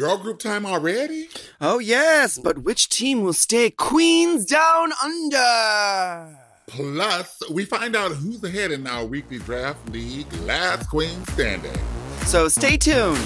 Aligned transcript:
girl 0.00 0.16
group 0.16 0.38
time 0.38 0.64
already? 0.64 1.28
Oh, 1.60 1.78
yes, 1.78 2.38
but 2.38 2.60
which 2.60 2.88
team 2.88 3.20
will 3.20 3.34
stay 3.34 3.70
Queens 3.70 4.46
Down 4.46 4.92
Under? 5.04 6.38
Plus, 6.68 7.38
we 7.50 7.66
find 7.66 7.94
out 7.94 8.12
who's 8.12 8.42
ahead 8.42 8.70
in 8.70 8.86
our 8.86 9.04
weekly 9.04 9.38
draft 9.40 9.86
league, 9.90 10.32
Last 10.44 10.88
Queen 10.88 11.22
Standing. 11.26 11.76
So 12.24 12.48
stay 12.48 12.78
tuned. 12.78 13.18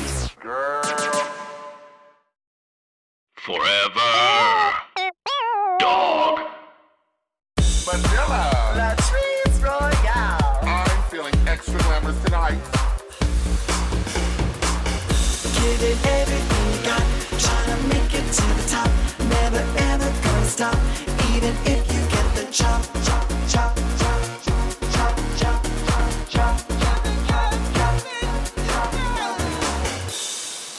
Forever. 3.36 4.00
Dog. 5.78 6.40
Manila, 7.86 8.53
stop, 20.54 20.78
even 21.34 21.52
if 21.66 21.82
you 21.92 22.00
get 22.14 22.26
the 22.36 22.46
chop, 22.52 22.80
chop, 23.02 23.28
chop. 23.48 23.74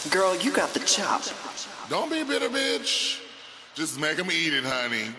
Girl, 0.10 0.34
you 0.38 0.52
got 0.54 0.74
the 0.74 0.80
chop. 0.80 1.24
Don't 1.90 2.10
be 2.10 2.22
a 2.22 2.26
bitter, 2.26 2.48
bitch. 2.48 3.20
Just 3.74 4.00
make 4.00 4.16
them 4.16 4.32
eat 4.32 4.54
it, 4.54 4.64
honey. 4.64 5.10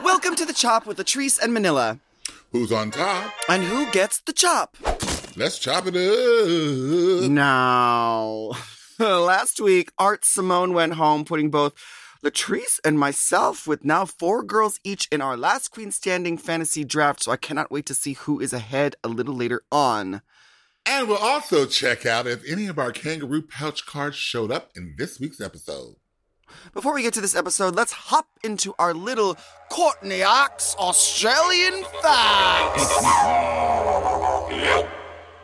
Welcome 0.04 0.36
to 0.36 0.44
the 0.44 0.52
chop 0.52 0.84
with 0.84 0.98
Latrice 0.98 1.40
and 1.40 1.54
Manila. 1.54 1.98
Who's 2.52 2.70
on 2.70 2.90
top? 2.90 3.32
And 3.48 3.62
who 3.62 3.90
gets 3.92 4.20
the 4.20 4.34
chop? 4.34 4.76
Let's 5.36 5.58
chop 5.58 5.86
it 5.86 5.96
up. 5.96 7.30
Now, 7.30 8.50
last 8.98 9.58
week, 9.58 9.90
Art 9.98 10.26
Simone 10.26 10.74
went 10.74 10.92
home 10.92 11.24
putting 11.24 11.48
both 11.48 11.72
Latrice 12.22 12.80
and 12.84 12.98
myself 12.98 13.66
with 13.66 13.84
now 13.84 14.04
four 14.04 14.42
girls 14.42 14.80
each 14.82 15.06
in 15.12 15.20
our 15.20 15.36
last 15.36 15.70
queen 15.70 15.90
standing 15.92 16.36
fantasy 16.36 16.84
draft. 16.84 17.22
So 17.22 17.32
I 17.32 17.36
cannot 17.36 17.70
wait 17.70 17.86
to 17.86 17.94
see 17.94 18.14
who 18.14 18.40
is 18.40 18.52
ahead 18.52 18.96
a 19.04 19.08
little 19.08 19.34
later 19.34 19.62
on. 19.70 20.22
And 20.84 21.06
we'll 21.06 21.18
also 21.18 21.66
check 21.66 22.06
out 22.06 22.26
if 22.26 22.42
any 22.48 22.66
of 22.66 22.78
our 22.78 22.92
kangaroo 22.92 23.42
pouch 23.42 23.86
cards 23.86 24.16
showed 24.16 24.50
up 24.50 24.70
in 24.74 24.94
this 24.98 25.20
week's 25.20 25.40
episode. 25.40 25.96
Before 26.72 26.94
we 26.94 27.02
get 27.02 27.12
to 27.14 27.20
this 27.20 27.36
episode, 27.36 27.74
let's 27.76 27.92
hop 27.92 28.26
into 28.42 28.74
our 28.78 28.94
little 28.94 29.36
Courtney 29.70 30.22
Act 30.22 30.74
Australian 30.78 31.84
facts. 32.02 33.04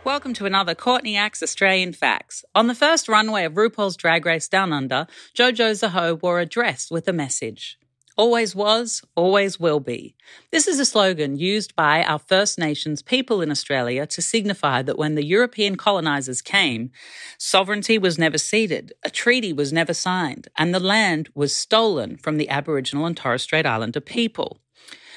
Welcome 0.05 0.35
to 0.35 0.45
another 0.45 0.75
Courtney 0.75 1.17
Act 1.17 1.43
Australian 1.43 1.95
Facts. 1.95 2.45
On 2.55 2.67
the 2.67 2.75
first 2.75 3.09
runway 3.09 3.45
of 3.45 3.55
RuPaul's 3.55 3.97
Drag 3.97 4.27
Race 4.27 4.49
Down 4.49 4.71
Under, 4.71 5.07
Jojo 5.35 5.71
Zaho 5.71 6.21
wore 6.21 6.41
a 6.41 6.45
dress 6.45 6.91
with 6.91 7.09
a 7.09 7.13
message. 7.15 7.79
Always 8.15 8.55
was, 8.55 9.03
always 9.15 9.59
will 9.59 9.81
be. 9.81 10.15
This 10.53 10.69
is 10.69 10.79
a 10.79 10.85
slogan 10.85 11.39
used 11.39 11.75
by 11.75 12.05
our 12.05 12.19
First 12.19 12.59
Nations 12.59 13.01
people 13.01 13.41
in 13.41 13.51
Australia 13.51 14.07
to 14.09 14.21
signify 14.21 14.83
that 14.83 14.99
when 14.99 15.15
the 15.15 15.25
European 15.25 15.75
colonisers 15.75 16.43
came, 16.43 16.91
sovereignty 17.39 17.97
was 17.97 18.19
never 18.19 18.37
ceded, 18.37 18.93
a 19.03 19.09
treaty 19.09 19.55
was 19.55 19.73
never 19.73 19.95
signed, 19.95 20.49
and 20.59 20.75
the 20.75 20.81
land 20.81 21.31
was 21.35 21.57
stolen 21.57 22.19
from 22.19 22.37
the 22.37 22.51
Aboriginal 22.51 23.07
and 23.07 23.17
Torres 23.17 23.43
Strait 23.43 23.65
Islander 23.65 24.03
people. 24.03 24.61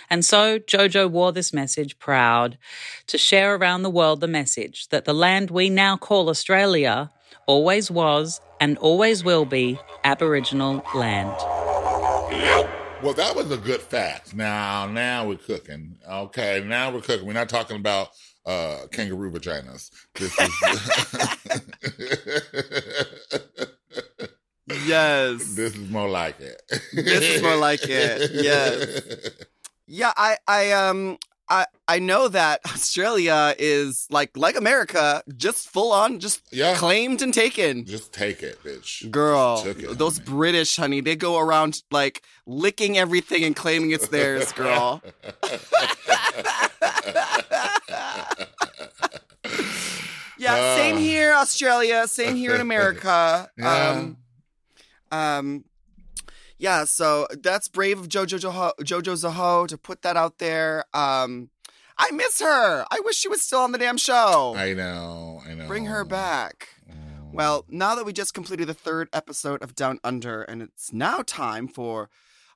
And 0.09 0.23
so 0.25 0.59
Jojo 0.59 1.09
wore 1.09 1.31
this 1.31 1.51
message 1.53 1.99
proud 1.99 2.57
to 3.07 3.17
share 3.17 3.55
around 3.55 3.83
the 3.83 3.89
world 3.89 4.21
the 4.21 4.27
message 4.27 4.87
that 4.89 5.05
the 5.05 5.13
land 5.13 5.51
we 5.51 5.69
now 5.69 5.97
call 5.97 6.29
Australia 6.29 7.11
always 7.45 7.91
was 7.91 8.41
and 8.59 8.77
always 8.77 9.23
will 9.23 9.45
be 9.45 9.79
Aboriginal 10.03 10.83
land. 10.95 11.35
Well, 13.03 13.13
that 13.13 13.35
was 13.35 13.51
a 13.51 13.57
good 13.57 13.81
fact. 13.81 14.33
Now, 14.35 14.87
now 14.87 15.27
we're 15.27 15.35
cooking. 15.37 15.97
Okay, 16.09 16.63
now 16.65 16.91
we're 16.91 17.01
cooking. 17.01 17.27
We're 17.27 17.33
not 17.33 17.49
talking 17.49 17.77
about 17.77 18.09
uh, 18.45 18.87
kangaroo 18.91 19.31
vaginas. 19.31 19.91
This 20.15 20.33
is 20.39 20.49
Yes. 24.85 25.55
this 25.55 25.75
is 25.75 25.89
more 25.89 26.09
like 26.09 26.39
it. 26.41 26.61
This 26.93 27.21
is 27.23 27.41
more 27.41 27.55
like 27.55 27.83
it. 27.83 28.31
Yes. 28.33 29.29
Yeah, 29.87 30.11
I, 30.17 30.37
I, 30.47 30.71
um, 30.73 31.17
I, 31.49 31.65
I 31.87 31.99
know 31.99 32.27
that 32.27 32.59
Australia 32.65 33.55
is 33.57 34.05
like 34.09 34.35
like 34.35 34.57
America, 34.57 35.23
just 35.37 35.69
full 35.69 35.93
on, 35.93 36.19
just 36.19 36.41
Yeah. 36.51 36.75
claimed 36.75 37.21
and 37.21 37.33
taken. 37.33 37.85
Just 37.85 38.11
take 38.13 38.43
it, 38.43 38.61
bitch. 38.63 39.09
Girl, 39.09 39.63
it, 39.65 39.97
those 39.97 40.17
honey. 40.17 40.29
British, 40.29 40.75
honey, 40.75 40.99
they 41.01 41.15
go 41.15 41.37
around 41.39 41.81
like 41.89 42.21
licking 42.45 42.97
everything 42.97 43.45
and 43.45 43.55
claiming 43.55 43.91
it's 43.91 44.09
theirs, 44.09 44.51
girl. 44.51 45.01
yeah, 50.37 50.75
same 50.75 50.95
Uh. 50.95 50.99
here, 50.99 51.33
Australia. 51.33 52.07
Same 52.07 52.35
here 52.35 52.55
in 52.55 52.61
America. 52.69 53.49
Yeah. 53.57 53.89
Um, 53.91 54.17
um, 55.11 55.63
yeah. 56.57 56.85
So 56.85 57.27
that's 57.41 57.67
brave 57.67 57.99
of 57.99 58.07
Jojo 58.07 58.39
Joho, 58.39 58.71
Jojo 58.81 59.13
Zaho 59.13 59.67
to 59.67 59.77
put 59.77 60.01
that 60.01 60.17
out 60.17 60.39
there. 60.39 60.85
Um, 60.93 61.49
I 61.97 62.11
miss 62.11 62.41
her. 62.41 62.85
I 62.91 62.99
wish 63.03 63.15
she 63.17 63.27
was 63.27 63.41
still 63.41 63.59
on 63.59 63.71
the 63.71 63.77
damn 63.77 63.97
show. 63.97 64.53
I 64.55 64.73
know, 64.73 65.41
I 65.47 65.53
know. 65.53 65.67
Bring 65.67 65.85
her 65.85 66.05
back. 66.05 66.69
Well, 67.33 67.65
now 67.69 67.93
that 67.95 68.05
we 68.05 68.13
just 68.13 68.33
completed 68.33 68.67
the 68.67 68.73
third 68.73 69.09
episode 69.13 69.61
of 69.61 69.75
Down 69.75 69.99
Under, 70.03 70.41
and 70.43 70.61
it's 70.61 70.93
now 70.93 71.21
time 71.21 71.67
for 71.67 72.09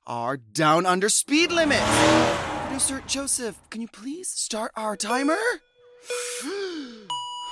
our 0.06 0.36
Down 0.36 0.86
Under 0.86 1.08
speed 1.08 1.52
limit. 1.52 1.82
Producer 2.66 3.02
Joseph, 3.06 3.60
can 3.70 3.80
you 3.80 3.88
please 3.88 4.28
start 4.28 4.72
our 4.74 4.96
timer? 4.96 5.38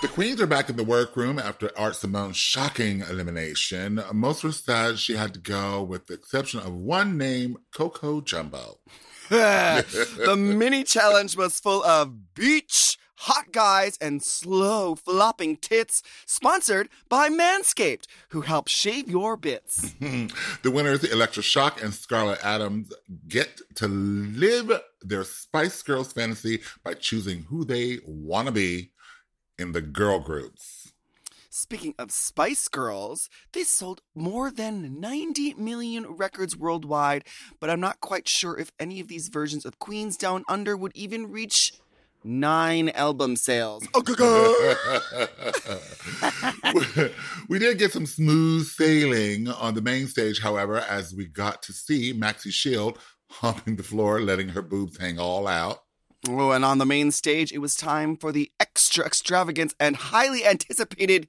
The 0.03 0.09
queens 0.09 0.41
are 0.41 0.47
back 0.47 0.71
in 0.71 0.77
the 0.77 0.85
workroom 0.85 1.39
after 1.39 1.71
Art 1.77 1.95
Simone's 1.95 2.39
shocking 2.39 3.01
elimination. 3.01 4.03
Most 4.15 4.43
were 4.43 4.51
sad 4.51 4.99
she 4.99 5.15
had 5.15 5.35
to 5.35 5.41
go, 5.41 5.83
with 5.83 6.07
the 6.07 6.15
exception 6.15 6.61
of 6.61 6.73
one 6.73 7.19
named 7.19 7.59
Coco 7.75 8.23
Jumbo. 8.23 8.79
the 9.29 10.37
mini 10.39 10.85
challenge 10.85 11.37
was 11.37 11.61
full 11.61 11.85
of 11.85 12.35
beach, 12.35 12.97
hot 13.19 13.53
guys, 13.53 13.99
and 14.01 14.23
slow 14.23 14.95
flopping 14.95 15.59
tits, 15.59 16.03
sponsored 16.25 16.89
by 17.11 17.29
Manscaped, 17.29 18.07
who 18.31 18.41
help 18.41 18.69
shave 18.69 19.07
your 19.07 19.37
bits. 19.37 19.93
the 20.01 20.71
winners, 20.71 21.05
Electra 21.05 21.43
Shock 21.43 21.83
and 21.83 21.93
Scarlett 21.93 22.43
Adams, 22.43 22.91
get 23.29 23.61
to 23.75 23.87
live 23.87 24.73
their 25.03 25.25
Spice 25.25 25.83
Girls 25.83 26.15
fantasy 26.15 26.63
by 26.83 26.95
choosing 26.95 27.43
who 27.43 27.67
they 27.67 27.99
want 28.07 28.47
to 28.47 28.53
be 28.53 28.93
in 29.61 29.73
the 29.73 29.83
girl 29.83 30.19
groups. 30.21 30.93
Speaking 31.53 31.95
of 31.99 32.13
Spice 32.13 32.69
Girls, 32.69 33.29
they 33.53 33.65
sold 33.65 34.03
more 34.15 34.51
than 34.51 35.01
90 35.01 35.55
million 35.55 36.07
records 36.07 36.57
worldwide, 36.57 37.25
but 37.59 37.69
I'm 37.69 37.81
not 37.81 38.01
quite 38.01 38.29
sure 38.29 38.57
if 38.57 38.71
any 38.79 39.01
of 39.01 39.09
these 39.09 39.29
versions 39.29 39.67
of 39.67 39.79
Queens 39.79 40.17
Down 40.17 40.45
Under 40.49 40.77
would 40.77 40.93
even 40.95 41.31
reach 41.31 41.73
nine 42.23 42.89
album 42.91 43.35
sales. 43.37 43.87
we 47.49 47.59
did 47.59 47.79
get 47.79 47.93
some 47.93 48.07
smooth 48.07 48.67
sailing 48.67 49.49
on 49.49 49.75
the 49.75 49.83
main 49.83 50.07
stage, 50.07 50.41
however, 50.41 50.79
as 50.79 51.15
we 51.15 51.27
got 51.27 51.63
to 51.65 51.73
see 51.73 52.15
Maxi 52.15 52.53
Shield 52.53 52.99
humping 53.29 53.77
the 53.77 53.83
floor, 53.83 54.21
letting 54.21 54.51
her 54.51 54.63
boobs 54.63 54.99
hang 54.99 55.19
all 55.19 55.47
out. 55.47 55.81
Oh, 56.29 56.51
and 56.51 56.65
on 56.65 56.79
the 56.79 56.87
main 56.87 57.11
stage, 57.11 57.53
it 57.53 57.59
was 57.59 57.75
time 57.75 58.17
for 58.17 58.31
the 58.31 58.51
extra 58.61 59.07
extravagant 59.07 59.75
and 59.81 59.97
highly 59.97 60.45
anticipated 60.45 61.29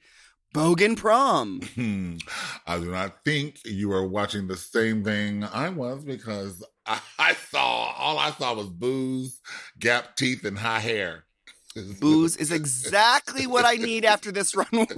Bogan 0.53 0.97
Prom. 0.97 1.61
I 2.67 2.77
do 2.77 2.91
not 2.91 3.23
think 3.23 3.59
you 3.63 3.91
are 3.93 4.05
watching 4.05 4.47
the 4.47 4.57
same 4.57 5.03
thing 5.03 5.45
I 5.45 5.69
was 5.69 6.03
because 6.03 6.63
I, 6.85 6.99
I 7.17 7.33
saw 7.33 7.93
all 7.97 8.19
I 8.19 8.31
saw 8.31 8.53
was 8.53 8.67
booze, 8.67 9.39
gap 9.79 10.17
teeth, 10.17 10.43
and 10.43 10.57
high 10.57 10.79
hair. 10.79 11.23
Booze 11.99 12.37
is 12.37 12.51
exactly 12.51 13.47
what 13.47 13.65
I 13.65 13.75
need 13.75 14.05
after 14.05 14.31
this 14.31 14.55
runway. 14.55 14.85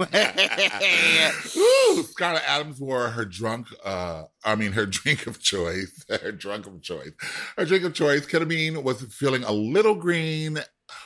Scarlett 2.04 2.42
Adams 2.46 2.80
wore 2.80 3.08
her 3.08 3.24
drunk, 3.24 3.68
uh, 3.84 4.24
I 4.44 4.54
mean, 4.56 4.72
her 4.72 4.86
drink 4.86 5.26
of 5.26 5.40
choice, 5.40 6.04
her 6.08 6.32
drunk 6.32 6.66
of 6.66 6.82
choice. 6.82 7.12
Her 7.56 7.64
drink 7.64 7.84
of 7.84 7.94
choice, 7.94 8.26
ketamine, 8.26 8.82
was 8.82 9.02
feeling 9.02 9.44
a 9.44 9.52
little 9.52 9.94
green 9.94 10.58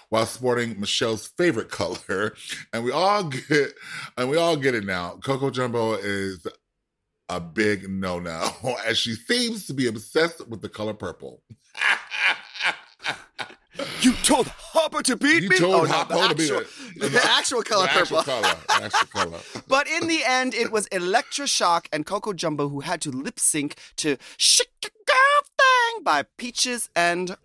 while 0.09 0.27
sporting 0.27 0.81
Michelle's 0.81 1.27
favorite 1.27 1.71
color. 1.71 2.35
And 2.73 2.85
we 2.85 2.93
all 2.93 3.25
get, 3.25 3.75
and 4.17 4.31
we 4.31 4.37
all 4.37 4.57
get 4.57 4.75
it 4.75 4.85
now. 4.85 5.19
Coco 5.23 5.51
Jumbo 5.51 5.95
is 5.95 6.47
a 7.29 7.41
big 7.41 7.89
no-no, 7.89 8.51
as 8.87 8.99
she 8.99 9.15
seems 9.15 9.67
to 9.67 9.75
be 9.75 9.87
obsessed 9.87 10.47
with 10.49 10.63
the 10.63 10.69
color 10.69 10.95
purple. 10.95 11.43
You 14.01 14.13
told 14.25 14.49
Hopper 14.49 15.03
to 15.05 15.17
beat 15.17 15.43
You 15.45 15.49
me. 15.51 15.59
told 15.59 15.75
oh, 15.75 15.85
no, 15.85 15.93
Hopper 15.93 16.15
the 16.15 16.29
to 16.29 16.35
beat 16.35 16.51
actual, 16.53 17.09
the 17.09 17.21
actual 17.25 17.63
color 17.63 17.87
The 17.87 17.93
actual 17.93 18.23
purple. 18.23 18.41
color. 18.43 18.57
actual 18.71 19.07
color. 19.09 19.39
But 19.69 19.87
in 19.89 20.09
the 20.09 20.23
end, 20.25 20.55
it 20.55 20.73
was 20.73 20.87
Electra 20.89 21.47
Shock 21.47 21.89
and 21.93 22.05
Coco 22.07 22.33
Jumbo 22.33 22.69
who 22.69 22.81
had 22.81 23.01
to 23.03 23.11
lip 23.11 23.39
sync 23.39 23.77
to 23.97 24.17
"Shake 24.37 24.69
Your 24.83 24.91
Girl 25.07 25.43
Thing" 25.59 26.03
by 26.05 26.25
Peaches 26.37 26.91
and 26.97 27.37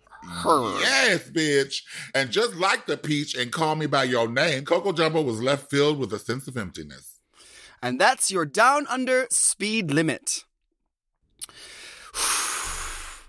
Herb. 0.44 0.80
Yes, 0.80 1.30
bitch. 1.30 1.82
And 2.14 2.30
just 2.30 2.54
like 2.54 2.86
the 2.86 2.96
peach 2.96 3.34
and 3.36 3.52
call 3.52 3.74
me 3.76 3.86
by 3.86 4.04
your 4.04 4.28
name, 4.28 4.64
Coco 4.64 4.92
Jumbo 4.92 5.22
was 5.22 5.40
left 5.42 5.70
filled 5.70 5.98
with 5.98 6.12
a 6.12 6.18
sense 6.18 6.48
of 6.48 6.56
emptiness. 6.56 7.20
And 7.82 8.00
that's 8.00 8.30
your 8.30 8.46
down 8.46 8.86
under 8.88 9.26
speed 9.30 9.90
limit. 9.90 10.44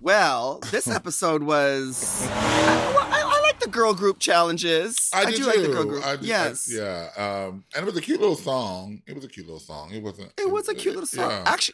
Well, 0.06 0.60
this 0.72 0.88
episode 1.00 1.42
was. 1.42 2.28
I, 2.30 3.10
I, 3.12 3.38
I 3.38 3.42
like 3.42 3.60
the 3.60 3.68
girl 3.70 3.96
group 3.96 4.20
challenges. 4.20 5.10
I, 5.12 5.26
did 5.26 5.36
do 5.36 5.42
too. 5.44 5.48
like 5.50 5.62
the 5.64 5.68
girl 5.70 5.84
group. 5.86 6.06
I 6.06 6.16
did- 6.16 6.26
yes. 6.26 6.72
I- 6.72 6.78
yeah. 6.78 7.10
Um, 7.48 7.64
and 7.76 7.82
it 7.82 7.86
was 7.86 7.98
a 7.98 8.02
cute 8.02 8.20
little 8.20 8.36
song. 8.36 9.02
It 9.08 9.16
was 9.16 9.26
a 9.26 9.28
cute 9.28 9.48
little 9.48 9.60
song. 9.60 9.92
It 9.92 10.04
wasn't. 10.04 10.32
It 10.40 10.52
was 10.52 10.70
a 10.70 10.76
cute 10.76 10.94
little 10.94 11.08
song. 11.08 11.32
yeah. 11.32 11.44
Actually, 11.48 11.74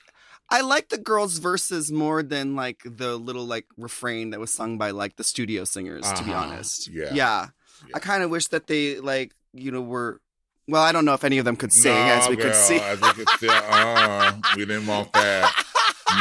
I 0.49 0.61
like 0.61 0.87
the 0.87 0.97
girls' 0.97 1.39
verses 1.39 1.91
more 1.91 2.23
than 2.23 2.55
like 2.55 2.81
the 2.85 3.17
little 3.17 3.43
like 3.45 3.65
refrain 3.77 4.29
that 4.29 4.39
was 4.39 4.53
sung 4.53 4.77
by 4.77 4.91
like 4.91 5.17
the 5.17 5.25
studio 5.25 5.65
singers. 5.65 6.09
To 6.13 6.23
be 6.23 6.31
Uh-huh. 6.31 6.45
honest, 6.45 6.87
Yeah. 6.87 7.07
yeah. 7.13 7.47
Yeah. 7.85 7.91
I 7.95 7.99
kind 7.99 8.23
of 8.23 8.29
wish 8.29 8.47
that 8.47 8.67
they 8.67 8.99
like 9.01 9.33
you 9.53 9.71
know 9.71 9.81
were. 9.81 10.21
Well, 10.69 10.83
I 10.83 10.93
don't 10.93 11.03
know 11.03 11.15
if 11.15 11.25
any 11.25 11.37
of 11.37 11.43
them 11.43 11.57
could 11.57 11.73
sing, 11.73 11.93
No, 11.93 11.99
as 12.13 12.29
we 12.29 12.37
girl, 12.37 12.45
could 12.45 12.55
see. 12.55 12.79
As 12.79 13.01
we 13.01 13.09
could 13.11 13.29
see. 13.39 13.49
Uh, 13.51 14.31
we 14.55 14.65
didn't 14.65 14.87
want 14.87 15.11
that. 15.11 15.51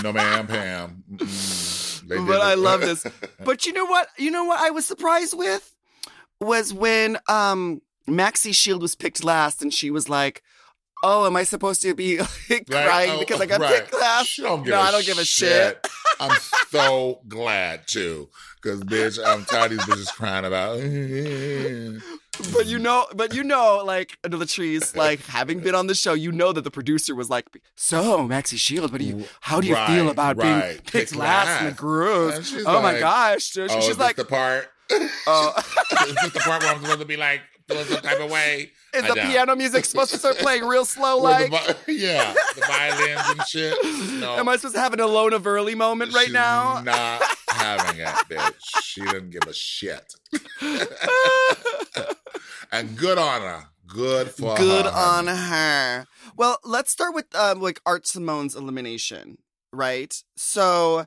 No, 0.03 0.13
ma'am, 0.13 0.47
Pam. 0.49 1.05
Mm-mm. 1.13 1.90
They 2.11 2.19
but 2.19 2.41
I 2.43 2.55
love 2.55 2.81
this. 2.81 3.07
But 3.45 3.65
you 3.65 3.73
know 3.73 3.87
what? 3.87 4.09
You 4.19 4.31
know 4.31 4.45
what 4.45 4.61
I 4.61 4.69
was 4.71 4.85
surprised 4.85 5.37
with 5.37 5.75
was 6.41 6.75
when 6.75 7.17
um 7.29 7.81
Maxi 8.07 8.55
Shield 8.55 8.83
was 8.83 8.95
picked 8.95 9.25
last, 9.25 9.63
and 9.63 9.73
she 9.73 9.91
was 9.91 10.09
like, 10.11 10.43
"Oh, 11.03 11.25
am 11.27 11.37
I 11.37 11.45
supposed 11.45 11.81
to 11.83 11.95
be 11.95 12.19
like, 12.51 12.67
Right? 12.69 12.85
crying 12.85 13.11
Oh, 13.13 13.21
because 13.21 13.41
I 13.41 13.47
got 13.47 13.61
right. 13.61 13.73
picked 13.83 13.95
last?" 13.95 14.27
She 14.27 14.43
don't 14.43 14.63
give 14.63 14.73
No, 14.75 14.81
I 14.81 14.91
don't 14.91 15.07
give 15.07 15.17
a 15.19 15.25
shit. 15.25 15.87
I'm 16.19 16.37
so 16.71 17.23
glad 17.29 17.87
too, 17.89 18.29
because 18.61 18.83
bitch, 18.85 19.19
I'm 19.25 19.45
tired 19.47 19.73
of 19.73 19.79
these 19.87 20.07
bitches 20.07 20.13
crying 20.15 20.45
about. 20.45 20.79
But 22.53 22.67
you 22.67 22.79
know, 22.79 23.07
but 23.15 23.35
you 23.35 23.43
know, 23.45 23.83
like 23.85 24.17
under 24.25 24.37
the 24.37 24.47
trees, 24.47 24.95
like 25.05 25.21
having 25.27 25.61
been 25.61 25.75
on 25.75 25.87
the 25.87 25.95
show, 25.95 26.13
you 26.15 26.33
know 26.33 26.53
that 26.53 26.63
the 26.63 26.71
producer 26.71 27.15
was 27.15 27.29
like, 27.31 27.47
"So, 27.77 28.27
Maxi 28.29 28.57
Shield, 28.59 28.93
what 28.93 29.01
do 29.01 29.07
you? 29.07 29.25
How 29.41 29.61
do 29.61 29.67
you 29.69 29.75
feel 29.75 30.05
Right, 30.07 30.11
about 30.13 30.39
being 30.39 30.53
right. 30.59 30.77
picked 30.77 30.93
Picked 30.93 31.17
last 31.17 31.59
in 31.61 31.65
the 31.67 31.71
last. 31.71 31.79
groove?" 31.81 32.35
And 32.35 32.45
she's 32.47 32.65
Oh 32.67 32.83
my 32.83 32.99
gosh! 32.99 33.57
Oh, 33.59 33.67
she's 33.69 33.77
is 33.77 33.87
this 33.89 33.99
like, 33.99 34.17
the 34.17 34.25
part. 34.25 34.69
uh, 34.91 35.63
is 36.07 36.15
this 36.15 36.33
the 36.33 36.41
part 36.41 36.63
where 36.63 36.73
I'm 36.73 36.81
supposed 36.81 37.01
to 37.01 37.07
be 37.07 37.17
like 37.17 37.41
feeling 37.69 37.85
some 37.87 38.01
type 38.03 38.21
of 38.21 38.31
way? 38.31 38.71
"Is 38.95 39.05
I 39.05 39.09
the 39.09 39.15
don't. 39.15 39.27
piano 39.31 39.55
music 39.57 39.85
supposed 39.85 40.11
to 40.13 40.19
start 40.19 40.37
playing 40.39 40.65
real 40.65 40.85
slow, 40.85 41.19
like?" 41.19 41.51
the 41.87 41.93
yeah, 41.93 42.35
the 42.55 42.61
violins 42.63 43.23
and 43.31 43.43
shit. 43.47 44.21
No, 44.21 44.37
Am 44.37 44.49
I 44.49 44.57
supposed 44.57 44.75
to 44.75 44.81
have 44.81 44.93
an 44.93 44.99
Alona 45.01 45.41
Verley 45.41 45.77
moment 45.77 46.13
right 46.15 46.25
she's 46.27 46.35
now? 46.35 46.81
Not 46.83 47.23
having 47.51 48.01
it, 48.01 48.07
bitch. 48.29 48.83
She 48.83 49.01
didn't 49.03 49.31
give 49.31 49.43
a 49.47 49.53
shit. 49.53 50.15
and 52.73 52.97
good 52.97 53.19
on 53.19 53.43
her. 53.43 53.65
Good 53.87 54.31
for 54.31 54.57
Good 54.57 54.87
her. 54.87 54.93
on 54.93 55.27
her. 55.27 56.07
Well, 56.37 56.59
let's 56.65 56.91
start 56.93 57.15
with 57.15 57.35
um, 57.35 57.61
like 57.61 57.81
Art 57.85 58.07
Simone's 58.07 58.55
elimination, 58.55 59.39
right? 59.73 60.15
So, 60.37 61.07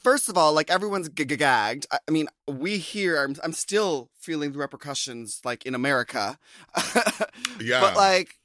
first 0.00 0.28
of 0.28 0.38
all, 0.38 0.52
like 0.52 0.70
everyone's 0.70 1.08
g- 1.08 1.24
g- 1.24 1.36
gagged. 1.36 1.86
I 1.90 1.98
I 2.06 2.10
mean, 2.12 2.28
we 2.46 2.78
here. 2.78 3.20
I'm, 3.24 3.34
I'm 3.42 3.52
still 3.52 4.10
feeling 4.16 4.52
the 4.52 4.58
repercussions, 4.58 5.40
like 5.44 5.66
in 5.66 5.74
America. 5.74 6.38
Yeah. 7.60 7.80
But 7.80 7.96
like, 7.96 8.36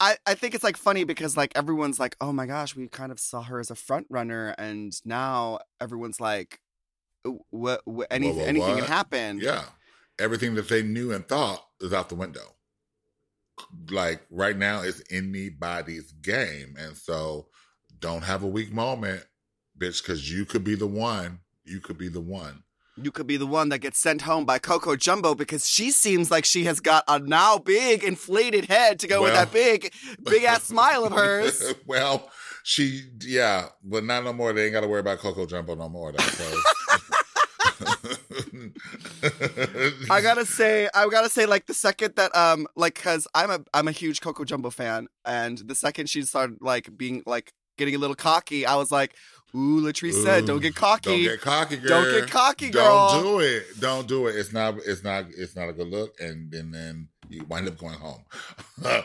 I 0.00 0.16
I 0.26 0.34
think 0.34 0.54
it's 0.54 0.64
like 0.64 0.76
funny 0.76 1.04
because 1.04 1.36
like 1.36 1.52
everyone's 1.54 1.98
like, 2.00 2.16
oh 2.20 2.32
my 2.32 2.46
gosh, 2.46 2.74
we 2.74 2.88
kind 2.88 3.12
of 3.12 3.20
saw 3.20 3.42
her 3.42 3.60
as 3.60 3.70
a 3.70 3.74
front 3.74 4.06
runner, 4.10 4.54
and 4.58 4.92
now 5.04 5.60
everyone's 5.80 6.20
like, 6.20 6.60
what? 7.50 7.80
what 7.84 8.08
anything, 8.10 8.42
anything 8.42 8.76
can 8.76 8.84
happen. 8.84 9.38
Yeah. 9.40 9.64
Everything 10.18 10.54
that 10.54 10.68
they 10.68 10.82
knew 10.82 11.12
and 11.12 11.26
thought 11.26 11.64
is 11.80 11.92
out 11.92 12.08
the 12.08 12.14
window. 12.14 12.54
Like 13.90 14.20
right 14.30 14.56
now, 14.56 14.82
it's 14.82 15.02
anybody's 15.10 16.12
game. 16.12 16.76
And 16.78 16.96
so 16.96 17.46
don't 18.00 18.24
have 18.24 18.42
a 18.42 18.48
weak 18.48 18.72
moment, 18.72 19.24
bitch, 19.78 20.02
because 20.02 20.30
you 20.30 20.44
could 20.44 20.64
be 20.64 20.74
the 20.74 20.86
one. 20.86 21.40
You 21.64 21.80
could 21.80 21.98
be 21.98 22.08
the 22.08 22.20
one. 22.20 22.63
You 22.96 23.10
could 23.10 23.26
be 23.26 23.36
the 23.36 23.46
one 23.46 23.70
that 23.70 23.78
gets 23.78 23.98
sent 23.98 24.22
home 24.22 24.44
by 24.44 24.58
Coco 24.58 24.96
Jumbo 24.96 25.34
because 25.34 25.68
she 25.68 25.90
seems 25.90 26.30
like 26.30 26.44
she 26.44 26.64
has 26.64 26.80
got 26.80 27.04
a 27.08 27.18
now 27.18 27.58
big 27.58 28.04
inflated 28.04 28.66
head 28.66 29.00
to 29.00 29.08
go 29.08 29.22
with 29.22 29.32
that 29.32 29.52
big, 29.52 29.92
big 30.22 30.44
ass 30.44 30.64
smile 30.64 31.04
of 31.04 31.12
hers. 31.12 31.74
well, 31.86 32.30
she, 32.62 33.02
yeah, 33.20 33.66
but 33.82 34.04
not 34.04 34.24
no 34.24 34.32
more. 34.32 34.52
They 34.52 34.64
ain't 34.64 34.72
got 34.72 34.82
to 34.82 34.88
worry 34.88 35.00
about 35.00 35.18
Coco 35.18 35.46
Jumbo 35.46 35.74
no 35.74 35.88
more. 35.88 36.12
I 40.10 40.20
gotta 40.20 40.46
say, 40.46 40.88
I 40.94 41.08
gotta 41.08 41.28
say, 41.28 41.46
like 41.46 41.66
the 41.66 41.74
second 41.74 42.14
that, 42.16 42.34
um, 42.36 42.66
like, 42.76 42.94
cause 42.94 43.26
I'm 43.34 43.50
a, 43.50 43.60
I'm 43.74 43.88
a 43.88 43.92
huge 43.92 44.20
Coco 44.20 44.44
Jumbo 44.44 44.70
fan, 44.70 45.08
and 45.24 45.58
the 45.58 45.74
second 45.74 46.08
she 46.08 46.22
started 46.22 46.58
like 46.60 46.96
being 46.96 47.22
like 47.26 47.52
getting 47.76 47.94
a 47.94 47.98
little 47.98 48.16
cocky, 48.16 48.66
I 48.66 48.76
was 48.76 48.92
like, 48.92 49.16
"Ooh, 49.54 49.80
Latrice 49.80 50.22
said, 50.22 50.46
don't 50.46 50.60
get 50.60 50.74
cocky." 50.74 51.10
Don't 51.10 51.22
get 51.22 51.40
cocky, 51.40 51.76
girl. 51.76 51.88
Don't 51.88 52.20
get 52.20 52.30
cocky, 52.30 52.70
girl. 52.70 53.12
Don't 53.12 53.22
do 53.22 53.38
it. 53.40 53.80
Don't 53.80 54.08
do 54.08 54.26
it. 54.26 54.36
It's 54.36 54.52
not. 54.52 54.76
It's 54.84 55.02
not. 55.04 55.26
It's 55.36 55.54
not 55.54 55.68
a 55.68 55.72
good 55.72 55.88
look. 55.88 56.18
And 56.20 56.50
then 56.50 56.70
then 56.70 57.08
you 57.28 57.44
wind 57.44 57.68
up 57.68 57.78
going 57.78 57.94
home. 57.94 58.22
Although 58.84 58.98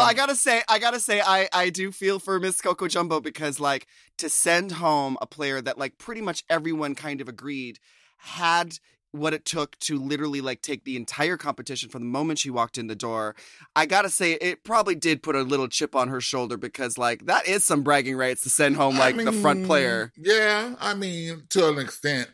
Um, 0.00 0.06
I 0.06 0.14
gotta 0.14 0.34
say, 0.36 0.62
I 0.68 0.78
gotta 0.78 1.00
say, 1.00 1.20
I 1.20 1.48
I 1.52 1.70
do 1.70 1.92
feel 1.92 2.18
for 2.18 2.38
Miss 2.40 2.60
Coco 2.60 2.88
Jumbo 2.88 3.20
because 3.20 3.60
like 3.60 3.86
to 4.18 4.28
send 4.28 4.72
home 4.72 5.16
a 5.20 5.26
player 5.26 5.60
that 5.60 5.78
like 5.78 5.98
pretty 5.98 6.20
much 6.20 6.44
everyone 6.48 6.94
kind 6.94 7.20
of 7.20 7.28
agreed 7.28 7.78
had 8.18 8.78
what 9.12 9.32
it 9.32 9.44
took 9.44 9.78
to 9.80 9.98
literally 9.98 10.40
like 10.40 10.60
take 10.60 10.84
the 10.84 10.96
entire 10.96 11.36
competition 11.36 11.88
from 11.88 12.02
the 12.02 12.08
moment 12.08 12.38
she 12.38 12.50
walked 12.50 12.76
in 12.78 12.86
the 12.86 12.94
door. 12.94 13.34
I 13.74 13.86
gotta 13.86 14.10
say, 14.10 14.32
it 14.34 14.64
probably 14.64 14.94
did 14.94 15.22
put 15.22 15.34
a 15.34 15.42
little 15.42 15.68
chip 15.68 15.94
on 15.96 16.08
her 16.08 16.20
shoulder 16.20 16.56
because 16.56 16.98
like 16.98 17.26
that 17.26 17.48
is 17.48 17.64
some 17.64 17.82
bragging 17.82 18.16
rights 18.16 18.42
to 18.42 18.50
send 18.50 18.76
home 18.76 18.98
like 18.98 19.18
I 19.18 19.24
the 19.24 19.32
front 19.32 19.66
player. 19.66 20.12
Yeah, 20.16 20.74
I 20.78 20.94
mean, 20.94 21.44
to 21.50 21.68
an 21.68 21.78
extent. 21.78 22.28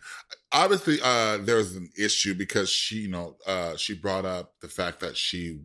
Obviously, 0.52 0.98
uh, 1.02 1.38
there's 1.38 1.74
an 1.74 1.90
issue 1.98 2.32
because 2.34 2.70
she, 2.70 2.96
you 2.96 3.08
know, 3.08 3.36
uh, 3.44 3.76
she 3.76 3.94
brought 3.94 4.24
up 4.24 4.54
the 4.60 4.68
fact 4.68 5.00
that 5.00 5.16
she 5.16 5.60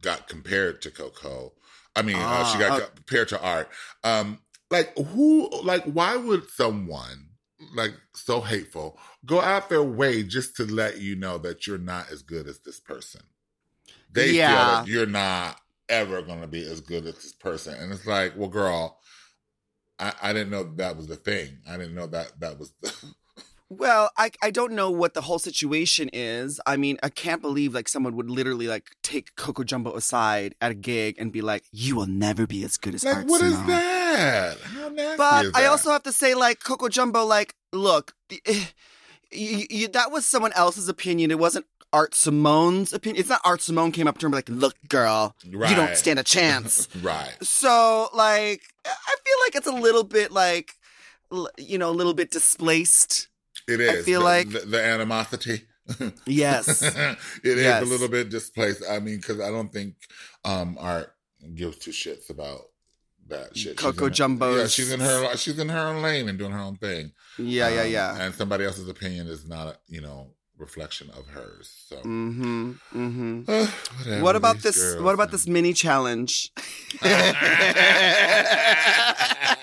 got 0.00 0.28
compared 0.28 0.80
to 0.82 0.90
Coco. 0.90 1.52
I 1.94 2.02
mean, 2.02 2.16
uh, 2.16 2.44
she 2.44 2.56
Ah, 2.56 2.68
got 2.68 2.82
uh, 2.82 2.86
compared 2.94 3.28
to 3.28 3.42
Art. 3.42 3.68
Um, 4.04 4.38
like 4.70 4.96
who? 4.96 5.50
Like 5.62 5.84
why 5.84 6.16
would 6.16 6.48
someone 6.50 7.27
like 7.74 7.92
so 8.14 8.40
hateful 8.40 8.98
go 9.26 9.40
out 9.40 9.68
their 9.68 9.82
way 9.82 10.22
just 10.22 10.54
to 10.56 10.64
let 10.64 11.00
you 11.00 11.16
know 11.16 11.38
that 11.38 11.66
you're 11.66 11.78
not 11.78 12.10
as 12.10 12.22
good 12.22 12.46
as 12.46 12.60
this 12.60 12.80
person? 12.80 13.22
They 14.10 14.34
Yeah. 14.34 14.44
feel 14.44 14.64
that 14.66 14.86
you're 14.86 15.06
not 15.06 15.60
ever 15.88 16.22
going 16.22 16.40
to 16.40 16.46
be 16.46 16.62
as 16.62 16.80
good 16.80 17.06
as 17.06 17.14
this 17.16 17.32
person, 17.32 17.74
and 17.74 17.92
it's 17.92 18.06
like, 18.06 18.34
well, 18.36 18.48
girl, 18.48 18.98
I, 19.98 20.12
I 20.22 20.32
didn't 20.32 20.50
know 20.50 20.64
that 20.76 20.96
was 20.96 21.06
the 21.06 21.16
thing. 21.16 21.58
I 21.68 21.76
didn't 21.76 21.94
know 21.94 22.06
that 22.08 22.38
that 22.40 22.58
was. 22.58 22.72
Well, 23.70 24.10
I 24.16 24.30
I 24.42 24.50
don't 24.50 24.72
know 24.72 24.90
what 24.90 25.12
the 25.12 25.20
whole 25.20 25.38
situation 25.38 26.08
is. 26.12 26.58
I 26.66 26.76
mean, 26.76 26.96
I 27.02 27.10
can't 27.10 27.42
believe 27.42 27.74
like 27.74 27.86
someone 27.88 28.16
would 28.16 28.30
literally 28.30 28.66
like 28.66 28.90
take 29.02 29.36
Coco 29.36 29.62
Jumbo 29.62 29.94
aside 29.94 30.54
at 30.60 30.70
a 30.70 30.74
gig 30.74 31.16
and 31.18 31.30
be 31.30 31.42
like, 31.42 31.64
"You 31.70 31.96
will 31.96 32.06
never 32.06 32.46
be 32.46 32.64
as 32.64 32.78
good 32.78 32.94
as 32.94 33.04
like, 33.04 33.16
Art 33.16 33.26
what 33.26 33.42
is 33.42 33.52
Simone." 33.52 33.66
that? 33.66 34.58
How 34.60 34.88
nasty 34.88 35.16
But 35.18 35.44
is 35.46 35.52
I 35.54 35.66
also 35.66 35.90
have 35.90 36.02
to 36.04 36.12
say, 36.12 36.34
like 36.34 36.64
Coco 36.64 36.88
Jumbo, 36.88 37.24
like 37.26 37.54
look, 37.72 38.14
the, 38.30 38.40
eh, 38.46 38.64
you, 39.30 39.66
you, 39.68 39.88
that 39.88 40.10
was 40.10 40.24
someone 40.24 40.52
else's 40.54 40.88
opinion. 40.88 41.30
It 41.30 41.38
wasn't 41.38 41.66
Art 41.92 42.14
Simone's 42.14 42.94
opinion. 42.94 43.20
It's 43.20 43.28
not 43.28 43.42
Art 43.44 43.60
Simone 43.60 43.92
came 43.92 44.08
up 44.08 44.16
to 44.18 44.24
her 44.24 44.28
and 44.28 44.34
like, 44.34 44.48
"Look, 44.48 44.76
girl, 44.88 45.34
you 45.42 45.58
don't 45.74 45.96
stand 45.96 46.18
a 46.18 46.24
chance." 46.24 46.88
right. 47.02 47.34
so, 47.42 48.08
like, 48.14 48.62
I 48.86 49.16
feel 49.24 49.36
like 49.46 49.56
it's 49.56 49.66
a 49.66 49.72
little 49.72 50.04
bit 50.04 50.32
like, 50.32 50.72
l- 51.30 51.50
you 51.58 51.76
know, 51.76 51.90
a 51.90 51.92
little 51.92 52.14
bit 52.14 52.30
displaced. 52.30 53.28
It 53.68 53.80
is. 53.80 53.90
I 53.90 54.02
feel 54.02 54.20
the, 54.20 54.24
like- 54.24 54.50
the, 54.50 54.60
the 54.60 54.82
animosity. 54.84 55.62
Yes. 56.26 56.82
it 56.82 57.16
is 57.44 57.62
Yes. 57.62 57.82
a 57.82 57.86
little 57.86 58.08
bit 58.08 58.28
displaced. 58.28 58.82
I 58.88 58.98
mean, 58.98 59.16
because 59.16 59.40
I 59.40 59.50
don't 59.50 59.72
think 59.72 59.94
um 60.44 60.76
Art 60.78 61.14
gives 61.54 61.78
two 61.78 61.92
shits 61.92 62.28
about 62.30 62.60
that 63.28 63.56
shit. 63.56 63.76
Coco 63.78 64.08
Jumbo's- 64.10 64.58
Yeah, 64.60 64.66
she's 64.66 64.92
in 64.92 65.00
her. 65.00 65.34
She's 65.36 65.58
in 65.58 65.68
her 65.70 65.78
own 65.88 66.02
lane 66.02 66.28
and 66.28 66.38
doing 66.38 66.52
her 66.52 66.58
own 66.58 66.76
thing. 66.76 67.12
Yeah, 67.38 67.68
yeah, 67.70 67.82
Um, 67.82 67.90
yeah. 67.90 68.20
And 68.22 68.34
somebody 68.34 68.64
else's 68.66 68.88
opinion 68.88 69.28
is 69.28 69.46
not, 69.46 69.80
you 69.86 70.00
know, 70.02 70.34
reflection 70.58 71.08
of 71.10 71.26
hers. 71.28 71.72
So. 71.88 71.96
Mm-hmm. 71.96 72.72
Mm-hmm. 72.94 73.42
Uh, 73.48 73.66
whatever, 73.98 74.22
What 74.24 74.36
about 74.36 74.58
this? 74.58 74.76
girls, 74.78 75.02
What 75.02 75.14
about 75.14 75.28
man. 75.28 75.32
this 75.32 75.46
mini 75.46 75.72
challenge? 75.72 76.52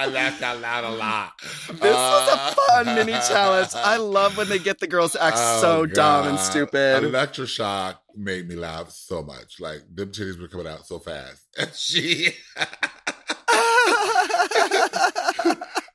I 0.00 0.06
laughed 0.06 0.40
out 0.42 0.60
loud 0.60 0.84
a 0.84 0.90
lot. 0.90 1.32
This 1.68 1.78
was 1.80 2.28
a 2.28 2.40
uh, 2.40 2.54
fun 2.54 2.86
mini 2.94 3.12
challenge. 3.12 3.68
I 3.74 3.96
love 3.98 4.36
when 4.38 4.48
they 4.48 4.58
get 4.58 4.78
the 4.78 4.86
girls 4.86 5.12
to 5.12 5.22
act 5.22 5.36
Oh, 5.38 5.60
so 5.60 5.86
dumb 5.86 6.26
and 6.28 6.36
God. 6.38 6.42
stupid. 6.42 7.04
Electra 7.04 7.46
Shock 7.46 8.00
made 8.16 8.48
me 8.48 8.54
laugh 8.56 8.90
so 8.90 9.22
much. 9.22 9.60
Like 9.60 9.82
them 9.94 10.10
titties 10.10 10.40
were 10.40 10.48
coming 10.48 10.66
out 10.66 10.86
so 10.86 10.98
fast. 10.98 11.42
And 11.58 11.70
she 11.74 12.30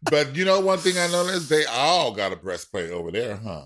But 0.04 0.36
you 0.36 0.46
know 0.46 0.60
one 0.60 0.78
thing 0.78 0.98
I 1.00 1.08
noticed? 1.08 1.50
They 1.50 1.66
all 1.66 2.14
got 2.14 2.32
a 2.32 2.36
breastplate 2.36 2.92
over 2.92 3.10
there, 3.12 3.38
huh? 3.38 3.66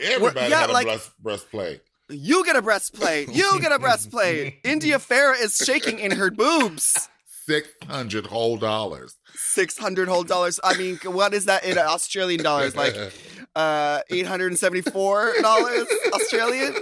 Everybody 0.00 0.50
yeah, 0.50 0.60
got 0.60 0.70
a 0.70 0.72
like- 0.72 0.86
breast, 0.86 1.10
breastplate. 1.20 1.80
you 2.08 2.44
get 2.44 2.54
a 2.54 2.62
breastplate. 2.62 3.28
You 3.34 3.60
get 3.60 3.72
a 3.72 3.78
breastplate. 3.80 4.60
India 4.64 4.98
Ferrah 5.00 5.36
is 5.36 5.56
shaking 5.56 5.98
in 5.98 6.12
her 6.12 6.30
boobs. 6.30 7.08
Six 7.46 7.68
hundred 7.86 8.26
whole 8.26 8.56
dollars. 8.56 9.14
Six 9.34 9.78
hundred 9.78 10.08
whole 10.08 10.24
dollars. 10.24 10.58
I 10.64 10.76
mean, 10.76 10.98
what 11.04 11.32
is 11.34 11.44
that 11.46 11.64
in 11.64 11.78
Australian 11.78 12.42
dollars? 12.42 12.74
Like 12.76 12.94
uh, 13.56 14.00
eight 14.10 14.26
hundred 14.26 14.48
and 14.48 14.58
seventy-four 14.58 15.34
dollars 15.40 15.86
Australian. 16.12 16.74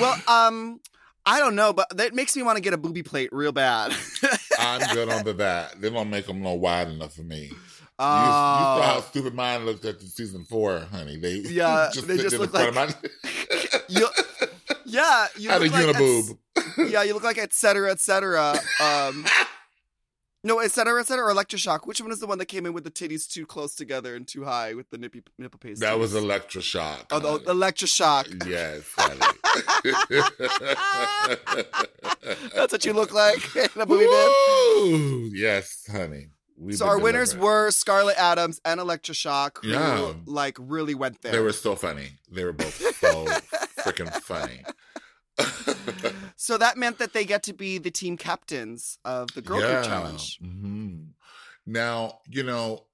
well, 0.00 0.20
um, 0.26 0.80
I 1.26 1.38
don't 1.38 1.54
know, 1.54 1.72
but 1.72 1.96
that 1.96 2.14
makes 2.14 2.36
me 2.36 2.42
want 2.42 2.56
to 2.56 2.62
get 2.62 2.72
a 2.72 2.78
booby 2.78 3.02
plate 3.02 3.30
real 3.32 3.52
bad. 3.52 3.94
I'm 4.58 4.94
good 4.94 5.08
on 5.08 5.24
the 5.24 5.32
that. 5.34 5.80
They 5.80 5.90
don't 5.90 6.10
make 6.10 6.26
them 6.26 6.42
no 6.42 6.54
wide 6.54 6.88
enough 6.88 7.14
for 7.14 7.22
me. 7.22 7.42
You, 7.42 8.06
you 8.06 8.06
saw 8.06 8.80
how 8.82 8.98
Uh, 8.98 9.02
stupid 9.02 9.34
mine 9.34 9.66
looked 9.66 9.84
at 9.84 10.00
the 10.00 10.06
season 10.06 10.44
four, 10.48 10.80
honey. 10.90 11.18
They 11.18 11.34
Yeah, 11.36 11.90
they 12.04 12.16
just 12.16 12.38
look 12.38 12.54
of 12.54 12.74
my- 12.74 12.94
you, 13.88 14.08
yeah, 14.86 15.26
you 15.36 15.50
had 15.50 15.60
a 15.60 15.64
like 15.66 15.72
uniboob. 15.72 16.38
yeah, 16.88 17.02
you 17.02 17.14
look 17.14 17.24
like 17.24 17.38
et 17.38 17.52
cetera, 17.52 17.90
et 17.90 18.00
cetera. 18.00 18.54
Um, 18.82 19.24
no, 20.44 20.58
et 20.58 20.70
cetera, 20.70 21.00
et 21.00 21.06
cetera, 21.06 21.26
or 21.26 21.30
Electra 21.30 21.58
Shock. 21.58 21.86
Which 21.86 22.00
one 22.00 22.12
is 22.12 22.20
the 22.20 22.26
one 22.26 22.38
that 22.38 22.46
came 22.46 22.66
in 22.66 22.72
with 22.72 22.84
the 22.84 22.90
titties 22.90 23.28
too 23.28 23.46
close 23.46 23.74
together 23.74 24.14
and 24.14 24.26
too 24.26 24.44
high 24.44 24.74
with 24.74 24.90
the 24.90 24.98
nippy 24.98 25.22
nipple 25.38 25.58
paste? 25.58 25.80
That 25.80 25.98
was 25.98 26.14
Electra 26.14 26.62
Shock. 26.62 27.06
oh, 27.10 27.20
honey. 27.20 27.44
the 27.44 27.50
Electra 27.50 27.88
Shock. 27.88 28.28
Yes, 28.46 28.82
honey. 28.96 29.20
That's 32.54 32.72
what 32.72 32.84
you 32.84 32.92
look 32.92 33.12
like 33.12 33.56
in 33.56 33.68
a 33.80 33.86
movie. 33.86 34.06
Woo! 34.06 35.30
Yes, 35.32 35.84
honey. 35.90 36.28
We've 36.56 36.76
So 36.76 36.86
our 36.86 36.98
winners 36.98 37.34
were 37.34 37.70
Scarlett 37.70 38.18
Adams 38.18 38.60
and 38.66 38.80
Electra 38.80 39.14
Shock, 39.14 39.60
who 39.62 39.70
Yeah. 39.70 40.12
like 40.26 40.56
really 40.60 40.94
went 40.94 41.22
there. 41.22 41.32
They 41.32 41.40
were 41.40 41.52
so 41.52 41.74
funny. 41.74 42.10
They 42.30 42.44
were 42.44 42.52
both 42.52 42.74
so 42.98 43.24
freaking 43.82 44.12
funny. 44.22 44.62
So 46.36 46.56
that 46.56 46.78
meant 46.78 46.98
that 46.98 47.12
they 47.12 47.26
get 47.26 47.42
to 47.44 47.52
be 47.52 47.76
the 47.76 47.90
team 47.90 48.16
captains 48.16 48.98
of 49.04 49.34
the 49.34 49.42
girl 49.42 49.60
group 49.60 49.82
challenge. 49.84 50.38
hmm 50.40 51.00
Now, 51.66 52.20
you 52.28 52.42
know, 52.42 52.86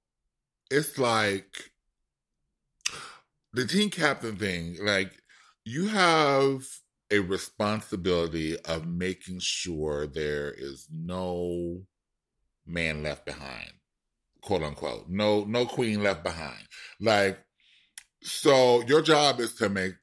it's 0.69 0.97
like 0.97 1.71
the 3.53 3.65
team 3.65 3.89
captain 3.89 4.35
thing, 4.35 4.77
like 4.81 5.13
you 5.63 5.87
have 5.87 6.65
a 7.09 7.19
responsibility 7.19 8.59
of 8.65 8.85
making 8.85 9.39
sure 9.39 10.07
there 10.07 10.51
is 10.51 10.87
no 10.91 11.81
man 12.65 13.01
left 13.01 13.25
behind, 13.25 13.71
quote 14.41 14.61
unquote. 14.61 15.09
No, 15.09 15.45
no 15.45 15.65
queen 15.65 16.03
left 16.03 16.23
behind. 16.23 16.67
Like, 16.99 17.39
so 18.21 18.81
your 18.87 19.01
job 19.01 19.39
is 19.39 19.53
to 19.55 19.69
make 19.69 19.93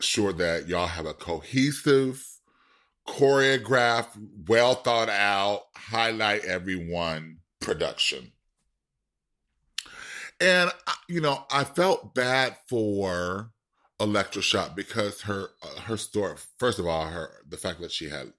sure 0.00 0.32
that 0.34 0.68
y'all 0.68 0.86
have 0.86 1.06
a 1.06 1.14
cohesive, 1.14 2.24
choreographed, 3.06 4.16
well 4.46 4.74
thought 4.74 5.08
out, 5.08 5.62
highlight 5.74 6.44
everyone 6.44 7.38
production. 7.60 8.32
And 10.40 10.70
you 11.08 11.20
know, 11.20 11.44
I 11.50 11.64
felt 11.64 12.14
bad 12.14 12.56
for 12.68 13.50
Electra 14.00 14.42
Shock 14.42 14.76
because 14.76 15.22
her 15.22 15.48
uh, 15.62 15.80
her 15.82 15.96
story. 15.96 16.36
First 16.58 16.78
of 16.78 16.86
all, 16.86 17.06
her 17.06 17.42
the 17.48 17.56
fact 17.56 17.80
that 17.80 17.90
she 17.92 18.08
had 18.08 18.32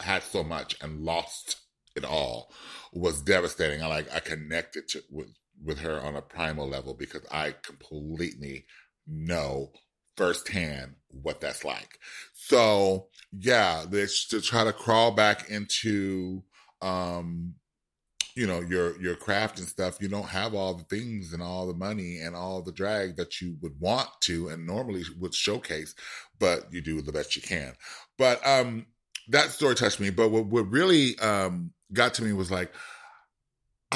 had 0.00 0.22
so 0.22 0.42
much 0.42 0.76
and 0.82 1.00
lost 1.00 1.56
it 1.96 2.04
all 2.04 2.52
was 2.92 3.22
devastating. 3.22 3.82
I 3.82 3.86
like 3.86 4.12
I 4.12 4.20
connected 4.20 4.88
to, 4.88 5.02
with 5.10 5.28
with 5.62 5.78
her 5.80 6.00
on 6.00 6.16
a 6.16 6.22
primal 6.22 6.68
level 6.68 6.94
because 6.94 7.22
I 7.30 7.54
completely 7.62 8.66
know 9.06 9.72
firsthand 10.16 10.94
what 11.22 11.40
that's 11.40 11.64
like. 11.64 11.98
So 12.32 13.08
yeah, 13.32 13.84
this 13.88 14.26
to 14.28 14.40
try 14.40 14.64
to 14.64 14.72
crawl 14.72 15.12
back 15.12 15.48
into 15.50 16.42
um 16.82 17.54
you 18.34 18.46
know 18.46 18.60
your 18.60 19.00
your 19.00 19.14
craft 19.14 19.58
and 19.58 19.68
stuff 19.68 19.98
you 20.00 20.08
don't 20.08 20.28
have 20.28 20.54
all 20.54 20.74
the 20.74 20.84
things 20.84 21.32
and 21.32 21.42
all 21.42 21.66
the 21.66 21.74
money 21.74 22.18
and 22.18 22.34
all 22.34 22.62
the 22.62 22.72
drag 22.72 23.16
that 23.16 23.40
you 23.40 23.56
would 23.62 23.78
want 23.80 24.08
to 24.20 24.48
and 24.48 24.66
normally 24.66 25.04
would 25.20 25.34
showcase 25.34 25.94
but 26.38 26.66
you 26.72 26.80
do 26.80 27.00
the 27.00 27.12
best 27.12 27.36
you 27.36 27.42
can 27.42 27.72
but 28.18 28.44
um 28.46 28.86
that 29.28 29.50
story 29.50 29.74
touched 29.74 30.00
me 30.00 30.10
but 30.10 30.30
what, 30.30 30.46
what 30.46 30.68
really 30.68 31.18
um 31.20 31.70
got 31.92 32.14
to 32.14 32.24
me 32.24 32.32
was 32.32 32.50
like 32.50 32.72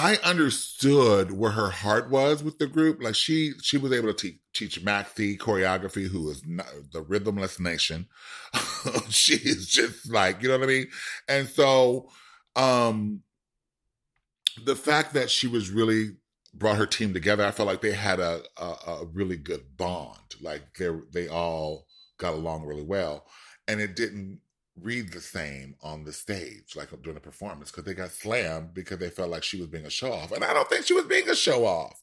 I 0.00 0.16
understood 0.22 1.32
where 1.32 1.50
her 1.50 1.70
heart 1.70 2.08
was 2.08 2.44
with 2.44 2.58
the 2.58 2.68
group. 2.68 3.02
Like 3.02 3.16
she, 3.16 3.54
she 3.60 3.76
was 3.76 3.92
able 3.92 4.14
to 4.14 4.14
te- 4.14 4.40
teach 4.54 4.80
Maxi 4.84 5.36
choreography, 5.36 6.06
who 6.06 6.30
is 6.30 6.46
not, 6.46 6.68
the 6.92 7.02
rhythmless 7.02 7.58
nation. 7.58 8.06
she 9.08 9.34
is 9.34 9.68
just 9.68 10.08
like, 10.08 10.40
you 10.40 10.48
know 10.48 10.58
what 10.58 10.68
I 10.68 10.72
mean? 10.72 10.86
And 11.28 11.48
so, 11.48 12.10
um, 12.54 13.22
the 14.64 14.76
fact 14.76 15.14
that 15.14 15.30
she 15.30 15.48
was 15.48 15.68
really 15.68 16.10
brought 16.54 16.76
her 16.76 16.86
team 16.86 17.12
together, 17.12 17.44
I 17.44 17.50
felt 17.50 17.68
like 17.68 17.80
they 17.80 17.92
had 17.92 18.20
a, 18.20 18.42
a, 18.56 18.64
a 18.86 19.06
really 19.12 19.36
good 19.36 19.76
bond. 19.76 20.36
Like 20.40 20.74
they, 20.78 20.90
they 21.12 21.26
all 21.26 21.86
got 22.18 22.34
along 22.34 22.66
really 22.66 22.84
well. 22.84 23.26
And 23.66 23.80
it 23.80 23.96
didn't 23.96 24.38
read 24.82 25.12
the 25.12 25.20
same 25.20 25.74
on 25.82 26.04
the 26.04 26.12
stage, 26.12 26.74
like 26.76 26.90
during 27.02 27.14
the 27.14 27.20
performance, 27.20 27.70
because 27.70 27.84
they 27.84 27.94
got 27.94 28.10
slammed 28.10 28.74
because 28.74 28.98
they 28.98 29.10
felt 29.10 29.30
like 29.30 29.42
she 29.44 29.58
was 29.58 29.68
being 29.68 29.86
a 29.86 29.90
show 29.90 30.12
off, 30.12 30.32
and 30.32 30.44
I 30.44 30.52
don't 30.54 30.68
think 30.68 30.86
she 30.86 30.94
was 30.94 31.04
being 31.06 31.28
a 31.28 31.34
show 31.36 31.64
off. 31.66 32.00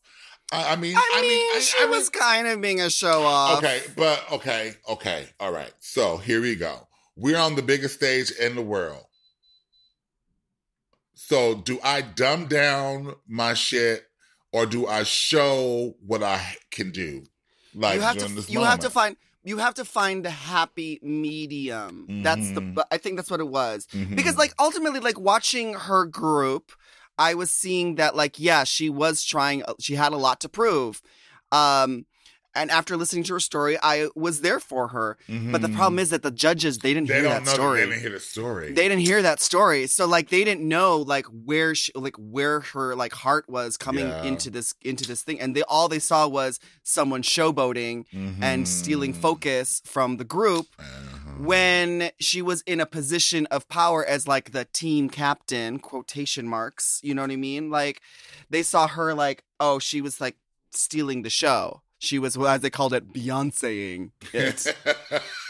I, 0.51 0.73
I 0.73 0.75
mean, 0.75 0.95
I 0.95 1.21
mean, 1.21 1.55
I- 1.55 1.59
she 1.59 1.77
I 1.79 1.81
mean- 1.81 1.91
was 1.91 2.09
kind 2.09 2.47
of 2.47 2.61
being 2.61 2.81
a 2.81 2.89
show 2.89 3.23
off. 3.23 3.57
okay, 3.59 3.81
but 3.95 4.23
okay, 4.31 4.73
okay, 4.89 5.27
all 5.39 5.51
right. 5.51 5.73
So 5.79 6.17
here 6.17 6.41
we 6.41 6.55
go. 6.55 6.87
We're 7.15 7.37
on 7.37 7.55
the 7.55 7.61
biggest 7.63 7.95
stage 7.95 8.31
in 8.31 8.55
the 8.55 8.61
world. 8.61 9.03
So 11.13 11.55
do 11.55 11.79
I 11.83 12.01
dumb 12.01 12.47
down 12.47 13.15
my 13.27 13.53
shit, 13.53 14.05
or 14.51 14.65
do 14.65 14.85
I 14.87 15.03
show 15.03 15.95
what 16.05 16.21
I 16.21 16.55
can 16.71 16.91
do? 16.91 17.23
Like 17.73 17.95
you 17.95 18.01
have 18.01 18.17
to 18.17 18.51
you 18.51 18.61
have 18.63 18.79
to 18.79 18.89
find 18.89 19.17
you 19.45 19.57
have 19.59 19.75
to 19.75 19.85
find 19.85 20.25
the 20.25 20.29
happy 20.31 20.99
medium. 21.01 22.07
That's 22.23 22.51
the 22.51 22.61
Mhm. 22.61 22.73
but 22.73 22.87
I 22.91 22.97
think 22.97 23.15
that's 23.15 23.29
what 23.31 23.39
it 23.39 23.47
was. 23.47 23.87
Mhm. 23.93 24.15
Because 24.15 24.37
like 24.37 24.53
ultimately 24.59 24.99
like 24.99 25.19
watching 25.19 25.73
her 25.75 26.05
group, 26.05 26.71
I 27.17 27.33
was 27.35 27.51
seeing 27.51 27.95
that 27.95 28.15
like 28.15 28.39
yeah, 28.39 28.63
she 28.63 28.89
was 28.89 29.23
trying 29.23 29.63
uh, 29.63 29.73
she 29.79 29.95
had 29.95 30.11
a 30.13 30.17
lot 30.17 30.39
to 30.41 30.49
prove. 30.49 31.01
Um 31.51 32.05
and 32.55 32.71
after 32.71 32.95
listening 32.97 33.23
to 33.25 33.33
her 33.33 33.39
story, 33.39 33.77
I 33.83 34.07
was 34.15 34.41
there 34.41 34.59
for 34.59 34.87
her. 34.89 35.17
But 35.27 35.61
the 35.61 35.69
problem 35.69 35.99
is 35.99 36.09
that 36.11 36.23
the 36.23 36.31
judges 36.31 36.79
they 36.79 36.93
didn't 36.93 37.07
they 37.09 37.15
hear 37.21 37.23
that 37.29 37.47
story. 37.47 37.81
They 37.81 37.85
didn't 37.87 38.01
hear 38.01 38.09
the 38.11 38.19
story. 38.19 38.71
They 38.73 38.87
didn't 38.87 39.05
hear 39.05 39.21
that 39.21 39.39
story, 39.41 39.87
so 39.87 40.05
like 40.07 40.29
they 40.29 40.43
didn't 40.43 40.67
know 40.67 40.97
like 40.97 41.25
where 41.27 41.75
she, 41.75 41.91
like 41.95 42.15
where 42.17 42.61
her 42.61 42.95
like 42.95 43.13
heart 43.13 43.45
was 43.49 43.77
coming 43.77 44.07
Yeah. 44.07 44.23
into 44.23 44.49
this 44.49 44.73
into 44.81 45.05
this 45.05 45.21
thing, 45.23 45.39
and 45.39 45.55
they 45.55 45.63
all 45.63 45.87
they 45.87 45.99
saw 45.99 46.27
was 46.27 46.59
someone 46.83 47.21
showboating 47.23 48.05
and 48.41 48.67
stealing 48.67 49.13
Mhm. 49.13 49.21
focus 49.21 49.81
from 49.85 50.17
the 50.17 50.23
group 50.23 50.67
Uh-huh. 50.79 51.31
when 51.39 52.11
she 52.19 52.41
was 52.41 52.61
in 52.65 52.79
a 52.79 52.85
position 52.85 53.45
of 53.47 53.67
power 53.67 54.05
as 54.05 54.27
like 54.27 54.51
the 54.51 54.65
team 54.65 55.09
captain 55.09 55.79
quotation 55.79 56.47
marks 56.47 56.99
you 57.03 57.13
know 57.13 57.21
what 57.21 57.31
i 57.31 57.35
mean 57.35 57.69
like 57.69 58.01
they 58.49 58.63
saw 58.63 58.87
her 58.87 59.13
like 59.13 59.43
oh 59.59 59.77
she 59.79 59.99
was 60.01 60.21
like 60.21 60.37
stealing 60.71 61.23
the 61.23 61.29
show 61.29 61.81
she 61.99 62.19
was 62.19 62.37
as 62.37 62.61
they 62.61 62.69
called 62.69 62.93
it 62.93 63.11
beyonceing 63.13 64.11
it. 64.33 64.75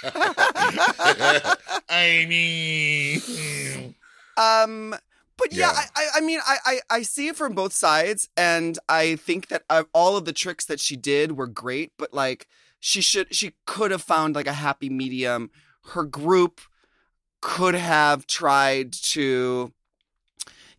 I 1.89 2.25
mean, 2.29 3.95
um 4.37 4.95
but 5.37 5.51
yeah, 5.51 5.71
Yeah. 5.73 5.81
I, 5.95 6.07
I 6.15 6.21
mean 6.21 6.39
I, 6.45 6.57
I 6.65 6.79
I 6.89 7.01
see 7.01 7.27
it 7.27 7.35
from 7.35 7.53
both 7.53 7.73
sides 7.73 8.29
and 8.37 8.77
I 8.87 9.15
think 9.15 9.47
that 9.49 9.63
uh, 9.69 9.83
all 9.93 10.17
of 10.17 10.25
the 10.25 10.33
tricks 10.33 10.65
that 10.65 10.79
she 10.79 10.95
did 10.95 11.37
were 11.37 11.47
great 11.47 11.91
but 11.97 12.13
like 12.13 12.47
she 12.79 13.01
should 13.01 13.33
she 13.33 13.53
could 13.65 13.91
have 13.91 14.03
found 14.03 14.35
like 14.35 14.47
a 14.47 14.53
happy 14.53 14.89
medium. 14.89 15.49
Her 15.93 16.03
group 16.03 16.61
could 17.41 17.75
have 17.75 18.27
tried 18.27 18.93
to 18.93 19.73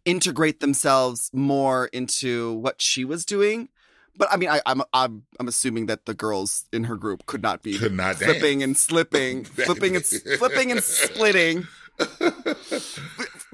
integrate 0.04 0.60
themselves 0.60 1.30
more 1.32 1.86
into 1.86 2.52
what 2.54 2.80
she 2.80 3.04
was 3.04 3.24
doing 3.24 3.68
but 4.16 4.28
I 4.30 4.36
mean 4.36 4.48
I 4.48 4.60
I'm 4.66 4.82
I'm 4.92 5.24
I'm 5.40 5.48
assuming 5.48 5.86
that 5.86 6.06
the 6.06 6.14
girls 6.14 6.64
in 6.72 6.84
her 6.84 6.96
group 6.96 7.26
could 7.26 7.42
not 7.42 7.62
be 7.62 7.78
could 7.78 7.94
not 7.94 8.16
flipping 8.16 8.62
and 8.62 8.76
slipping 8.76 9.44
flipping 9.66 9.96
and 9.96 10.04
flipping 10.04 10.70
and 10.72 10.82
splitting 10.82 11.66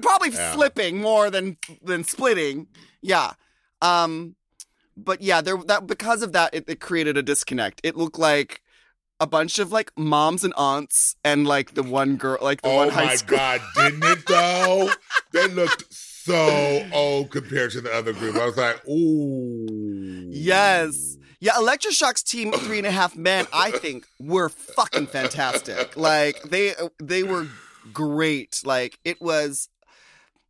probably 0.01 0.29
Yeah. 0.29 0.53
flipping 0.53 0.99
more 1.01 1.29
than 1.29 1.57
than 1.81 2.03
splitting. 2.03 2.67
Yeah. 3.01 3.33
Um, 3.81 4.35
but 4.95 5.21
yeah, 5.21 5.41
there 5.41 5.57
that 5.67 5.87
because 5.87 6.21
of 6.21 6.31
that, 6.33 6.53
it, 6.53 6.65
it 6.67 6.79
created 6.79 7.17
a 7.17 7.23
disconnect. 7.23 7.81
It 7.83 7.95
looked 7.97 8.19
like 8.19 8.61
a 9.19 9.27
bunch 9.27 9.59
of 9.59 9.71
like 9.71 9.91
moms 9.97 10.43
and 10.43 10.53
aunts 10.57 11.15
and 11.23 11.47
like 11.47 11.73
the 11.73 11.83
one 11.83 12.15
girl, 12.17 12.37
like 12.41 12.61
the 12.61 12.69
Oh 12.69 12.75
one 12.77 12.89
high 12.89 13.15
school. 13.15 13.37
Oh 13.39 13.41
my 13.41 13.57
god, 13.57 13.61
didn't 13.75 14.03
it 14.03 14.25
though? 14.27 14.89
they 15.31 15.47
looked 15.47 15.83
so 16.25 16.87
old 16.93 17.31
compared 17.31 17.71
to 17.71 17.81
the 17.81 17.93
other 17.93 18.13
group. 18.13 18.35
I 18.35 18.45
was 18.45 18.57
like, 18.57 18.87
ooh. 18.87 20.29
Yes. 20.29 21.17
Yeah, 21.39 21.57
Electra 21.57 21.91
Shock's 21.91 22.23
team 22.23 22.53
three 22.53 22.77
and 22.77 22.87
a 22.87 22.91
half 22.91 23.17
men, 23.17 23.45
I 23.51 23.71
think, 23.71 24.05
were 24.19 24.47
fucking 24.47 25.07
fantastic. 25.07 25.97
Like 25.97 26.41
they 26.43 26.73
they 26.99 27.23
were 27.23 27.47
great. 27.91 28.61
Like 28.63 28.97
it 29.03 29.21
was 29.21 29.67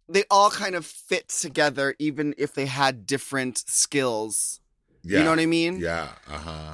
they 0.08 0.24
all 0.30 0.52
kind 0.52 0.76
of 0.76 0.86
fit 0.86 1.30
together 1.30 1.96
even 1.98 2.36
if 2.38 2.54
they 2.54 2.68
had 2.68 3.08
different 3.08 3.58
skills. 3.58 4.60
Yeah. 5.02 5.20
You 5.20 5.24
know 5.24 5.32
what 5.32 5.40
I 5.40 5.48
mean? 5.48 5.80
Yeah. 5.80 6.10
Uh 6.30 6.38
huh. 6.38 6.74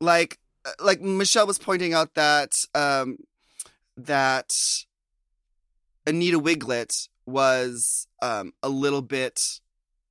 Like 0.00 0.38
uh, 0.64 0.72
like 0.80 1.00
Michelle 1.00 1.46
was 1.46 1.58
pointing 1.58 1.94
out 1.94 2.14
that 2.14 2.64
um 2.74 3.18
that 3.96 4.52
Anita 6.06 6.40
Wiglet 6.40 7.08
was 7.30 8.06
um 8.22 8.52
a 8.62 8.68
little 8.68 9.02
bit 9.02 9.40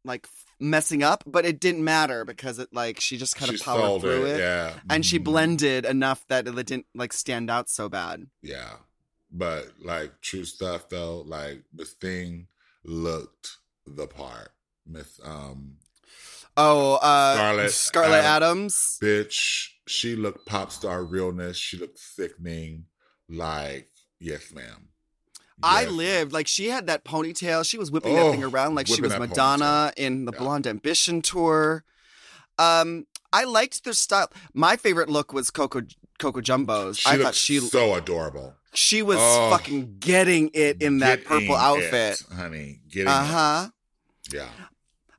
like 0.06 0.28
messing 0.60 1.04
up, 1.04 1.24
but 1.26 1.46
it 1.46 1.60
didn't 1.60 1.84
matter 1.84 2.26
because 2.26 2.60
it 2.60 2.70
like 2.74 3.00
she 3.00 3.18
just 3.18 3.36
kind 3.36 3.50
She 3.50 3.56
of 3.56 3.62
powered 3.62 4.02
through 4.02 4.26
it. 4.26 4.40
Yeah. 4.40 4.74
and 4.90 5.06
she 5.06 5.20
Mhm. 5.20 5.24
blended 5.26 5.86
enough 5.86 6.26
that 6.28 6.48
it 6.48 6.66
didn't 6.66 6.86
like 6.96 7.14
stand 7.14 7.50
out 7.50 7.70
so 7.70 7.88
bad. 7.90 8.28
Yeah. 8.42 8.74
But 9.32 9.72
like 9.84 10.20
true 10.22 10.44
stuff 10.46 10.90
though, 10.90 11.22
like 11.22 11.64
Miss 11.74 11.94
Thing 11.94 12.48
looked 12.84 13.58
the 13.86 14.08
part. 14.08 14.52
Miss 14.86 15.20
um 15.24 15.78
Oh, 16.58 16.96
uh, 16.96 17.36
Scarlett 17.36 17.72
Scarlett 17.72 18.24
Adams. 18.26 18.98
Adams. 19.00 19.00
bitch, 19.02 19.68
she 19.88 20.16
looked 20.18 20.46
pop 20.46 20.72
star 20.74 21.04
realness. 21.06 21.56
She 21.56 21.78
looked 21.78 22.00
sickening. 22.00 22.86
Like, 23.30 23.90
yes, 24.20 24.52
ma'am. 24.52 24.90
I 25.64 25.86
lived 25.86 26.32
like 26.34 26.48
she 26.48 26.68
had 26.70 26.88
that 26.88 27.04
ponytail. 27.04 27.68
She 27.70 27.78
was 27.78 27.92
whipping 27.92 28.18
Oh, 28.18 28.26
that 28.26 28.32
thing 28.32 28.44
around 28.44 28.76
like 28.76 28.88
she 28.88 28.94
whipping 28.94 29.04
was 29.06 29.12
that 29.14 29.20
Madonna 29.20 29.92
in 29.98 30.26
the 30.26 30.32
Yeah. 30.34 30.40
Blonde 30.40 30.68
Ambition 30.68 31.22
tour. 31.22 31.84
Um, 32.58 33.06
I 33.32 33.44
liked 33.44 33.84
their 33.84 33.94
style. 33.94 34.32
My 34.54 34.76
favorite 34.76 35.10
look 35.10 35.34
was 35.34 35.50
Coco 35.52 35.82
Coco 36.18 36.42
Jumbo's. 36.42 36.98
She 37.00 37.10
I 37.10 37.14
looked 37.14 37.24
thought 37.24 37.36
she 37.36 37.60
so 37.60 37.94
adorable. 37.96 38.56
she 38.74 39.02
was 39.02 39.18
Oh. 39.20 39.50
fucking 39.52 39.98
getting 40.00 40.50
it 40.54 40.82
in 40.82 41.00
that 41.00 41.24
Getting 41.24 41.48
purple 41.48 41.56
outfit. 41.56 42.22
it, 42.22 42.36
honey. 42.36 42.82
Getting 42.90 43.08
it. 43.08 43.12
Uh 43.12 43.24
huh. 43.24 43.68
Yeah. 44.34 44.50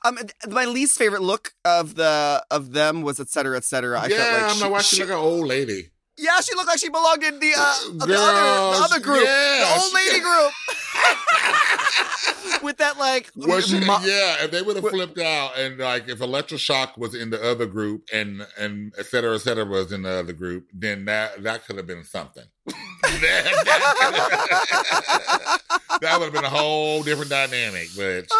Um, 0.02 0.18
my 0.48 0.64
least 0.64 0.96
favorite 0.96 1.20
look 1.22 1.52
of 1.64 1.94
the 1.94 2.44
of 2.50 2.72
them 2.72 3.02
was 3.02 3.20
et 3.20 3.28
cetera, 3.28 3.56
et 3.58 3.64
cetera. 3.64 4.00
I 4.00 4.06
yeah, 4.06 4.16
felt 4.16 4.32
like 4.32 4.42
I'm 4.50 4.56
she, 4.56 4.60
not 4.62 4.70
watching 4.72 4.96
she- 4.96 5.02
like 5.04 5.12
an 5.12 5.16
old 5.18 5.46
lady. 5.46 5.90
Yeah, 6.20 6.40
she 6.40 6.54
looked 6.54 6.68
like 6.68 6.78
she 6.78 6.88
belonged 6.90 7.22
in 7.22 7.38
the 7.40 7.52
uh, 7.56 7.74
the 7.94 8.14
other 8.14 8.76
the 8.76 8.84
other 8.84 9.00
group, 9.00 9.24
yeah, 9.24 9.64
the 9.64 9.80
old 9.80 9.90
she- 9.90 9.96
lady 9.96 10.20
group, 10.20 10.52
with 12.62 12.78
that 12.78 12.98
like 12.98 13.30
Was 13.36 13.66
she, 13.68 13.80
mo- 13.80 13.98
yeah, 14.02 14.44
if 14.44 14.50
they 14.50 14.62
would 14.62 14.76
have 14.76 14.88
flipped 14.88 15.18
out 15.18 15.58
and 15.58 15.78
like 15.78 16.08
if 16.08 16.20
Electra 16.20 16.58
Shock 16.58 16.96
was 16.96 17.14
in 17.14 17.30
the 17.30 17.42
other 17.42 17.66
group 17.66 18.04
and 18.12 18.46
and 18.58 18.92
et 18.98 19.06
cetera, 19.06 19.34
et 19.34 19.38
cetera 19.38 19.64
was 19.64 19.92
in 19.92 20.02
the 20.02 20.10
other 20.10 20.32
group, 20.32 20.68
then 20.72 21.04
that 21.06 21.42
that 21.42 21.64
could 21.66 21.76
have 21.76 21.86
been 21.86 22.04
something. 22.04 22.44
that 26.00 26.16
would 26.18 26.24
have 26.24 26.32
been 26.32 26.44
a 26.44 26.48
whole 26.48 27.02
different 27.02 27.30
dynamic, 27.30 27.88
but 27.96 28.26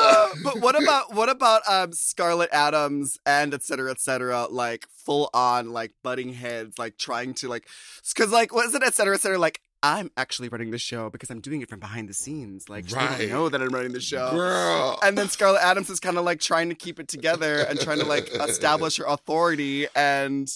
Ah, 0.00 0.30
but 0.44 0.60
what 0.60 0.80
about 0.80 1.12
what 1.12 1.28
about 1.28 1.62
um 1.68 1.92
Scarlett 1.92 2.50
Adams 2.52 3.18
and 3.26 3.52
et 3.52 3.64
cetera, 3.64 3.90
et 3.90 3.98
cetera, 4.00 4.46
like 4.46 4.86
full 5.04 5.28
on 5.34 5.72
like 5.72 5.92
butting 6.04 6.32
heads, 6.32 6.78
like 6.78 6.96
trying 6.98 7.34
to 7.34 7.48
like 7.48 7.66
because 8.14 8.30
like 8.30 8.54
was 8.54 8.74
it 8.74 8.82
et 8.84 8.94
cetera, 8.94 9.16
et 9.16 9.20
cetera, 9.20 9.38
like 9.38 9.60
I'm 9.82 10.10
actually 10.16 10.48
running 10.48 10.70
the 10.72 10.78
show 10.78 11.08
because 11.08 11.30
I'm 11.30 11.40
doing 11.40 11.60
it 11.62 11.68
from 11.68 11.78
behind 11.78 12.08
the 12.08 12.14
scenes. 12.14 12.68
Like 12.68 12.86
they 12.86 12.96
Right. 12.96 13.18
don't 13.20 13.28
know 13.30 13.48
that 13.48 13.62
I'm 13.62 13.68
running 13.68 13.92
the 13.92 14.00
show. 14.00 14.32
girl. 14.32 14.98
And 15.02 15.16
then 15.16 15.28
Scarlett 15.28 15.62
Adams 15.62 15.88
is 15.88 16.00
kind 16.00 16.18
of 16.18 16.24
like 16.24 16.40
trying 16.40 16.68
to 16.70 16.74
keep 16.74 16.98
it 16.98 17.06
together 17.08 17.60
and 17.60 17.78
trying 17.80 17.98
to 18.00 18.04
like 18.04 18.28
establish 18.34 18.96
her 18.96 19.04
authority 19.06 19.86
and 19.94 20.48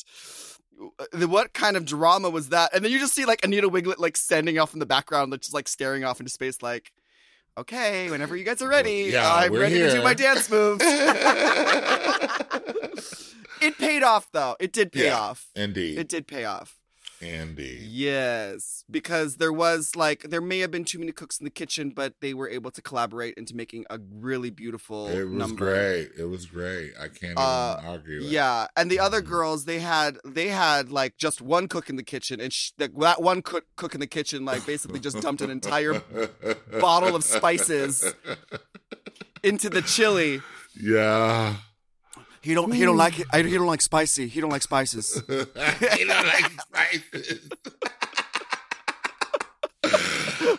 uh, 0.98 1.04
the, 1.12 1.28
what 1.28 1.52
kind 1.52 1.76
of 1.76 1.84
drama 1.84 2.28
was 2.30 2.48
that? 2.48 2.74
And 2.74 2.84
then 2.84 2.90
you 2.90 2.98
just 2.98 3.14
see 3.14 3.24
like 3.24 3.44
Anita 3.44 3.68
Wiglet 3.68 4.00
like 4.00 4.16
standing 4.16 4.58
off 4.58 4.72
in 4.72 4.80
the 4.80 4.86
background, 4.86 5.30
like, 5.30 5.40
just 5.42 5.54
like 5.54 5.68
staring 5.68 6.02
off 6.02 6.18
into 6.18 6.30
space, 6.32 6.60
like, 6.60 6.90
okay, 7.56 8.10
whenever 8.10 8.36
you 8.36 8.42
guys 8.44 8.60
are 8.62 8.68
ready, 8.68 9.10
Yeah, 9.12 9.32
I'm 9.32 9.52
ready 9.52 9.78
to 9.78 9.90
do 9.92 10.02
my 10.02 10.14
dance 10.14 10.50
moves. 10.50 10.82
it 13.60 13.78
paid 13.78 14.02
off 14.02 14.28
though. 14.32 14.56
It 14.58 14.72
did 14.72 14.90
pay 14.92 15.06
Yeah. 15.06 15.18
off. 15.18 15.46
Indeed. 15.54 15.98
It 15.98 16.08
did 16.08 16.26
pay 16.26 16.44
off. 16.44 16.78
Indeed. 17.22 17.82
Yes, 17.82 18.84
because 18.90 19.36
there 19.36 19.52
was 19.52 19.94
like 19.94 20.24
there 20.24 20.40
may 20.40 20.58
have 20.58 20.70
been 20.72 20.84
too 20.84 20.98
many 20.98 21.12
cooks 21.12 21.38
in 21.38 21.44
the 21.44 21.50
kitchen, 21.50 21.90
but 21.90 22.14
they 22.20 22.34
were 22.34 22.48
able 22.48 22.70
to 22.72 22.82
collaborate 22.82 23.34
into 23.34 23.54
making 23.54 23.84
a 23.90 24.00
really 24.12 24.50
beautiful 24.50 25.06
It 25.08 25.24
was 25.24 25.32
number. 25.32 25.64
great. 25.72 26.10
It 26.18 26.24
was 26.28 26.46
great. 26.46 26.92
I 26.98 27.06
can't 27.08 27.32
even 27.32 27.36
Uh, 27.38 27.80
argue. 27.84 28.18
it. 28.22 28.24
Yeah, 28.24 28.66
and 28.76 28.90
the 28.90 28.98
other 28.98 29.22
Mhm. 29.22 29.26
girls 29.28 29.64
they 29.66 29.78
had 29.78 30.18
they 30.24 30.48
had 30.48 30.90
like 30.90 31.16
just 31.16 31.40
one 31.40 31.68
cook 31.68 31.88
in 31.88 31.94
the 31.96 32.02
kitchen, 32.02 32.40
and 32.40 32.52
sh- 32.52 32.72
that 32.78 32.98
that 32.98 33.22
one 33.22 33.40
cook 33.42 33.66
cook 33.76 33.94
in 33.94 34.00
the 34.00 34.06
kitchen 34.08 34.44
like 34.44 34.66
basically 34.66 34.98
just 34.98 35.20
dumped 35.20 35.42
an 35.42 35.50
entire 35.50 36.00
bottle 36.80 37.14
of 37.14 37.22
spices 37.22 38.04
into 39.44 39.70
the 39.70 39.82
chili. 39.82 40.40
Yeah. 40.74 41.56
He 42.42 42.54
don't 42.54 42.72
he 42.72 42.84
don't 42.84 42.96
like 42.96 43.20
it. 43.20 43.26
I, 43.32 43.42
he 43.42 43.52
don't 43.54 43.66
like 43.66 43.80
spicy. 43.80 44.26
He 44.26 44.40
don't 44.40 44.50
like 44.50 44.62
spices. 44.62 45.22
you 45.28 45.36
know, 46.06 46.22
like 46.24 46.50
spices. 46.60 47.48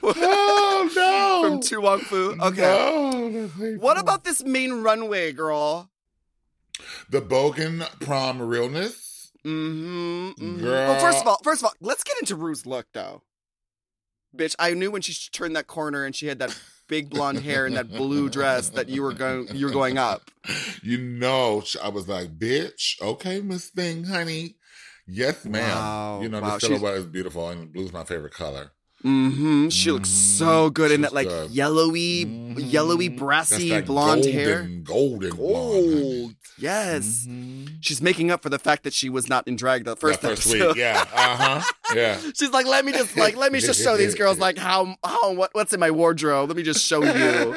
oh 0.02 0.90
no! 0.96 1.50
From 1.50 1.62
To 1.62 1.82
Wong 1.82 2.00
Foo. 2.00 2.38
Okay. 2.42 2.62
No, 2.62 3.48
that's. 3.48 3.82
What 3.82 4.00
about 4.00 4.24
this 4.24 4.44
main 4.44 4.82
runway, 4.82 5.34
girl? 5.34 5.90
the 7.10 7.22
Bogan 7.22 7.82
prom 8.00 8.42
realness? 8.42 9.32
Mm-hmm. 9.46 10.30
mhm. 10.42 10.60
Girl. 10.62 10.90
Well, 10.90 11.00
first 11.00 11.22
of 11.22 11.28
all, 11.28 11.40
first 11.44 11.62
of 11.62 11.66
all, 11.66 11.74
let's 11.82 12.04
get 12.04 12.18
into 12.20 12.36
Rue's 12.36 12.66
look 12.66 12.88
though. 12.94 13.24
Bitch, 14.36 14.56
I 14.58 14.74
knew 14.74 14.90
when 14.90 15.02
she 15.02 15.14
turned 15.32 15.56
that 15.56 15.68
corner 15.68 16.06
and 16.06 16.16
she 16.16 16.28
had 16.28 16.40
that 16.40 16.58
big 16.88 17.10
blonde 17.10 17.40
hair 17.40 17.66
and 17.66 17.76
that 17.76 17.90
blue 17.90 18.30
dress 18.30 18.70
that 18.70 18.90
you 18.90 19.02
were 19.02 19.14
going 19.14 19.48
you 19.54 19.66
were 19.68 19.72
going 19.72 19.98
up. 19.98 20.30
You 20.82 20.98
know, 20.98 21.64
I 21.82 21.90
was 21.90 22.08
like, 22.08 22.38
bitch, 22.38 23.02
okay, 23.02 23.42
Miss 23.42 23.70
Thing, 23.70 24.04
honey. 24.04 24.56
Yes, 25.08 25.46
ma'am. 25.46 25.64
Wow, 25.78 26.22
You 26.22 26.30
know, 26.30 26.40
wow, 26.42 26.56
the 26.56 26.60
she's- 26.60 26.72
silhouette 26.72 26.98
is 26.98 27.06
beautiful, 27.06 27.50
and 27.50 27.72
blue's 27.72 27.92
my 27.94 28.04
favorite 28.04 28.34
color. 28.34 28.72
Mm-hmm. 29.04 29.70
She 29.70 29.92
looks 29.92 30.10
so 30.10 30.70
good 30.70 30.92
in 30.92 31.02
that 31.02 31.14
like 31.14 31.30
yellowy, 31.50 32.26
Mhm. 32.26 32.72
yellowy, 32.72 33.10
brassy 33.10 33.70
that 33.70 33.86
blonde 33.86 34.24
golden, 34.24 34.32
hair. 34.34 34.64
Golden 34.84 35.36
blonde. 35.36 35.94
Gold. 36.02 36.36
Yes. 36.58 37.26
Mhm. 37.28 37.78
She's 37.82 38.02
making 38.02 38.32
up 38.32 38.42
for 38.44 38.50
the 38.50 38.60
fact 38.60 38.84
that 38.84 38.94
she 38.94 39.10
was 39.10 39.28
not 39.28 39.48
in 39.48 39.56
drag 39.58 39.84
the 39.84 39.96
first, 39.98 40.22
first 40.22 40.46
week, 40.54 40.76
yeah, 40.78 41.02
uh 41.14 41.36
huh, 41.60 41.72
yeah. 41.96 42.18
She's 42.34 42.52
like, 42.52 42.66
let 42.66 42.86
me 42.86 42.92
just 42.94 43.18
like 43.18 43.36
let 43.36 43.52
me 43.52 43.60
just 43.60 43.82
show 43.84 43.98
these 43.98 44.16
girls 44.16 44.40
like 44.40 44.58
how 44.58 44.96
how 45.04 45.34
what 45.34 45.50
what's 45.54 45.74
in 45.74 45.80
my 45.80 45.92
wardrobe. 45.92 46.48
Let 46.50 46.56
me 46.58 46.64
just 46.64 46.84
show 46.86 47.04
you. 47.04 47.54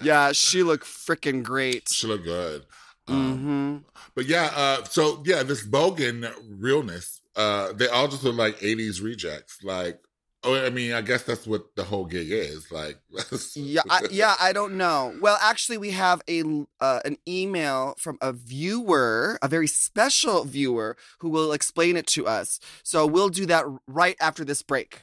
Yeah, 0.02 0.32
she 0.32 0.62
looked 0.62 0.86
freaking 0.86 1.42
great. 1.42 1.88
she 1.90 2.06
looked 2.06 2.24
good. 2.24 2.62
Um, 3.06 3.36
Mm-hmm. 3.38 3.76
But 4.14 4.26
yeah, 4.26 4.50
uh, 4.56 4.84
so 4.84 5.22
yeah, 5.26 5.42
this 5.42 5.64
Bogan 5.66 6.32
realness, 6.48 7.20
uh, 7.36 7.72
they 7.74 7.86
all 7.86 8.08
just 8.08 8.24
look 8.24 8.36
like 8.36 8.58
'80s 8.60 9.02
rejects. 9.02 9.58
Like, 9.62 10.00
oh, 10.44 10.64
I 10.64 10.70
mean, 10.70 10.92
I 10.92 11.00
guess 11.02 11.22
that's 11.22 11.46
what 11.46 11.74
the 11.76 11.84
whole 11.84 12.04
gig 12.04 12.30
is. 12.30 12.70
Like, 12.70 12.98
Yeah, 13.56 13.82
I, 13.88 14.00
yeah, 14.10 14.34
I 14.40 14.52
don't 14.52 14.74
know. 14.76 15.14
Well, 15.20 15.38
actually, 15.40 15.78
we 15.78 15.90
have 15.90 16.22
a 16.28 16.42
uh, 16.80 17.00
an 17.04 17.16
email 17.28 17.94
from 17.98 18.18
a 18.20 18.32
viewer, 18.32 19.38
a 19.42 19.48
very 19.48 19.66
special 19.66 20.44
viewer, 20.44 20.96
who 21.20 21.28
will 21.28 21.52
explain 21.52 21.96
it 21.96 22.06
to 22.08 22.26
us. 22.26 22.60
So 22.82 23.06
we'll 23.06 23.28
do 23.28 23.46
that 23.46 23.64
right 23.86 24.16
after 24.20 24.44
this 24.44 24.62
break. 24.62 25.02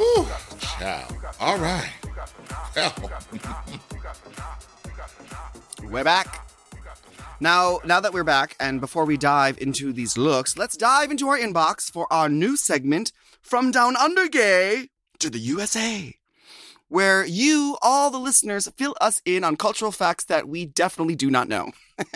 Whew, 0.00 0.26
child. 0.60 1.12
All 1.40 1.58
right. 1.58 1.92
We're 5.90 6.04
back. 6.04 6.46
Now, 7.38 7.80
now 7.84 8.00
that 8.00 8.14
we're 8.14 8.24
back, 8.24 8.56
and 8.58 8.80
before 8.80 9.04
we 9.04 9.18
dive 9.18 9.58
into 9.60 9.92
these 9.92 10.16
looks, 10.16 10.56
let's 10.56 10.74
dive 10.74 11.10
into 11.10 11.28
our 11.28 11.38
inbox 11.38 11.92
for 11.92 12.10
our 12.10 12.30
new 12.30 12.56
segment 12.56 13.12
from 13.42 13.70
Down 13.70 13.94
Under 13.94 14.26
Gay. 14.26 14.88
to 15.18 15.28
the 15.28 15.38
USA, 15.38 16.14
where 16.88 17.22
you, 17.26 17.76
all 17.82 18.10
the 18.10 18.18
listeners, 18.18 18.70
fill 18.78 18.96
us 19.02 19.20
in 19.26 19.44
on 19.44 19.56
cultural 19.56 19.92
facts 19.92 20.24
that 20.24 20.48
we 20.48 20.64
definitely 20.64 21.14
do 21.14 21.30
not 21.30 21.46
know. 21.46 21.72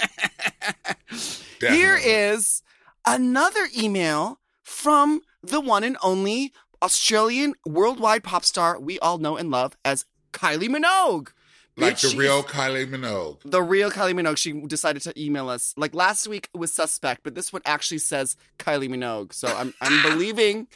Here 1.60 2.00
is 2.02 2.62
another 3.06 3.68
email 3.76 4.40
from 4.62 5.20
the 5.42 5.60
one 5.60 5.84
and 5.84 5.98
only 6.02 6.54
Australian 6.84 7.54
worldwide 7.64 8.22
pop 8.22 8.44
star 8.44 8.78
we 8.78 8.98
all 8.98 9.16
know 9.16 9.38
and 9.38 9.50
love 9.50 9.74
as 9.86 10.04
Kylie 10.34 10.68
Minogue. 10.68 11.30
like 11.78 11.94
Bitch, 11.96 12.10
the 12.10 12.18
real 12.18 12.42
Kylie 12.42 12.86
Minogue. 12.86 13.38
the 13.42 13.62
real 13.62 13.90
Kylie 13.90 14.12
Minogue. 14.12 14.36
She 14.36 14.52
decided 14.52 15.00
to 15.02 15.18
email 15.18 15.48
us. 15.48 15.72
Like 15.78 15.94
last 15.94 16.28
week 16.28 16.50
was 16.52 16.74
suspect, 16.74 17.22
but 17.24 17.34
this 17.34 17.54
one 17.54 17.62
actually 17.64 17.98
says 17.98 18.36
Kylie 18.58 18.90
Minogue. 18.90 19.32
So 19.32 19.48
I'm 19.48 19.72
I'm 19.80 20.02
believing 20.10 20.66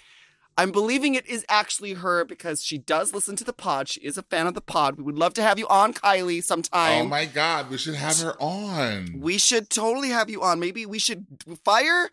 I'm 0.56 0.72
believing 0.72 1.14
it 1.14 1.26
is 1.26 1.44
actually 1.50 1.92
her 1.92 2.24
because 2.24 2.64
she 2.64 2.78
does 2.78 3.12
listen 3.12 3.36
to 3.36 3.44
the 3.44 3.52
pod. 3.52 3.88
She 3.88 4.00
is 4.00 4.16
a 4.16 4.22
fan 4.22 4.46
of 4.46 4.54
the 4.54 4.62
pod. 4.62 4.96
We 4.96 5.04
would 5.04 5.18
love 5.18 5.34
to 5.34 5.42
have 5.42 5.58
you 5.58 5.68
on, 5.68 5.92
Kylie, 5.92 6.42
sometime. 6.42 7.02
Oh 7.02 7.08
my 7.08 7.26
God, 7.26 7.68
we 7.70 7.76
should 7.76 7.94
have 7.94 8.18
her 8.20 8.34
on. 8.40 9.20
We 9.20 9.36
should 9.36 9.68
totally 9.68 10.08
have 10.08 10.30
you 10.30 10.42
on. 10.42 10.58
Maybe 10.58 10.86
we 10.86 10.98
should 10.98 11.26
fire 11.64 12.08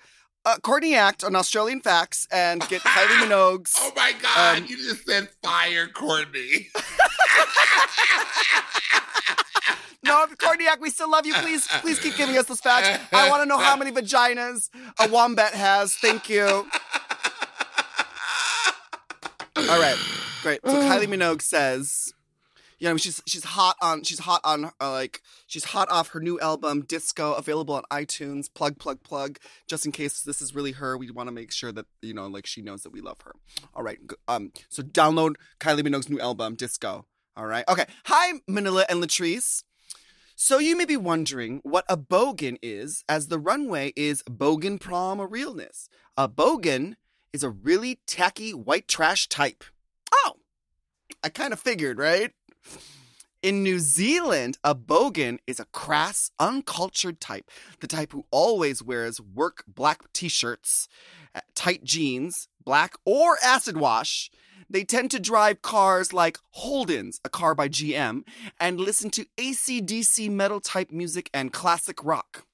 uh, 0.45 0.57
Courtney 0.61 0.95
Act 0.95 1.23
on 1.23 1.35
Australian 1.35 1.81
Facts 1.81 2.27
and 2.31 2.61
get 2.69 2.81
Kylie 2.81 3.17
Minogue's. 3.27 3.73
Oh 3.79 3.91
my 3.95 4.13
God, 4.21 4.57
Um, 4.59 4.65
you 4.65 4.77
just 4.77 5.05
said 5.05 5.29
fire, 5.43 5.87
Courtney. 5.87 6.69
No, 10.03 10.25
Courtney 10.39 10.67
Act, 10.67 10.81
we 10.81 10.91
still 10.91 11.09
love 11.09 11.25
you. 11.25 11.33
Please, 11.33 11.67
please 11.81 11.97
keep 11.99 12.15
giving 12.15 12.37
us 12.37 12.45
those 12.45 12.61
facts. 12.61 13.03
I 13.11 13.27
want 13.27 13.41
to 13.41 13.47
know 13.47 13.57
how 13.57 13.75
many 13.75 13.91
vaginas 13.91 14.69
a 14.99 15.09
wombat 15.09 15.55
has. 15.55 15.95
Thank 15.95 16.29
you. 16.29 16.45
All 19.57 19.79
right, 19.79 19.97
great. 20.43 20.59
So 20.63 20.73
Kylie 20.73 21.07
Minogue 21.07 21.41
says, 21.41 22.13
you 22.79 22.89
know, 22.89 22.97
she's 22.97 23.21
she's 23.25 23.43
hot 23.43 23.77
on 23.81 24.03
she's 24.03 24.19
hot 24.19 24.41
on 24.43 24.65
uh, 24.65 24.91
like 24.91 25.21
she's 25.47 25.65
hot 25.65 25.89
off 25.89 26.09
her 26.09 26.19
new 26.19 26.39
album 26.39 26.81
Disco, 26.81 27.33
available 27.33 27.75
on 27.75 27.83
iTunes. 27.91 28.53
Plug, 28.53 28.77
plug, 28.77 29.03
plug. 29.03 29.37
Just 29.67 29.85
in 29.85 29.91
case 29.91 30.21
this 30.21 30.41
is 30.41 30.53
really 30.53 30.73
her, 30.73 30.97
we 30.97 31.09
want 31.11 31.27
to 31.27 31.33
make 31.33 31.51
sure 31.51 31.71
that 31.71 31.85
you 32.01 32.13
know, 32.13 32.27
like 32.27 32.45
she 32.45 32.61
knows 32.61 32.83
that 32.83 32.91
we 32.91 33.01
love 33.01 33.21
her. 33.21 33.33
All 33.73 33.83
right, 33.83 33.99
um, 34.27 34.51
so 34.69 34.83
download 34.83 35.35
Kylie 35.59 35.81
Minogue's 35.81 36.09
new 36.09 36.19
album 36.19 36.55
Disco. 36.55 37.05
All 37.37 37.45
right, 37.45 37.65
okay. 37.67 37.85
Hi, 38.05 38.39
Manila 38.47 38.85
and 38.89 39.01
Latrice. 39.03 39.63
So 40.37 40.59
you 40.59 40.77
may 40.77 40.85
be 40.85 40.97
wondering 40.97 41.61
what 41.63 41.85
a 41.87 41.95
bogan 41.95 42.57
is, 42.61 43.05
as 43.07 43.29
the 43.29 43.39
runway 43.39 43.93
is 43.95 44.21
bogan 44.23 44.79
prom 44.81 45.19
or 45.21 45.27
realness. 45.27 45.87
A 46.17 46.27
bogan 46.27 46.95
is 47.31 47.41
a 47.41 47.49
really 47.49 47.99
tacky 48.05 48.53
white 48.53 48.87
trash 48.87 49.29
type. 49.29 49.63
Oh, 50.13 50.33
I 51.23 51.29
kind 51.29 51.53
of 51.53 51.59
figured, 51.59 51.97
right? 51.97 52.33
In 53.45 53.61
New 53.61 53.77
Zealand, 53.77 54.57
a 54.63 54.73
bogan 54.73 55.37
is 55.45 55.59
a 55.59 55.65
crass, 55.65 56.31
uncultured 56.39 57.21
type. 57.21 57.51
The 57.79 57.85
type 57.85 58.11
who 58.11 58.25
always 58.31 58.81
wears 58.81 59.21
work 59.21 59.63
black 59.67 60.11
t 60.13 60.29
shirts, 60.29 60.87
uh, 61.35 61.41
tight 61.53 61.83
jeans, 61.83 62.47
black 62.63 62.95
or 63.05 63.37
acid 63.43 63.77
wash. 63.77 64.31
They 64.67 64.83
tend 64.83 65.11
to 65.11 65.19
drive 65.19 65.61
cars 65.61 66.11
like 66.11 66.39
Holden's, 66.55 67.21
a 67.23 67.29
car 67.29 67.53
by 67.53 67.69
GM, 67.69 68.23
and 68.59 68.79
listen 68.79 69.11
to 69.11 69.27
ACDC 69.37 70.31
metal 70.31 70.59
type 70.59 70.91
music 70.91 71.29
and 71.31 71.53
classic 71.53 72.03
rock. 72.03 72.45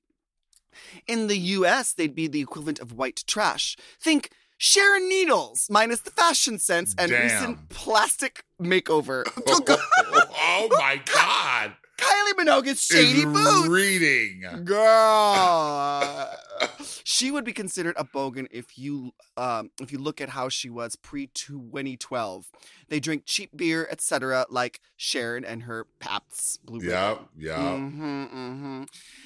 In 1.07 1.27
the 1.27 1.37
US, 1.37 1.93
they'd 1.93 2.15
be 2.15 2.27
the 2.27 2.41
equivalent 2.41 2.79
of 2.79 2.91
white 2.91 3.23
trash. 3.27 3.77
Think 3.99 4.31
Sharon 4.63 5.09
Needles, 5.09 5.65
minus 5.71 6.01
the 6.01 6.11
fashion 6.11 6.59
sense 6.59 6.93
and 6.95 7.09
Damn. 7.09 7.23
recent 7.23 7.69
plastic 7.69 8.43
makeover. 8.61 9.23
oh 9.47 10.67
my 10.73 11.01
God. 11.03 11.73
Kylie 12.01 12.33
Minogue's 12.33 12.81
shady 12.81 13.25
boots. 13.25 13.67
reading. 13.67 14.63
Girl. 14.65 16.29
she 17.03 17.31
would 17.31 17.43
be 17.45 17.53
considered 17.53 17.95
a 17.97 18.03
bogan 18.03 18.47
if 18.51 18.77
you 18.77 19.13
um, 19.37 19.69
if 19.79 19.91
you 19.91 19.99
look 19.99 20.19
at 20.21 20.29
how 20.29 20.49
she 20.49 20.69
was 20.69 20.95
pre 20.95 21.27
2012. 21.27 22.51
They 22.89 22.99
drink 22.99 23.23
cheap 23.25 23.55
beer, 23.55 23.87
etc., 23.89 24.45
like 24.49 24.81
Sharon 24.97 25.45
and 25.45 25.63
her 25.63 25.87
Pabst 25.99 26.65
Blue 26.65 26.79
Ribbon. 26.79 26.89
Yep, 26.91 27.19
yep. 27.37 27.57
hmm 27.77 28.23
hmm 28.25 28.83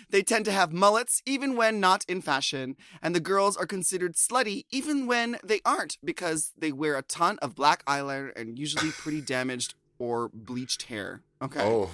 They 0.09 0.21
tend 0.21 0.45
to 0.45 0.51
have 0.51 0.71
mullets 0.71 1.21
even 1.25 1.55
when 1.55 1.79
not 1.79 2.05
in 2.07 2.21
fashion, 2.21 2.75
and 3.01 3.15
the 3.15 3.19
girls 3.19 3.57
are 3.57 3.65
considered 3.65 4.13
slutty 4.15 4.65
even 4.69 5.07
when 5.07 5.38
they 5.43 5.61
aren't 5.65 5.97
because 6.03 6.51
they 6.57 6.71
wear 6.71 6.97
a 6.97 7.01
ton 7.01 7.39
of 7.41 7.55
black 7.55 7.83
eyeliner 7.85 8.31
and 8.35 8.59
usually 8.59 8.91
pretty 8.91 9.21
damaged 9.21 9.75
or 9.97 10.29
bleached 10.33 10.83
hair. 10.83 11.21
Okay. 11.41 11.61
Oh. 11.61 11.89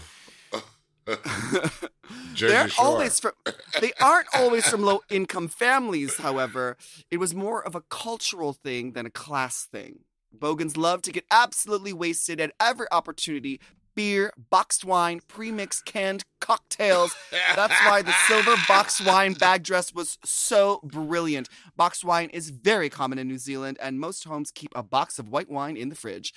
Jersey 2.33 2.53
they 2.53 2.55
aren't 2.55 2.71
Shore. 2.73 2.85
always 2.85 3.19
from 3.19 3.31
they 3.79 3.91
aren't 3.99 4.27
always 4.33 4.67
from 4.67 4.81
low 4.81 5.01
income 5.09 5.47
families, 5.47 6.17
however. 6.17 6.77
It 7.09 7.17
was 7.17 7.33
more 7.33 7.65
of 7.65 7.75
a 7.75 7.81
cultural 7.81 8.53
thing 8.53 8.93
than 8.93 9.05
a 9.05 9.11
class 9.11 9.65
thing. 9.65 9.99
Bogans 10.33 10.77
love 10.77 11.01
to 11.03 11.11
get 11.11 11.25
absolutely 11.29 11.93
wasted 11.93 12.39
at 12.39 12.53
every 12.59 12.87
opportunity. 12.91 13.59
Beer, 13.93 14.31
boxed 14.49 14.85
wine, 14.85 15.19
pre-mixed 15.27 15.83
canned 15.83 16.23
cocktails. 16.39 17.13
That's 17.57 17.73
why 17.85 18.01
the 18.01 18.13
silver 18.25 18.55
boxed 18.65 19.05
wine 19.05 19.33
bag 19.33 19.63
dress 19.63 19.93
was 19.93 20.17
so 20.23 20.79
brilliant. 20.81 21.49
Boxed 21.75 22.05
wine 22.05 22.29
is 22.29 22.51
very 22.51 22.89
common 22.89 23.19
in 23.19 23.27
New 23.27 23.37
Zealand, 23.37 23.77
and 23.81 23.99
most 23.99 24.23
homes 24.23 24.49
keep 24.49 24.71
a 24.75 24.81
box 24.81 25.19
of 25.19 25.27
white 25.27 25.49
wine 25.49 25.75
in 25.75 25.89
the 25.89 25.95
fridge. 25.95 26.33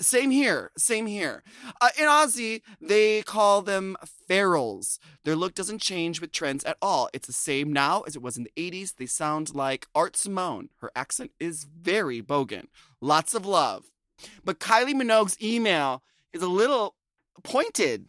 Same 0.00 0.30
here. 0.30 0.72
Same 0.76 1.06
here. 1.06 1.42
Uh, 1.80 1.90
in 1.98 2.06
Aussie, 2.06 2.62
they 2.80 3.22
call 3.22 3.62
them 3.62 3.96
ferals. 4.28 4.98
Their 5.24 5.36
look 5.36 5.54
doesn't 5.54 5.80
change 5.80 6.20
with 6.20 6.32
trends 6.32 6.64
at 6.64 6.76
all. 6.82 7.08
It's 7.12 7.28
the 7.28 7.32
same 7.32 7.72
now 7.72 8.00
as 8.02 8.16
it 8.16 8.22
was 8.22 8.36
in 8.36 8.44
the 8.44 8.52
80s. 8.56 8.96
They 8.96 9.06
sound 9.06 9.54
like 9.54 9.86
Art 9.94 10.16
Simone. 10.16 10.70
Her 10.80 10.90
accent 10.96 11.30
is 11.38 11.64
very 11.64 12.20
bogan. 12.20 12.66
Lots 13.00 13.34
of 13.34 13.46
love. 13.46 13.86
But 14.44 14.58
Kylie 14.58 14.94
Minogue's 14.94 15.40
email 15.40 16.02
is 16.32 16.42
a 16.42 16.48
little 16.48 16.95
pointed. 17.42 18.06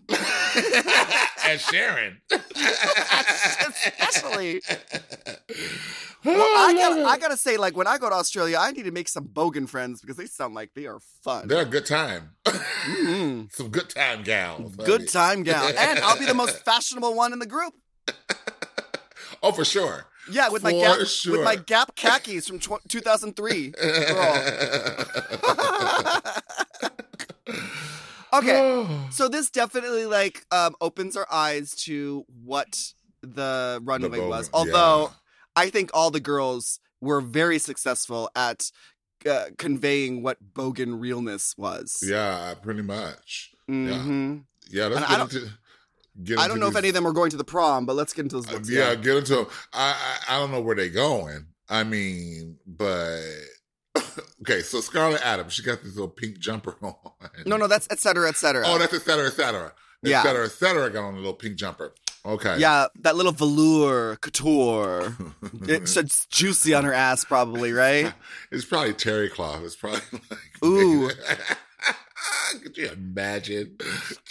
and 1.45 1.59
Sharon. 1.69 2.21
Especially. 2.31 4.61
Well, 6.25 6.35
I 6.41 6.73
gotta, 6.73 7.05
I 7.05 7.17
gotta 7.19 7.37
say, 7.37 7.55
like, 7.55 7.77
when 7.77 7.87
I 7.87 7.97
go 7.99 8.09
to 8.09 8.15
Australia, 8.15 8.57
I 8.59 8.71
need 8.71 8.83
to 8.83 8.91
make 8.91 9.07
some 9.07 9.27
bogan 9.29 9.69
friends 9.69 10.01
because 10.01 10.17
they 10.17 10.25
sound 10.25 10.55
like 10.55 10.73
they 10.73 10.85
are 10.85 10.99
fun. 11.23 11.47
They're 11.47 11.61
a 11.61 11.65
good 11.65 11.85
time. 11.85 12.31
Mhm. 12.43 13.49
Some 13.53 13.69
good 13.69 13.89
time 13.89 14.23
gals. 14.23 14.75
honey. 14.75 14.85
Good 14.85 15.07
time 15.09 15.43
gal. 15.43 15.65
And 15.77 15.99
I'll 15.99 16.19
be 16.19 16.25
the 16.25 16.33
most 16.33 16.65
fashionable 16.65 17.13
one 17.15 17.31
in 17.31 17.39
the 17.39 17.45
group. 17.45 17.73
Oh, 19.41 19.53
for 19.53 19.63
sure. 19.63 20.07
Yeah, 20.29 20.49
with 20.49 20.63
my 20.63 20.73
Gap 20.73 21.05
sure. 21.07 21.33
with 21.37 21.43
my 21.45 21.55
Gap 21.55 21.95
khakis 21.95 22.45
from 22.47 22.59
tw- 22.59 22.83
2003. 22.89 23.73
Okay. 28.38 28.88
So 29.12 29.28
this 29.30 29.50
definitely 29.50 30.06
like 30.06 30.45
um 30.52 30.76
opens 30.82 31.15
our 31.17 31.28
eyes 31.32 31.71
to 31.86 32.26
what 32.43 32.78
the 33.21 33.80
runway 33.84 34.19
bogan, 34.19 34.30
was. 34.30 34.50
Although 34.54 35.04
yeah. 35.04 35.13
I 35.56 35.69
think 35.69 35.89
all 35.93 36.12
the 36.12 36.19
girls 36.19 36.80
were 37.02 37.21
very 37.21 37.60
successful 37.60 38.30
at 38.36 38.71
uh, 39.30 39.45
conveying 39.58 40.21
what 40.23 40.38
bogan 40.54 41.00
realness 41.00 41.56
was. 41.58 41.97
yeah, 42.04 42.54
pretty 42.62 42.82
much. 42.84 43.52
Mhm. 43.69 44.43
Yeah, 44.69 44.86
let's 44.88 44.97
And 44.97 45.06
I 45.06 45.10
get 45.10 45.17
don't- 45.17 45.34
into. 45.34 45.50
Get 46.23 46.39
I 46.39 46.47
don't 46.47 46.60
know 46.60 46.67
if 46.67 46.76
any 46.76 46.88
of 46.88 46.95
them 46.95 47.04
were 47.04 47.13
going 47.13 47.30
to 47.30 47.38
the 47.38 47.43
prom, 47.43 47.86
but 47.86 47.95
let's 47.95 48.12
get 48.12 48.23
into 48.23 48.38
those 48.38 48.47
Uh, 48.50 48.54
looks. 48.54 48.69
yeah, 48.71 48.95
get 48.95 49.17
into. 49.17 49.39
'em. 49.41 49.45
I, 49.71 50.17
I 50.30 50.36
I 50.36 50.39
don't 50.39 50.50
know 50.52 50.62
where 50.62 50.76
they're 50.76 50.89
going. 50.89 51.45
I 51.69 51.84
mean, 51.84 52.58
but 52.65 53.21
okay. 54.41 54.62
So 54.62 54.81
Scarlett 54.81 55.21
Adams, 55.25 55.53
she 55.53 55.63
got 55.63 55.81
this 55.83 55.93
little 55.95 56.07
pink 56.10 56.39
jumper 56.39 56.75
on. 56.81 56.93
No, 57.45 57.57
no, 57.57 57.67
that's 57.67 57.88
et 57.89 57.99
cetera, 57.99 58.27
et 58.29 58.36
cetera. 58.38 58.63
Oh, 58.65 58.77
that's 58.77 58.93
et 58.93 59.01
cetera, 59.01 59.27
et 59.27 59.33
cetera, 59.33 59.73
et 60.05 60.10
Yeah. 60.10 60.23
cetera, 60.23 60.45
et 60.45 60.51
cetera. 60.51 60.89
Got 60.89 61.03
on 61.05 61.13
a 61.15 61.17
little 61.17 61.33
pink 61.33 61.55
jumper. 61.55 61.93
Okay. 62.25 62.57
Yeah, 62.60 62.88
that 63.01 63.15
little 63.15 63.31
velour 63.31 64.17
couture. 64.17 65.15
it's, 65.62 65.95
it's 65.95 66.25
juicy 66.25 66.73
on 66.73 66.83
her 66.83 66.93
ass, 66.93 67.23
probably, 67.23 67.71
right? 67.71 68.12
It's 68.51 68.65
probably 68.65 68.93
terry 68.93 69.29
cloth. 69.29 69.62
It's 69.63 69.75
probably 69.75 70.01
like 70.29 70.39
Ooh. 70.65 71.10
Could 72.63 72.77
you 72.77 72.89
imagine? 72.89 73.77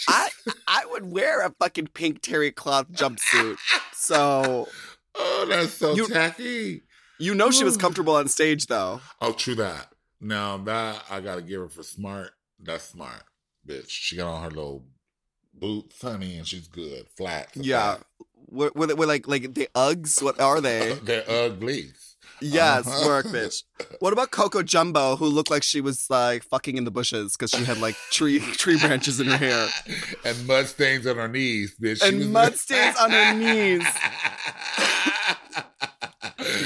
I 0.07 0.29
I 0.67 0.85
would 0.91 1.11
wear 1.11 1.41
a 1.45 1.51
fucking 1.59 1.87
pink 1.93 2.21
terry 2.21 2.51
cloth 2.51 2.91
jumpsuit. 2.91 3.57
So 3.93 4.67
oh, 5.15 5.45
that's 5.49 5.73
so 5.73 5.95
You- 5.95 6.07
tacky. 6.07 6.81
You 7.19 7.33
know 7.35 7.51
she 7.51 7.63
was 7.63 7.77
comfortable 7.77 8.15
on 8.15 8.27
stage, 8.27 8.67
though. 8.67 9.01
Oh, 9.21 9.33
true 9.33 9.55
that. 9.55 9.89
Now 10.21 10.57
that 10.57 11.03
I 11.09 11.19
gotta 11.21 11.41
give 11.41 11.61
her 11.61 11.69
for 11.69 11.83
smart. 11.83 12.31
That's 12.59 12.85
smart, 12.85 13.23
bitch. 13.67 13.89
She 13.89 14.15
got 14.15 14.31
on 14.33 14.43
her 14.43 14.49
little 14.49 14.83
boots, 15.53 16.01
honey, 16.01 16.37
and 16.37 16.47
she's 16.47 16.67
good. 16.67 17.05
Flat. 17.15 17.49
Yeah, 17.55 17.97
were, 18.49 18.71
were, 18.73 18.87
they, 18.87 18.93
were 18.95 19.05
like 19.05 19.27
like 19.27 19.53
the 19.53 19.69
Uggs? 19.75 20.21
What 20.23 20.39
are 20.39 20.59
they? 20.61 20.93
They're 21.03 21.29
uglies. 21.29 22.03
Yes, 22.39 22.85
Uh-huh. 22.87 23.07
work, 23.07 23.25
bitch. 23.27 23.63
What 23.99 24.13
about 24.13 24.29
Coco 24.31 24.61
Jumbo, 24.61 25.15
who 25.15 25.25
looked 25.25 25.49
like 25.49 25.63
she 25.63 25.81
was 25.81 26.07
like 26.09 26.43
fucking 26.43 26.77
in 26.77 26.83
the 26.83 26.91
bushes 26.91 27.35
because 27.35 27.49
she 27.51 27.63
had 27.63 27.79
like 27.79 27.95
tree 28.11 28.39
tree 28.53 28.77
branches 28.79 29.19
in 29.19 29.27
her 29.27 29.37
hair 29.37 29.67
and 30.25 30.45
mud 30.47 30.67
stains 30.67 31.07
on 31.07 31.15
her 31.17 31.27
knees, 31.27 31.75
bitch. 31.81 32.01
She 32.01 32.07
and 32.09 32.17
was- 32.19 32.27
mud 32.27 32.55
stains 32.55 32.95
on 32.99 33.09
her 33.11 33.33
knees? 33.33 33.83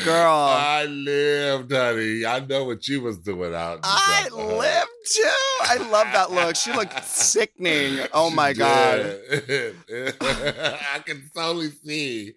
Girl, 0.03 0.31
I 0.33 0.85
lived, 0.85 1.71
honey. 1.71 2.25
I 2.25 2.39
know 2.39 2.63
what 2.65 2.87
you 2.87 3.01
was 3.01 3.17
doing 3.17 3.53
out. 3.53 3.79
I 3.83 4.27
sun. 4.29 4.57
lived 4.57 4.89
too. 5.11 5.23
I 5.63 5.77
love 5.89 6.07
that 6.13 6.31
look. 6.31 6.55
She 6.55 6.71
looked 6.73 7.03
sickening. 7.05 7.99
Oh 8.13 8.29
my 8.29 8.53
god. 8.53 8.99
I 9.31 10.99
can 11.05 11.29
totally 11.35 11.71
see. 11.71 12.33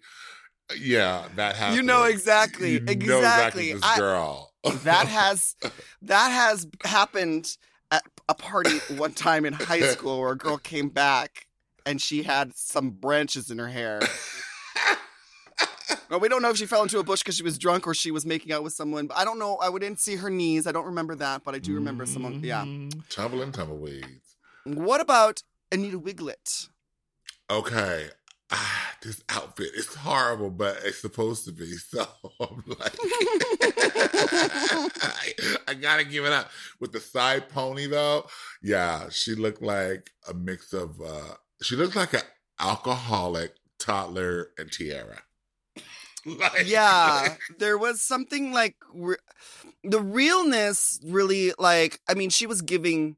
Yeah, 0.79 1.25
that 1.35 1.55
happened. 1.55 1.75
You 1.75 1.83
know 1.83 2.03
exactly, 2.05 2.73
You 2.73 2.79
know 2.81 2.91
exactly. 2.91 3.73
this 3.73 3.83
I- 3.83 3.97
girl. 3.97 4.51
that 4.83 5.07
has 5.19 5.55
that 6.03 6.29
has 6.31 6.67
happened 6.83 7.57
at 7.91 8.03
a 8.27 8.33
party 8.33 8.79
one 8.95 9.11
time 9.13 9.45
in 9.45 9.53
high 9.53 9.81
school 9.81 10.19
where 10.19 10.31
a 10.31 10.37
girl 10.37 10.57
came 10.57 10.89
back 10.89 11.45
and 11.85 12.01
she 12.01 12.23
had 12.23 12.55
some 12.57 12.89
branches 12.89 13.51
in 13.51 13.59
her 13.59 13.67
hair. 13.67 14.01
Well, 16.09 16.19
we 16.19 16.29
don't 16.29 16.41
know 16.41 16.49
if 16.49 16.57
she 16.57 16.65
fell 16.65 16.83
into 16.83 16.99
a 16.99 17.03
bush 17.03 17.21
because 17.21 17.35
she 17.35 17.43
was 17.43 17.57
drunk 17.57 17.87
or 17.87 17.93
she 17.93 18.11
was 18.11 18.25
making 18.25 18.51
out 18.51 18.63
with 18.63 18.73
someone. 18.73 19.07
But 19.07 19.17
I 19.17 19.25
don't 19.25 19.39
know. 19.39 19.57
I 19.57 19.69
didn't 19.71 19.99
see 19.99 20.15
her 20.15 20.29
knees. 20.29 20.67
I 20.67 20.71
don't 20.71 20.85
remember 20.85 21.15
that, 21.15 21.43
but 21.43 21.55
I 21.55 21.59
do 21.59 21.73
remember 21.75 22.05
someone. 22.05 22.41
Yeah. 22.43 22.63
Mm, 22.63 23.03
Tumbling 23.09 23.51
tumbleweeds. 23.51 24.35
What 24.65 25.01
about 25.01 25.43
Anita 25.71 25.99
Wiglet? 25.99 26.69
Okay. 27.49 28.07
Ah, 28.51 28.91
this 29.01 29.23
outfit 29.29 29.71
is 29.75 29.87
horrible, 29.93 30.51
but 30.51 30.77
it's 30.83 30.99
supposed 31.01 31.45
to 31.45 31.51
be. 31.51 31.65
So 31.91 32.07
I'm 32.39 32.63
like, 32.67 32.93
I, 34.05 35.33
I 35.69 35.73
gotta 35.73 36.03
give 36.03 36.25
it 36.25 36.31
up. 36.33 36.49
With 36.79 36.91
the 36.91 36.99
side 36.99 37.49
pony 37.49 37.87
though, 37.87 38.27
yeah, 38.61 39.09
she 39.09 39.35
looked 39.35 39.61
like 39.61 40.11
a 40.29 40.33
mix 40.33 40.73
of. 40.73 40.99
uh 41.01 41.35
She 41.61 41.75
looked 41.75 41.95
like 41.95 42.13
an 42.13 42.21
alcoholic 42.59 43.53
toddler 43.79 44.49
and 44.57 44.71
tiara. 44.71 45.21
Like- 46.39 46.65
yeah, 46.67 47.35
there 47.59 47.77
was 47.77 48.01
something 48.01 48.51
like 48.51 48.75
re- 48.93 49.17
the 49.83 49.99
realness. 50.01 50.99
Really, 51.05 51.53
like 51.59 51.99
I 52.07 52.13
mean, 52.15 52.29
she 52.29 52.47
was 52.47 52.61
giving. 52.61 53.17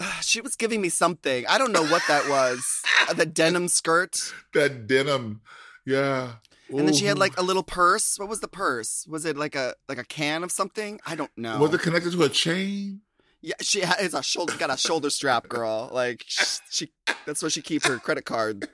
She 0.22 0.40
was 0.40 0.56
giving 0.56 0.80
me 0.80 0.88
something. 0.88 1.46
I 1.46 1.56
don't 1.58 1.72
know 1.72 1.84
what 1.86 2.02
that 2.08 2.28
was. 2.28 2.82
Uh, 3.08 3.12
the 3.14 3.26
denim 3.40 3.68
skirt, 3.68 4.16
that 4.52 4.86
denim. 4.86 5.40
Yeah. 5.86 6.32
and 6.70 6.88
then 6.88 6.94
she 6.94 7.04
had 7.04 7.18
like 7.18 7.38
a 7.38 7.42
little 7.42 7.62
purse. 7.62 8.18
What 8.18 8.28
was 8.28 8.40
the 8.40 8.48
purse? 8.48 9.06
Was 9.08 9.24
it 9.24 9.36
like 9.36 9.54
a 9.54 9.74
like 9.88 9.98
a 9.98 10.04
can 10.04 10.42
of 10.44 10.50
something? 10.50 11.00
I 11.06 11.14
don't 11.14 11.30
know. 11.36 11.58
Was 11.58 11.72
it 11.74 11.80
connected 11.82 12.12
to 12.12 12.22
a 12.22 12.28
chain? 12.28 13.02
Yeah, 13.42 13.54
she 13.60 13.80
has 13.80 14.14
a 14.14 14.22
shoulder 14.22 14.54
got 14.56 14.70
a 14.70 14.76
shoulder 14.78 15.10
strap, 15.10 15.48
girl. 15.48 15.90
Like 15.92 16.24
she, 16.26 16.46
she 16.70 16.92
that's 17.26 17.42
where 17.42 17.50
she 17.50 17.60
keep 17.62 17.84
her 17.84 17.98
credit 17.98 18.24
card. 18.24 18.68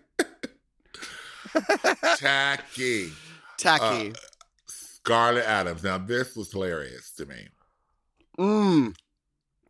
Tacky. 2.17 3.13
Tacky. 3.59 4.13
Scarlett 4.67 5.45
Adams. 5.45 5.83
Now 5.83 5.99
this 5.99 6.37
was 6.37 6.53
hilarious 6.53 7.13
to 7.17 7.27
me. 7.27 7.49
mm. 8.39 8.95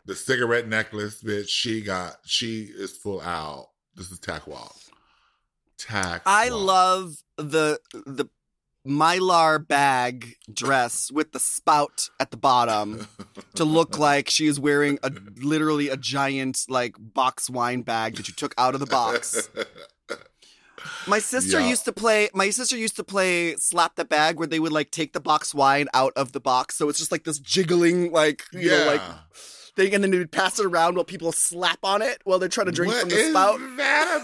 The 0.07 0.15
cigarette 0.15 0.67
necklace, 0.67 1.23
bitch. 1.23 1.49
She 1.49 1.83
got. 1.83 2.17
She 2.25 2.63
is 2.63 2.97
full 2.97 3.21
out. 3.21 3.69
This 3.95 4.11
is 4.11 4.19
tack 4.19 4.47
walk. 4.47 4.75
Tack. 5.79 6.23
I 6.27 6.51
walk. 6.51 6.61
love 6.61 7.17
the 7.37 7.79
the 7.93 8.27
mylar 8.87 9.65
bag 9.67 10.37
dress 10.51 11.13
with 11.13 11.33
the 11.33 11.39
spout 11.39 12.09
at 12.19 12.31
the 12.31 12.37
bottom 12.37 13.07
to 13.55 13.65
look 13.65 13.99
like 13.99 14.31
she 14.31 14.47
is 14.47 14.59
wearing 14.59 14.99
a 15.03 15.13
literally 15.37 15.91
a 15.91 15.97
giant 15.99 16.65
like 16.69 16.97
box 16.99 17.51
wine 17.51 17.83
bag 17.83 18.17
that 18.17 18.27
you 18.27 18.35
took 18.35 18.55
out 18.57 18.75
of 18.75 18.81
the 18.81 18.87
box. 18.87 19.51
My 21.07 21.19
sister 21.19 21.61
Yeah. 21.61 21.69
used 21.69 21.85
to 21.87 21.93
play. 21.93 22.29
My 22.35 22.51
sister 22.51 22.77
used 22.77 22.97
to 22.97 23.05
play 23.05 23.57
slap 23.57 23.97
the 23.97 24.05
bag, 24.05 24.39
where 24.39 24.47
they 24.47 24.61
would 24.61 24.73
like 24.73 24.91
take 24.91 25.13
the 25.13 25.21
box 25.21 25.55
wine 25.55 25.89
out 25.95 26.13
of 26.17 26.33
the 26.33 26.41
box, 26.41 26.77
so 26.77 26.89
it's 26.89 26.99
just 26.99 27.13
like 27.13 27.25
this 27.25 27.39
jiggling, 27.39 28.13
like 28.13 28.43
you 28.53 28.71
yeah. 28.71 28.79
know, 28.85 28.87
like 28.93 29.03
thing, 29.77 29.95
and 29.95 30.03
then 30.05 30.11
they 30.11 30.19
would 30.19 30.33
pass 30.33 30.59
it 30.59 30.67
around 30.67 30.97
while 30.97 31.05
people 31.05 31.33
slap 31.33 31.79
on 31.85 32.03
it 32.03 32.21
while 32.25 32.39
they're 32.39 32.49
trying 32.49 32.67
to 32.67 32.73
drink 32.73 32.93
What 32.93 33.01
from 33.03 33.09
the 33.11 33.17
is 33.17 33.31
spout. 33.31 33.59
that 33.77 34.21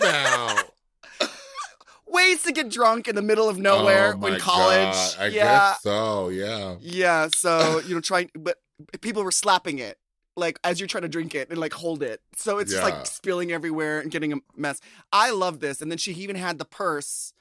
about? 1.21 1.31
Ways 2.09 2.43
to 2.45 2.53
get 2.53 2.71
drunk 2.71 3.09
in 3.09 3.15
the 3.17 3.23
middle 3.23 3.49
of 3.49 3.59
nowhere 3.59 4.15
Oh 4.21 4.27
in 4.27 4.39
college. 4.39 4.93
God. 4.95 5.17
I 5.19 5.27
yeah, 5.27 5.43
guess 5.73 5.83
so. 5.83 6.29
Yeah. 6.29 6.77
yeah. 6.81 7.29
So 7.35 7.81
you 7.87 7.95
know, 7.95 8.01
trying, 8.01 8.31
but 8.35 8.57
people 9.01 9.23
were 9.25 9.33
slapping 9.33 9.79
it. 9.81 9.99
Like 10.37 10.59
as 10.63 10.79
you're 10.79 10.87
trying 10.87 11.03
to 11.03 11.09
drink 11.09 11.35
it 11.35 11.49
and 11.49 11.59
like 11.59 11.73
hold 11.73 12.03
it, 12.03 12.21
so 12.37 12.59
it's 12.59 12.71
just 12.71 12.83
like 12.83 13.07
spilling 13.07 13.53
everywhere 13.53 14.01
and 14.01 14.11
getting 14.11 14.33
a 14.35 14.37
mess. 14.55 14.81
I 15.13 15.31
love 15.31 15.61
this, 15.61 15.81
and 15.81 15.91
then 15.91 15.97
she 15.99 16.13
even 16.13 16.37
had 16.37 16.59
the 16.59 16.67
purse 16.67 17.33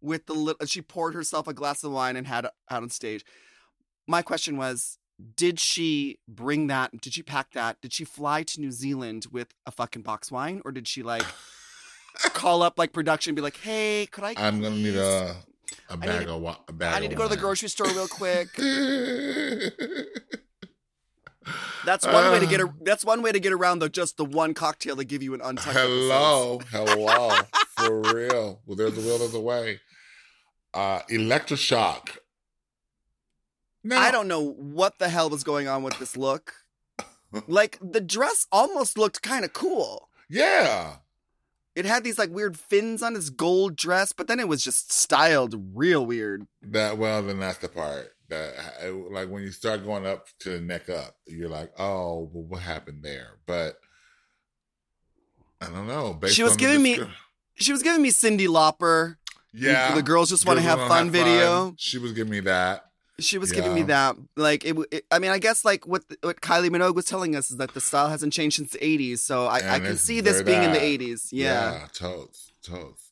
with 0.00 0.26
the 0.26 0.34
little. 0.34 0.64
She 0.66 0.80
poured 0.80 1.14
herself 1.14 1.48
a 1.48 1.52
glass 1.52 1.82
of 1.82 1.90
wine 1.90 2.14
and 2.16 2.26
had 2.28 2.44
it 2.44 2.52
out 2.70 2.82
on 2.84 2.90
stage. 2.90 3.24
My 4.06 4.22
question 4.22 4.56
was, 4.56 4.98
did 5.34 5.58
she 5.58 6.18
bring 6.28 6.68
that? 6.68 7.00
Did 7.00 7.14
she 7.14 7.22
pack 7.24 7.52
that? 7.54 7.80
Did 7.80 7.92
she 7.92 8.04
fly 8.04 8.44
to 8.44 8.60
New 8.60 8.70
Zealand 8.70 9.26
with 9.32 9.48
a 9.66 9.72
fucking 9.72 10.02
box 10.02 10.30
wine, 10.30 10.62
or 10.64 10.70
did 10.70 10.86
she 10.86 11.02
like 11.02 11.24
call 12.34 12.62
up 12.62 12.78
like 12.78 12.92
production 12.92 13.30
and 13.30 13.36
be 13.36 13.42
like, 13.42 13.56
"Hey, 13.56 14.06
could 14.12 14.22
I? 14.22 14.34
I'm 14.36 14.60
gonna 14.62 14.76
need 14.76 14.94
a 14.94 15.34
a 15.88 15.96
bag 15.96 16.26
to- 16.26 16.34
of 16.34 16.56
a 16.68 16.72
bag. 16.72 16.94
I 16.94 17.00
need 17.00 17.10
to 17.10 17.16
go 17.16 17.24
to 17.24 17.28
the 17.28 17.36
grocery 17.36 17.68
store 17.68 17.88
real 17.88 18.06
quick." 18.06 18.48
That's 21.84 22.06
one 22.06 22.32
way 22.32 22.40
to 22.40 22.46
get. 22.46 22.60
A, 22.60 22.72
that's 22.82 23.04
one 23.04 23.22
way 23.22 23.32
to 23.32 23.40
get 23.40 23.52
around 23.52 23.78
the 23.80 23.88
just 23.88 24.16
the 24.16 24.24
one 24.24 24.54
cocktail 24.54 24.96
to 24.96 25.04
give 25.04 25.22
you 25.22 25.34
an 25.34 25.40
untouched. 25.42 25.76
Hello, 25.76 26.60
hello, 26.70 27.36
for 27.76 28.00
real. 28.14 28.60
Well, 28.66 28.76
there's 28.76 28.96
a 28.96 29.00
will, 29.00 29.18
there's 29.18 29.34
a 29.34 29.40
way. 29.40 29.80
Uh, 30.72 31.00
Electra 31.08 31.56
Shock. 31.56 32.18
No, 33.82 33.96
I 33.96 34.10
don't 34.10 34.28
know 34.28 34.40
what 34.52 34.98
the 34.98 35.08
hell 35.10 35.28
was 35.28 35.44
going 35.44 35.68
on 35.68 35.82
with 35.82 35.98
this 35.98 36.16
look. 36.16 36.54
Like 37.48 37.80
the 37.82 38.00
dress 38.00 38.46
almost 38.52 38.96
looked 38.96 39.20
kind 39.20 39.44
of 39.44 39.52
cool. 39.52 40.08
Yeah, 40.30 40.98
It 41.74 41.84
had 41.84 42.04
these 42.04 42.16
like 42.16 42.30
weird 42.30 42.56
fins 42.56 43.02
on 43.02 43.16
his 43.16 43.28
gold 43.28 43.74
dress, 43.74 44.12
but 44.12 44.28
then 44.28 44.38
it 44.38 44.46
was 44.46 44.62
just 44.62 44.92
styled 44.92 45.60
real 45.74 46.06
weird. 46.06 46.46
that 46.62 46.96
well, 46.96 47.22
then 47.24 47.40
that's 47.40 47.58
the 47.58 47.68
part 47.68 48.13
that 48.28 48.54
uh, 48.84 48.92
like 49.10 49.28
when 49.28 49.42
you 49.42 49.50
start 49.50 49.84
going 49.84 50.06
up 50.06 50.26
to 50.40 50.50
the 50.50 50.60
neck 50.60 50.88
up, 50.88 51.16
you're 51.26 51.48
like, 51.48 51.72
oh, 51.78 52.30
well, 52.32 52.44
what 52.44 52.62
happened 52.62 53.02
there? 53.02 53.38
But 53.46 53.76
I 55.60 55.66
don't 55.68 55.86
know. 55.86 56.18
She 56.28 56.42
was 56.42 56.56
giving 56.56 56.82
me- 56.82 56.98
She 57.56 57.72
was 57.72 57.82
giving 57.82 58.02
me 58.02 58.10
Cyndi 58.10 58.48
Lauper. 58.48 59.16
yeah, 59.52 59.94
the 59.94 60.02
girls 60.02 60.28
just 60.30 60.46
want 60.46 60.58
to 60.58 60.62
have 60.62 60.78
fun 60.88 61.10
video. 61.10 61.66
fun. 61.66 61.74
She 61.78 61.98
was 61.98 62.12
giving 62.12 62.30
me 62.32 62.40
that. 62.40 62.86
She 63.20 63.38
was 63.38 63.52
giving 63.52 63.72
me 63.74 63.82
that. 63.84 64.16
Like 64.36 64.64
it, 64.64 64.76
it. 64.90 65.04
I 65.12 65.20
mean, 65.20 65.30
I 65.30 65.38
guess 65.38 65.64
like 65.64 65.86
what 65.86 66.02
what 66.22 66.40
Kylie 66.40 66.68
Minogue 66.68 66.96
was 66.96 67.04
telling 67.04 67.36
us 67.36 67.48
is 67.52 67.58
that 67.58 67.72
the 67.72 67.80
style 67.80 68.08
hasn't 68.08 68.32
changed 68.32 68.56
since 68.56 68.72
the 68.72 68.78
'80s. 68.78 69.18
So 69.20 69.46
I, 69.46 69.76
I 69.76 69.78
can 69.78 69.96
see 69.96 70.20
this 70.20 70.42
being 70.42 70.64
in 70.64 70.72
the 70.72 70.80
that. 70.80 71.00
'80s. 71.00 71.28
Yeah. 71.30 71.86
totes, 71.92 72.50
totes. 72.64 73.03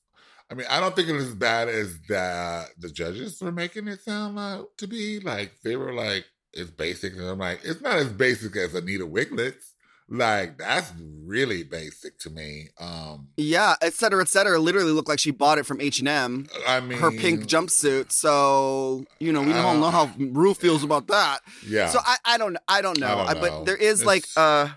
I 0.53 0.55
mean, 0.55 0.67
I 0.69 0.81
don't 0.81 0.95
think 0.95 1.09
it 1.09 1.15
was 1.15 1.29
as 1.29 1.35
bad 1.35 1.69
as 1.71 1.99
that 2.11 2.67
the 2.79 2.91
judges 2.91 3.41
were 3.41 3.51
making 3.53 3.89
it 3.89 4.03
sound 4.03 4.37
like 4.37 4.61
to 4.79 4.87
be. 4.87 5.19
Like 5.19 5.53
they 5.65 5.77
were 5.77 5.95
like, 5.95 6.27
it's 6.53 6.71
basic, 6.71 7.15
and 7.15 7.23
I'm 7.23 7.39
like, 7.39 7.61
it's 7.65 7.81
not 7.81 7.97
as 7.97 8.13
basic 8.13 8.55
as 8.57 8.75
Anita 8.75 9.07
Wiglet's. 9.07 9.73
Like 10.09 10.59
that's 10.59 10.93
really 11.25 11.63
basic 11.63 12.19
to 12.19 12.29
me. 12.29 12.69
Um, 12.79 13.29
Yeah, 13.39 13.77
et 13.81 13.95
cetera, 13.95 14.21
et 14.21 14.29
cetera. 14.29 14.59
Literally 14.59 14.93
looked 14.93 15.09
like 15.09 15.21
she 15.21 15.31
bought 15.31 15.57
it 15.57 15.65
from 15.65 15.81
H 15.81 16.01
and 16.01 16.09
M. 16.09 16.47
I 16.69 16.81
mean, 16.81 16.99
Her 16.99 17.11
pink 17.11 17.45
jumpsuit. 17.47 18.13
So 18.13 19.05
you 19.21 19.33
know, 19.33 19.41
we 19.41 19.53
Uh, 19.55 19.63
don't 19.63 19.81
know 19.81 19.91
how 19.91 20.11
Rue 20.19 20.53
feels 20.53 20.85
about 20.85 21.07
that. 21.07 21.39
Yeah, 21.67 21.89
So 21.89 22.01
I, 22.05 22.17
I 22.27 22.37
don't, 22.37 22.59
I 22.69 22.83
don't 22.83 22.99
know. 23.01 23.07
I 23.07 23.15
don't 23.15 23.29
I- 23.29 23.33
know. 23.33 23.41
but 23.41 23.65
there 23.65 23.77
is 23.77 24.05
like, 24.05 24.25
It's- 24.25 24.37
uh, 24.37 24.69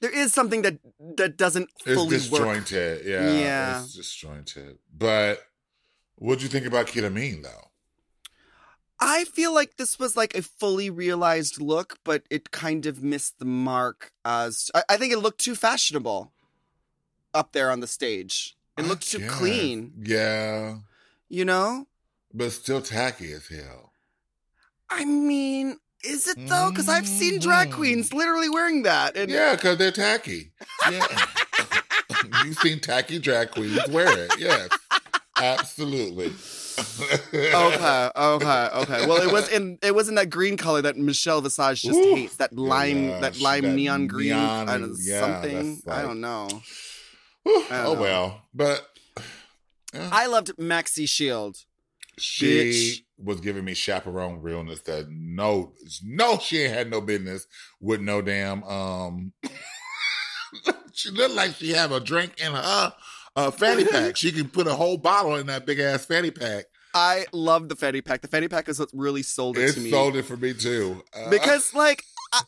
there 0.00 0.10
is 0.14 0.32
something 0.32 0.62
that 0.62 0.78
that 1.16 1.36
doesn't 1.36 1.70
it's 1.86 1.94
fully 1.94 2.16
work. 2.16 2.20
disjointed. 2.64 3.06
Yeah, 3.06 3.32
Yeah. 3.32 3.82
it's 3.82 3.94
disjointed. 3.94 4.78
But 4.96 5.40
what 6.16 6.38
do 6.38 6.44
you 6.44 6.48
think 6.50 6.66
about 6.66 6.86
Ketamine 6.86 7.42
though? 7.42 7.64
I 9.00 9.24
feel 9.24 9.54
like 9.54 9.76
this 9.76 9.98
was 9.98 10.16
like 10.16 10.34
a 10.34 10.42
fully 10.42 10.90
realized 10.90 11.60
look, 11.60 11.98
but 12.02 12.24
it 12.30 12.50
kind 12.50 12.84
of 12.86 13.02
missed 13.02 13.38
the 13.38 13.44
mark. 13.44 14.12
As 14.24 14.70
I, 14.74 14.82
I 14.88 14.96
think 14.96 15.12
it 15.12 15.18
looked 15.18 15.40
too 15.40 15.54
fashionable 15.54 16.32
up 17.32 17.52
there 17.52 17.70
on 17.70 17.78
the 17.80 17.86
stage. 17.86 18.56
It 18.76 18.86
looked 18.86 19.08
too 19.10 19.26
clean. 19.28 19.92
Yeah, 20.04 20.78
You 21.28 21.44
know. 21.44 21.86
but 22.32 22.52
still 22.52 22.80
tacky 22.80 23.32
as 23.32 23.48
hell. 23.48 23.92
I 24.90 25.04
mean, 25.04 25.78
is 26.04 26.26
it 26.28 26.38
though? 26.48 26.70
Because 26.70 26.88
I've 26.88 27.06
seen 27.08 27.40
drag 27.40 27.68
Mhm. 27.70 27.72
queens 27.72 28.12
literally 28.12 28.48
wearing 28.48 28.82
that. 28.84 29.16
And 29.16 29.30
Yeah, 29.30 29.54
because 29.54 29.78
they're 29.78 29.90
tacky. 29.92 30.52
Yeah. 30.90 31.06
You've 32.44 32.58
seen 32.58 32.80
tacky 32.80 33.18
drag 33.18 33.50
queens 33.52 33.80
wear 33.88 34.08
it. 34.24 34.32
Yes. 34.38 34.68
Absolutely. 35.36 36.32
Okay, 37.32 38.10
okay, 38.16 38.68
okay. 38.74 39.06
Well, 39.06 39.22
it 39.22 39.32
was 39.32 39.48
in 39.48 39.78
it 39.82 39.94
was 39.94 40.08
in 40.08 40.14
that 40.16 40.30
green 40.30 40.56
color 40.56 40.82
that 40.82 40.96
Michelle 40.96 41.40
Visage 41.40 41.82
just 41.82 41.98
Ooh. 41.98 42.14
hates. 42.14 42.36
That 42.36 42.52
lime, 42.56 43.08
Yeah, 43.10 43.20
that 43.20 43.40
lime 43.40 43.62
that 43.62 43.74
neon 43.74 44.06
green, 44.06 44.28
neon 44.30 44.68
I 44.68 44.76
know, 44.78 44.94
yeah, 44.98 45.20
something. 45.20 45.80
that's 45.86 45.98
I 45.98 46.02
don't 46.02 46.20
know. 46.20 46.48
Whew, 47.44 47.64
I 47.70 47.76
don't 47.82 47.86
oh 47.86 47.94
know. 47.94 48.00
well, 48.00 48.42
but 48.54 48.88
I 49.94 50.26
loved 50.26 50.56
Maxi 50.56 51.08
Shield. 51.08 51.58
she 52.18 52.46
Bitch. 52.46 53.02
Was 53.20 53.40
giving 53.40 53.64
me 53.64 53.74
chaperone 53.74 54.40
realness 54.40 54.80
that 54.82 55.08
no, 55.10 55.72
no, 56.04 56.38
she 56.38 56.58
ain't 56.62 56.72
had 56.74 56.90
no 56.90 57.00
business 57.00 57.46
with 57.80 58.00
no 58.00 58.22
damn. 58.22 58.62
um 58.64 59.32
She 60.92 61.10
looked 61.10 61.34
like 61.34 61.54
she 61.54 61.70
have 61.72 61.92
a 61.92 62.00
drink 62.00 62.40
in 62.40 62.52
her 62.52 62.92
uh, 63.36 63.50
fanny 63.50 63.84
pack. 63.90 64.16
She 64.16 64.32
can 64.32 64.48
put 64.48 64.66
a 64.66 64.74
whole 64.74 64.96
bottle 64.96 65.36
in 65.36 65.46
that 65.46 65.66
big 65.66 65.78
ass 65.78 66.04
fanny 66.04 66.30
pack. 66.30 66.64
I 66.94 67.26
love 67.32 67.68
the 67.68 67.76
fanny 67.76 68.00
pack. 68.00 68.22
The 68.22 68.28
fanny 68.28 68.48
pack 68.48 68.68
is 68.68 68.80
what 68.80 68.88
really 68.92 69.22
sold 69.22 69.58
it 69.58 69.62
It 69.70 69.72
to 69.74 69.80
me. 69.80 69.88
It 69.88 69.92
sold 69.92 70.16
it 70.16 70.24
for 70.24 70.36
me 70.36 70.54
too. 70.54 71.02
Uh, 71.14 71.28
because 71.30 71.72
like 71.74 72.02
I, 72.32 72.40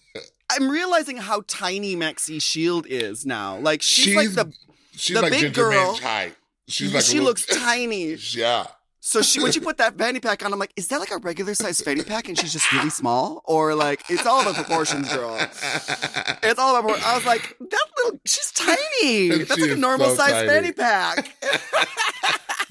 I'm 0.51 0.69
realizing 0.71 1.19
how 1.19 1.43
tiny 1.47 1.95
Maxi 1.95 2.41
Shield 2.43 2.87
is 2.89 3.25
now. 3.27 3.59
Like 3.59 3.83
she's, 3.83 4.05
She's 4.07 4.17
like 4.17 4.31
the 4.31 4.53
she's 4.93 5.17
the 5.17 5.23
like 5.23 5.33
big 5.33 5.41
Ginger 5.43 5.63
girl- 5.63 5.95
Minj 5.95 6.01
height. 6.01 6.35
She's 6.69 6.95
like 6.95 7.05
she 7.05 7.15
little- 7.15 7.27
looks 7.27 7.47
tiny. 7.47 8.15
Yeah. 8.33 8.67
So 9.03 9.23
she 9.23 9.41
when 9.41 9.51
she 9.51 9.61
put 9.61 9.79
that 9.79 9.97
fanny 9.97 10.21
pack 10.21 10.45
on, 10.45 10.53
I'm 10.53 10.59
like, 10.59 10.73
is 10.77 10.89
that 10.89 11.01
like 11.01 11.11
a 11.11 11.17
regular 11.17 11.55
size 11.55 11.81
fanny 11.81 12.03
pack 12.03 12.29
and 12.29 12.39
she's 12.39 12.53
just 12.53 12.71
really 12.73 12.91
small, 12.91 13.41
or 13.47 13.75
like 13.75 14.03
it's 14.11 14.27
all 14.27 14.43
about 14.43 14.57
proportions, 14.57 15.11
girl. 15.13 15.37
It's 15.41 16.59
all 16.61 16.77
about. 16.77 16.91
propor- 16.99 17.03
I 17.05 17.15
was 17.17 17.25
like, 17.25 17.57
that 17.59 17.87
little, 18.05 18.21
she's 18.27 18.53
tiny. 18.53 19.29
That's 19.39 19.55
She 19.55 19.63
like 19.63 19.71
a 19.71 19.77
normal 19.77 20.11
so 20.11 20.17
size 20.17 20.33
tiny. 20.33 20.49
fanny 20.49 20.73
pack. 20.73 21.35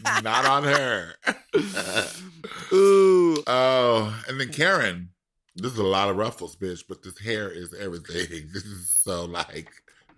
Not 0.24 0.46
on 0.46 0.64
her. 0.66 1.14
Ooh, 2.74 3.44
Oh, 3.48 4.24
and 4.28 4.40
then 4.40 4.50
Karen. 4.50 5.10
This 5.56 5.74
is 5.74 5.80
a 5.80 5.84
lot 5.84 6.10
of 6.10 6.16
ruffles, 6.16 6.56
bitch, 6.56 6.84
but 6.88 7.04
this 7.04 7.20
hair 7.20 7.50
is 7.50 7.74
everything. 7.74 8.48
This 8.54 8.64
is 8.64 8.94
so 9.04 9.26
like 9.26 9.70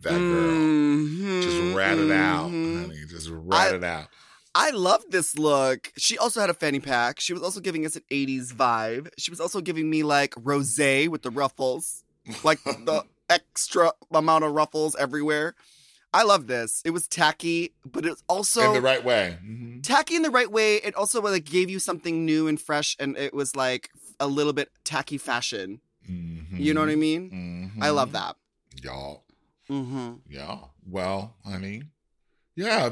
that 0.02 0.12
girl. 0.12 0.52
Mhm, 0.52 1.42
Just 1.42 1.76
rat 1.76 1.98
it 1.98 2.12
out, 2.12 2.52
mhm. 2.52 2.82
honey. 2.82 3.00
Just 3.10 3.30
rat 3.32 3.72
I- 3.74 3.76
it 3.76 3.84
out. 3.84 4.08
I 4.54 4.72
love 4.72 5.04
this 5.10 5.38
look. 5.38 5.92
She 5.98 6.18
also 6.18 6.42
had 6.42 6.50
a 6.50 6.54
fanny 6.54 6.80
pack. 6.80 7.20
She 7.20 7.34
was 7.34 7.42
also 7.42 7.60
giving 7.60 7.86
us 7.86 7.96
an 7.96 8.04
80s 8.12 8.52
vibe. 8.54 9.10
She 9.18 9.32
was 9.32 9.40
also 9.40 9.62
giving 9.62 9.90
me 9.90 10.04
like 10.04 10.34
rose 10.38 10.78
with 10.78 11.22
the 11.22 11.32
ruffles, 11.32 12.04
like 12.44 12.62
the 12.64 13.06
extra 13.30 13.94
amount 14.14 14.44
of 14.44 14.52
ruffles 14.52 14.96
everywhere. 14.96 15.56
I 16.14 16.24
love 16.24 16.48
this. 16.48 16.82
It 16.84 16.90
was 16.90 17.08
tacky, 17.08 17.74
but 17.86 18.06
it's 18.06 18.22
also 18.28 18.68
in 18.68 18.74
the 18.74 18.82
right 18.82 19.04
way. 19.04 19.38
Mhm. 19.42 19.82
tacky 19.82 20.16
in 20.18 20.24
the 20.24 20.30
right 20.30 20.52
way. 20.52 20.76
It 20.76 20.94
also 20.96 21.22
like 21.22 21.46
gave 21.46 21.70
you 21.70 21.80
something 21.80 22.26
new 22.26 22.48
and 22.48 22.60
fresh, 22.60 22.98
and 23.00 23.16
it 23.18 23.34
was 23.34 23.56
like 23.56 23.90
a 24.20 24.28
little 24.28 24.52
bit 24.52 24.70
tacky 24.84 25.18
fashion. 25.18 25.80
Mhm. 26.10 26.60
You 26.60 26.74
know 26.74 26.82
what 26.82 26.90
I 26.90 26.96
mean? 26.96 27.72
Mhm. 27.78 27.84
I 27.84 27.92
love 27.92 28.12
that. 28.12 28.36
Y'all. 28.84 29.24
Mm-hmm. 29.70 30.16
Yeah. 30.28 30.58
Well, 30.86 31.38
honey. 31.46 31.84
Yeah, 32.56 32.90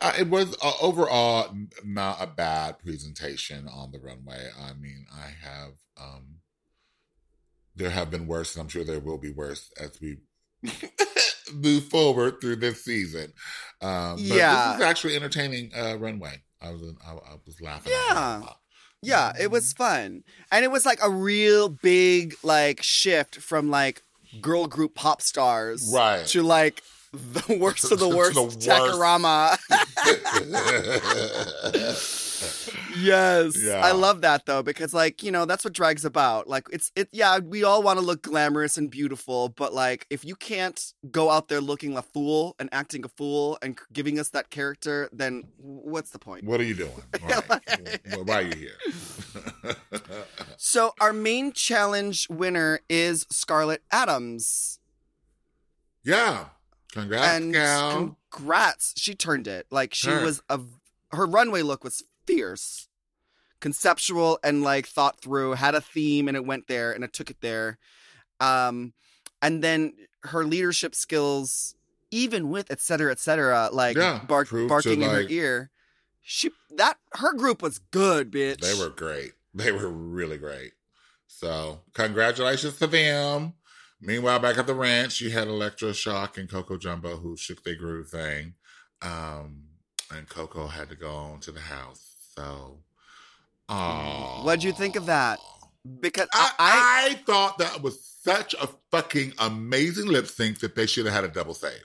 uh, 0.00 0.12
it 0.18 0.28
was 0.28 0.56
uh, 0.62 0.72
overall 0.80 1.52
not 1.84 2.22
a 2.22 2.26
bad 2.28 2.78
presentation 2.78 3.66
on 3.68 3.90
the 3.90 3.98
runway. 3.98 4.48
I 4.58 4.72
mean, 4.74 5.06
I 5.12 5.30
have 5.42 5.72
um 6.00 6.36
there 7.76 7.90
have 7.90 8.10
been 8.10 8.26
worse, 8.26 8.54
and 8.54 8.62
I'm 8.62 8.68
sure 8.68 8.84
there 8.84 9.00
will 9.00 9.18
be 9.18 9.32
worse 9.32 9.70
as 9.80 10.00
we 10.00 10.18
move 11.52 11.84
forward 11.88 12.40
through 12.40 12.56
this 12.56 12.84
season. 12.84 13.32
Um, 13.80 14.16
but 14.16 14.36
Yeah. 14.36 14.68
this 14.68 14.76
is 14.76 14.80
actually 14.82 15.16
entertaining 15.16 15.72
uh, 15.76 15.96
runway. 15.98 16.42
I 16.60 16.70
was 16.70 16.82
I, 17.04 17.12
I 17.12 17.36
was 17.44 17.60
laughing. 17.60 17.92
at 17.92 18.16
it 18.16 18.16
a 18.16 18.40
Yeah. 18.40 18.48
Yeah, 19.02 19.32
it 19.38 19.50
was 19.50 19.72
fun. 19.72 20.24
And 20.50 20.64
it 20.64 20.70
was 20.70 20.86
like 20.86 21.00
a 21.02 21.10
real 21.10 21.68
big 21.68 22.36
like 22.42 22.82
shift 22.82 23.36
from 23.36 23.70
like 23.70 24.02
girl 24.40 24.66
group 24.66 24.94
pop 24.94 25.20
stars 25.20 25.90
Right. 25.92 26.26
to 26.28 26.42
like 26.42 26.82
the 27.14 27.56
worst 27.58 27.90
of 27.90 27.98
the 27.98 28.08
worst. 28.16 28.36
Takarama. 28.60 29.58
yes. 32.96 33.62
Yeah. 33.62 33.80
I 33.84 33.92
love 33.92 34.20
that 34.22 34.46
though 34.46 34.62
because 34.62 34.94
like, 34.94 35.22
you 35.22 35.30
know, 35.30 35.44
that's 35.44 35.64
what 35.64 35.72
drag's 35.72 36.04
about. 36.04 36.48
Like 36.48 36.66
it's 36.72 36.90
it 36.96 37.08
yeah, 37.12 37.38
we 37.38 37.64
all 37.64 37.82
want 37.82 37.98
to 37.98 38.04
look 38.04 38.22
glamorous 38.22 38.76
and 38.76 38.90
beautiful, 38.90 39.48
but 39.48 39.72
like 39.74 40.06
if 40.10 40.24
you 40.24 40.36
can't 40.36 40.80
go 41.10 41.30
out 41.30 41.48
there 41.48 41.60
looking 41.60 41.96
a 41.96 42.02
fool 42.02 42.54
and 42.58 42.68
acting 42.72 43.04
a 43.04 43.08
fool 43.08 43.58
and 43.62 43.78
giving 43.92 44.18
us 44.18 44.30
that 44.30 44.50
character, 44.50 45.08
then 45.12 45.44
what's 45.58 46.10
the 46.10 46.18
point? 46.18 46.44
what 46.44 46.60
are 46.60 46.64
you 46.64 46.74
doing? 46.74 46.90
Right. 47.24 48.26
Why 48.26 48.38
are 48.38 48.42
you 48.42 48.56
here? 48.56 49.74
So 50.56 50.92
our 51.00 51.12
main 51.12 51.52
challenge 51.52 52.28
winner 52.28 52.80
is 52.88 53.26
Scarlett 53.30 53.82
Adams. 53.90 54.78
yeah. 56.04 56.46
Congrats, 56.94 57.26
and 57.26 57.52
gal. 57.52 58.16
congrats, 58.30 58.94
she 58.96 59.14
turned 59.14 59.46
it. 59.48 59.66
Like 59.70 59.92
she 59.92 60.08
Her. 60.10 60.22
was 60.24 60.42
a 60.48 60.60
her 61.12 61.26
runway 61.26 61.62
look 61.62 61.84
was 61.84 62.02
fierce. 62.26 62.88
Conceptual 63.60 64.38
and 64.42 64.62
like 64.62 64.86
thought 64.86 65.20
through, 65.20 65.52
had 65.54 65.74
a 65.74 65.80
theme 65.80 66.28
and 66.28 66.36
it 66.36 66.46
went 66.46 66.68
there 66.68 66.92
and 66.92 67.02
it 67.02 67.12
took 67.12 67.30
it 67.30 67.40
there. 67.40 67.78
Um 68.40 68.92
and 69.42 69.62
then 69.62 69.94
her 70.22 70.44
leadership 70.44 70.94
skills 70.94 71.74
even 72.10 72.48
with 72.48 72.70
et 72.70 72.80
cetera, 72.80 73.10
et 73.10 73.18
cetera, 73.18 73.70
like 73.72 73.96
Yeah, 73.96 74.20
bark, 74.28 74.48
barking 74.68 75.02
in 75.02 75.10
her 75.10 75.26
ear. 75.28 75.70
She 76.22 76.50
that 76.76 76.96
her 77.14 77.34
group 77.34 77.60
was 77.60 77.80
good, 77.90 78.30
bitch. 78.30 78.60
They 78.60 78.74
were 78.74 78.90
great. 78.90 79.32
They 79.52 79.72
were 79.72 79.88
really 79.88 80.38
great. 80.38 80.72
So, 81.26 81.80
congratulations 81.92 82.78
to 82.78 82.86
them. 82.86 83.54
Meanwhile, 84.04 84.40
back 84.40 84.58
at 84.58 84.66
the 84.66 84.74
ranch, 84.74 85.20
you 85.20 85.30
had 85.30 85.48
Electra 85.48 85.94
Shock 85.94 86.38
and 86.38 86.48
Coco 86.48 86.76
Jumbo 86.76 87.16
who 87.16 87.36
shook 87.36 87.64
their 87.64 87.74
groove 87.74 88.08
thing. 88.08 88.54
Um, 89.02 89.64
and 90.14 90.28
Coco 90.28 90.66
had 90.66 90.88
to 90.90 90.96
go 90.96 91.10
on 91.10 91.40
to 91.40 91.52
the 91.52 91.60
house. 91.60 92.14
So, 92.36 92.78
oh. 93.68 94.40
What'd 94.44 94.62
you 94.62 94.72
think 94.72 94.96
of 94.96 95.06
that? 95.06 95.38
because 96.00 96.28
I, 96.32 96.50
I, 96.58 97.08
I 97.10 97.14
thought 97.26 97.58
that 97.58 97.82
was 97.82 98.02
such 98.22 98.54
a 98.54 98.68
fucking 98.90 99.34
amazing 99.38 100.06
lip 100.06 100.26
sync 100.26 100.60
that 100.60 100.74
they 100.74 100.86
should 100.86 101.04
have 101.06 101.14
had 101.14 101.24
a 101.24 101.28
double 101.28 101.54
save. 101.54 101.84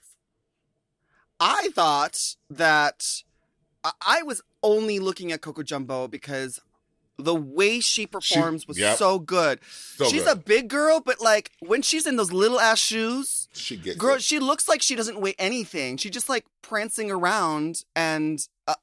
I 1.39 1.69
thought 1.73 2.35
that 2.49 3.23
I 3.83 4.23
was 4.23 4.41
only 4.63 4.99
looking 4.99 5.31
at 5.31 5.41
Coco 5.41 5.63
Jumbo 5.63 6.07
because 6.07 6.59
the 7.19 7.35
way 7.35 7.79
she 7.79 8.07
performs 8.07 8.67
was 8.67 8.79
yep. 8.79 8.97
so 8.97 9.19
good. 9.19 9.59
So 9.63 10.05
she's 10.05 10.23
good. 10.23 10.37
a 10.37 10.39
big 10.39 10.69
girl, 10.69 11.01
but 11.01 11.21
like 11.21 11.51
when 11.59 11.81
she's 11.81 12.07
in 12.07 12.15
those 12.15 12.31
little 12.31 12.59
ass 12.59 12.79
shoes, 12.79 13.47
she 13.53 13.77
gets 13.77 13.97
girl, 13.97 14.15
it. 14.15 14.23
she 14.23 14.39
looks 14.39 14.67
like 14.67 14.81
she 14.81 14.95
doesn't 14.95 15.19
weigh 15.19 15.35
anything. 15.37 15.97
She 15.97 16.09
just 16.09 16.29
like 16.29 16.45
prancing 16.61 17.11
around 17.11 17.83
and 17.95 18.47
uh, 18.67 18.75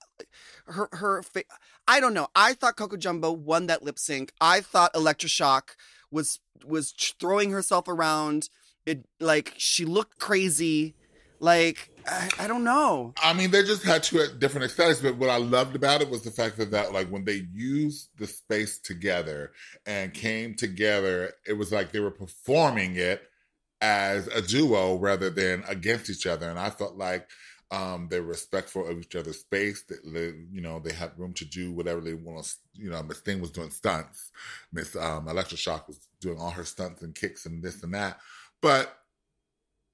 her 0.66 0.88
her. 0.92 1.22
Fa- 1.22 1.44
I 1.88 2.00
don't 2.00 2.14
know. 2.14 2.28
I 2.34 2.54
thought 2.54 2.76
Coco 2.76 2.96
Jumbo 2.96 3.32
won 3.32 3.66
that 3.66 3.82
lip 3.82 3.98
sync. 3.98 4.32
I 4.40 4.60
thought 4.60 4.94
Electra 4.94 5.28
Shock 5.28 5.76
was 6.10 6.40
was 6.64 6.92
throwing 6.92 7.50
herself 7.50 7.88
around. 7.88 8.48
It 8.84 9.04
like 9.20 9.54
she 9.56 9.84
looked 9.84 10.18
crazy. 10.18 10.94
Like 11.38 11.90
I, 12.06 12.28
I 12.40 12.46
don't 12.46 12.64
know. 12.64 13.12
I 13.22 13.32
mean, 13.32 13.50
they 13.50 13.62
just 13.62 13.82
had 13.82 14.02
two 14.02 14.24
different 14.38 14.66
aesthetics, 14.66 15.00
but 15.00 15.16
what 15.16 15.30
I 15.30 15.38
loved 15.38 15.74
about 15.74 16.02
it 16.02 16.10
was 16.10 16.22
the 16.22 16.30
fact 16.30 16.56
that, 16.58 16.70
that 16.70 16.92
like 16.92 17.08
when 17.08 17.24
they 17.24 17.46
used 17.52 18.10
the 18.16 18.26
space 18.26 18.78
together 18.78 19.52
and 19.86 20.14
came 20.14 20.54
together, 20.54 21.32
it 21.46 21.54
was 21.54 21.72
like 21.72 21.92
they 21.92 22.00
were 22.00 22.10
performing 22.10 22.96
it 22.96 23.22
as 23.80 24.26
a 24.28 24.40
duo 24.40 24.96
rather 24.96 25.30
than 25.30 25.64
against 25.68 26.08
each 26.08 26.26
other. 26.26 26.48
And 26.48 26.58
I 26.58 26.70
felt 26.70 26.96
like 26.96 27.28
um, 27.70 28.06
they 28.08 28.20
were 28.20 28.28
respectful 28.28 28.86
of 28.86 28.98
each 28.98 29.16
other's 29.16 29.40
space. 29.40 29.82
That 29.88 30.04
you 30.04 30.60
know, 30.60 30.78
they 30.78 30.92
had 30.92 31.18
room 31.18 31.32
to 31.34 31.44
do 31.44 31.72
whatever 31.72 32.00
they 32.00 32.14
want 32.14 32.44
to. 32.44 32.54
You 32.74 32.90
know, 32.90 33.02
Miss 33.02 33.20
Thing 33.20 33.40
was 33.40 33.50
doing 33.50 33.70
stunts. 33.70 34.30
Miss 34.72 34.94
um, 34.94 35.28
Electra 35.28 35.58
Shock 35.58 35.88
was 35.88 35.98
doing 36.20 36.38
all 36.38 36.50
her 36.50 36.64
stunts 36.64 37.02
and 37.02 37.14
kicks 37.14 37.46
and 37.46 37.62
this 37.62 37.82
and 37.82 37.94
that. 37.94 38.20
But 38.62 38.96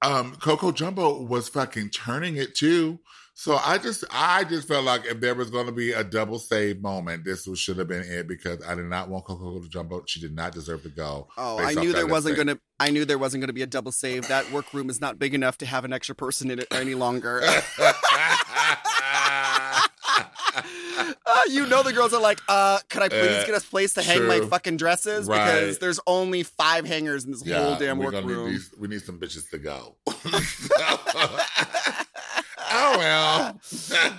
um 0.03 0.35
Coco 0.35 0.71
Jumbo 0.71 1.23
was 1.23 1.49
fucking 1.49 1.89
turning 1.89 2.37
it 2.37 2.55
too. 2.55 2.99
So 3.35 3.55
I 3.55 3.79
just 3.79 4.03
I 4.11 4.43
just 4.43 4.67
felt 4.67 4.85
like 4.85 5.05
if 5.05 5.19
there 5.19 5.33
was 5.33 5.49
going 5.49 5.65
to 5.65 5.71
be 5.71 5.91
a 5.91 6.03
double 6.03 6.37
save 6.37 6.81
moment, 6.81 7.25
this 7.25 7.47
was, 7.47 7.57
should 7.57 7.77
have 7.77 7.87
been 7.87 8.03
it 8.03 8.27
because 8.27 8.63
I 8.63 8.75
did 8.75 8.85
not 8.85 9.09
want 9.09 9.25
Coco 9.25 9.59
Jumbo. 9.67 10.03
She 10.05 10.19
did 10.19 10.35
not 10.35 10.53
deserve 10.53 10.83
to 10.83 10.89
go. 10.89 11.27
Oh, 11.35 11.57
I 11.57 11.73
knew 11.73 11.93
there 11.93 12.05
wasn't 12.05 12.37
gonna. 12.37 12.59
I 12.79 12.91
knew 12.91 13.05
there 13.05 13.17
wasn't 13.17 13.41
gonna 13.41 13.53
be 13.53 13.63
a 13.63 13.67
double 13.67 13.91
save. 13.91 14.27
That 14.27 14.51
workroom 14.51 14.89
is 14.91 15.01
not 15.01 15.17
big 15.17 15.33
enough 15.33 15.57
to 15.59 15.65
have 15.65 15.83
an 15.83 15.93
extra 15.93 16.13
person 16.13 16.51
in 16.51 16.59
it 16.59 16.67
any 16.71 16.93
longer. 16.93 17.41
Uh, 21.25 21.41
you 21.49 21.65
know 21.67 21.83
the 21.83 21.93
girls 21.93 22.13
are 22.13 22.21
like, 22.21 22.39
uh, 22.47 22.79
can 22.89 23.01
I 23.03 23.09
please 23.09 23.21
Uh, 23.43 23.43
get 23.47 23.55
a 23.61 23.65
place 23.65 23.93
to 23.95 24.01
hang 24.01 24.25
my 24.27 24.39
fucking 24.41 24.77
dresses? 24.77 25.27
Right. 25.27 25.45
Because 25.61 25.79
there's 25.79 25.99
only 26.07 26.43
five 26.43 26.85
hangers 26.85 27.25
in 27.25 27.31
this 27.31 27.41
whole 27.49 27.75
damn 27.77 27.97
workroom. 27.97 28.45
Need 28.47 28.53
these, 28.53 28.71
we 28.77 28.87
need 28.87 29.01
some 29.01 29.19
bitches 29.19 29.49
to 29.51 29.57
go. 29.57 29.95
oh 32.75 32.95
well. 32.97 33.59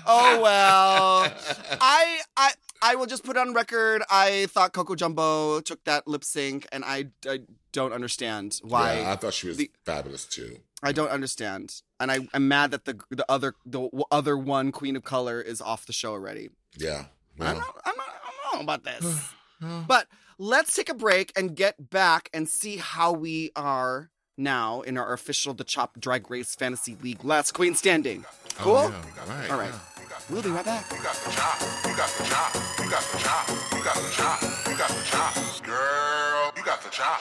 Oh 0.06 0.40
well. 0.40 1.32
I 1.80 2.20
I 2.36 2.50
I 2.82 2.94
will 2.96 3.06
just 3.06 3.24
put 3.24 3.36
on 3.36 3.54
record. 3.54 4.02
I 4.10 4.46
thought 4.50 4.72
Coco 4.72 4.94
Jumbo 4.94 5.60
took 5.60 5.82
that 5.84 6.06
lip 6.06 6.24
sync, 6.24 6.66
and 6.72 6.84
I, 6.84 7.06
I 7.28 7.40
don't 7.72 7.92
understand 7.92 8.58
why. 8.62 9.00
Yeah, 9.00 9.12
I 9.12 9.16
thought 9.16 9.34
she 9.34 9.48
was 9.48 9.56
the- 9.56 9.70
fabulous 9.84 10.24
too. 10.26 10.58
I 10.84 10.92
don't 10.92 11.10
understand, 11.10 11.82
and 11.98 12.10
I, 12.12 12.28
I'm 12.34 12.46
mad 12.48 12.70
that 12.72 12.84
the 12.84 12.98
the 13.10 13.24
other 13.28 13.54
the 13.64 13.88
other 14.10 14.36
one 14.36 14.70
Queen 14.72 14.96
of 14.96 15.04
Color 15.04 15.40
is 15.40 15.60
off 15.60 15.86
the 15.86 15.92
show 15.92 16.12
already. 16.12 16.50
Yeah. 16.76 17.06
I'm 17.40 17.46
Well, 17.46 17.54
not, 17.56 17.76
I'm 17.84 17.96
not, 17.96 18.06
I 18.06 18.30
don't 18.52 18.58
know 18.58 18.62
about 18.72 18.84
this. 18.84 19.30
well, 19.62 19.84
But 19.88 20.06
let's 20.38 20.74
take 20.76 20.88
a 20.88 20.94
break 20.94 21.32
and 21.36 21.56
get 21.56 21.90
back 21.90 22.28
and 22.32 22.48
see 22.48 22.76
how 22.76 23.12
we 23.12 23.50
are 23.56 24.10
now 24.36 24.82
in 24.82 24.96
our 24.98 25.12
official 25.12 25.54
The 25.54 25.64
Chop 25.64 25.98
Drag 26.00 26.30
Race 26.30 26.54
Fantasy 26.54 26.96
League 27.02 27.24
Last 27.24 27.52
Queen 27.52 27.74
Standing. 27.74 28.24
Oh, 28.26 28.62
cool? 28.62 28.74
Oh, 28.76 28.88
yeah, 29.26 29.34
right. 29.40 29.50
All 29.50 29.58
right. 29.58 29.70
yeah. 29.70 30.18
We'll 30.30 30.42
be 30.42 30.50
right 30.50 30.64
back. 30.64 30.90
You 30.90 31.02
got 31.02 31.14
the 31.16 31.30
chop. 31.30 31.60
You 31.86 31.96
got 31.96 32.08
the 32.08 32.24
chop. 32.24 32.54
You 32.78 32.90
got 32.90 33.02
the 33.02 33.18
chop. 33.18 33.48
You 33.72 33.82
got 33.84 33.94
the 33.96 34.10
chop. 34.10 34.42
You 34.68 34.76
got 34.76 34.88
the 34.88 35.04
chop. 35.04 35.34
Girl, 35.64 36.52
you 36.56 36.62
got 36.64 36.82
the 36.82 36.90
chop. 36.90 37.20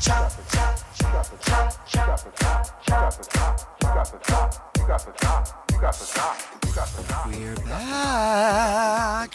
We're 0.00 0.08
back. 7.66 9.34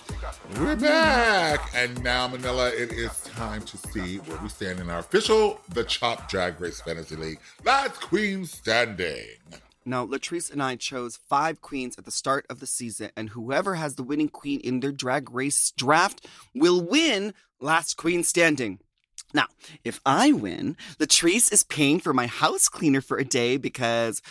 We're 0.57 0.75
back. 0.75 1.71
And 1.75 2.03
now, 2.03 2.27
Manila, 2.27 2.69
it 2.69 2.91
is 2.91 3.11
time 3.21 3.61
to 3.61 3.77
see 3.77 4.17
where 4.17 4.39
we 4.41 4.49
stand 4.49 4.79
in 4.79 4.89
our 4.89 4.97
official 4.99 5.61
The 5.69 5.83
Chop 5.83 6.27
Drag 6.27 6.59
Race 6.59 6.81
Fantasy 6.81 7.15
League. 7.15 7.39
Last 7.63 8.01
Queen 8.01 8.47
Standing. 8.47 9.37
Now, 9.85 10.07
Latrice 10.07 10.51
and 10.51 10.63
I 10.63 10.77
chose 10.77 11.15
five 11.15 11.61
queens 11.61 11.95
at 11.99 12.05
the 12.05 12.11
start 12.11 12.47
of 12.49 12.59
the 12.59 12.65
season, 12.65 13.11
and 13.15 13.29
whoever 13.29 13.75
has 13.75 13.95
the 13.95 14.03
winning 14.03 14.29
queen 14.29 14.61
in 14.61 14.79
their 14.79 14.91
drag 14.91 15.29
race 15.29 15.71
draft 15.77 16.25
will 16.55 16.81
win 16.81 17.35
Last 17.59 17.97
Queen 17.97 18.23
Standing. 18.23 18.79
Now, 19.33 19.47
if 19.83 19.99
I 20.05 20.31
win, 20.31 20.77
Latrice 20.99 21.51
is 21.51 21.63
paying 21.63 21.99
for 21.99 22.13
my 22.13 22.27
house 22.27 22.69
cleaner 22.69 23.01
for 23.01 23.17
a 23.17 23.25
day 23.25 23.57
because 23.57 24.21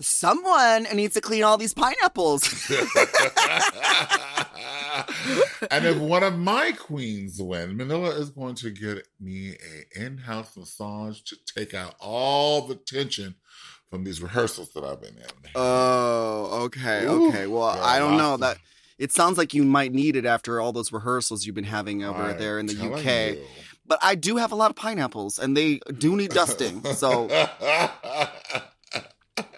someone 0.00 0.86
needs 0.94 1.14
to 1.14 1.20
clean 1.20 1.44
all 1.44 1.56
these 1.56 1.74
pineapples. 1.74 2.68
and 5.70 5.86
if 5.86 5.98
one 5.98 6.22
of 6.22 6.38
my 6.38 6.72
queens 6.72 7.40
win, 7.40 7.76
Manila 7.76 8.10
is 8.10 8.30
going 8.30 8.54
to 8.56 8.70
get 8.70 9.06
me 9.20 9.50
a 9.50 10.04
in-house 10.04 10.56
massage 10.56 11.20
to 11.22 11.36
take 11.54 11.74
out 11.74 11.94
all 12.00 12.66
the 12.66 12.74
tension 12.74 13.34
from 13.90 14.04
these 14.04 14.22
rehearsals 14.22 14.72
that 14.72 14.84
I've 14.84 15.00
been 15.00 15.16
in. 15.16 15.50
Oh, 15.54 16.62
okay, 16.64 17.04
Ooh, 17.04 17.28
okay. 17.28 17.46
Well, 17.46 17.64
I 17.64 17.98
don't 17.98 18.16
know 18.16 18.36
that. 18.38 18.58
It 18.98 19.12
sounds 19.12 19.36
like 19.36 19.52
you 19.52 19.64
might 19.64 19.92
need 19.92 20.16
it 20.16 20.24
after 20.24 20.60
all 20.60 20.72
those 20.72 20.92
rehearsals 20.92 21.44
you've 21.44 21.54
been 21.54 21.64
having 21.64 22.04
over 22.04 22.22
I'm 22.22 22.38
there 22.38 22.58
in 22.58 22.66
the 22.66 22.74
UK. 22.74 23.36
you. 23.36 23.42
But 23.92 23.98
I 24.02 24.14
do 24.14 24.36
have 24.38 24.52
a 24.52 24.54
lot 24.54 24.70
of 24.70 24.76
pineapples, 24.76 25.38
and 25.38 25.54
they 25.54 25.78
do 25.98 26.16
need 26.16 26.30
dusting. 26.40 26.82
so 26.94 27.28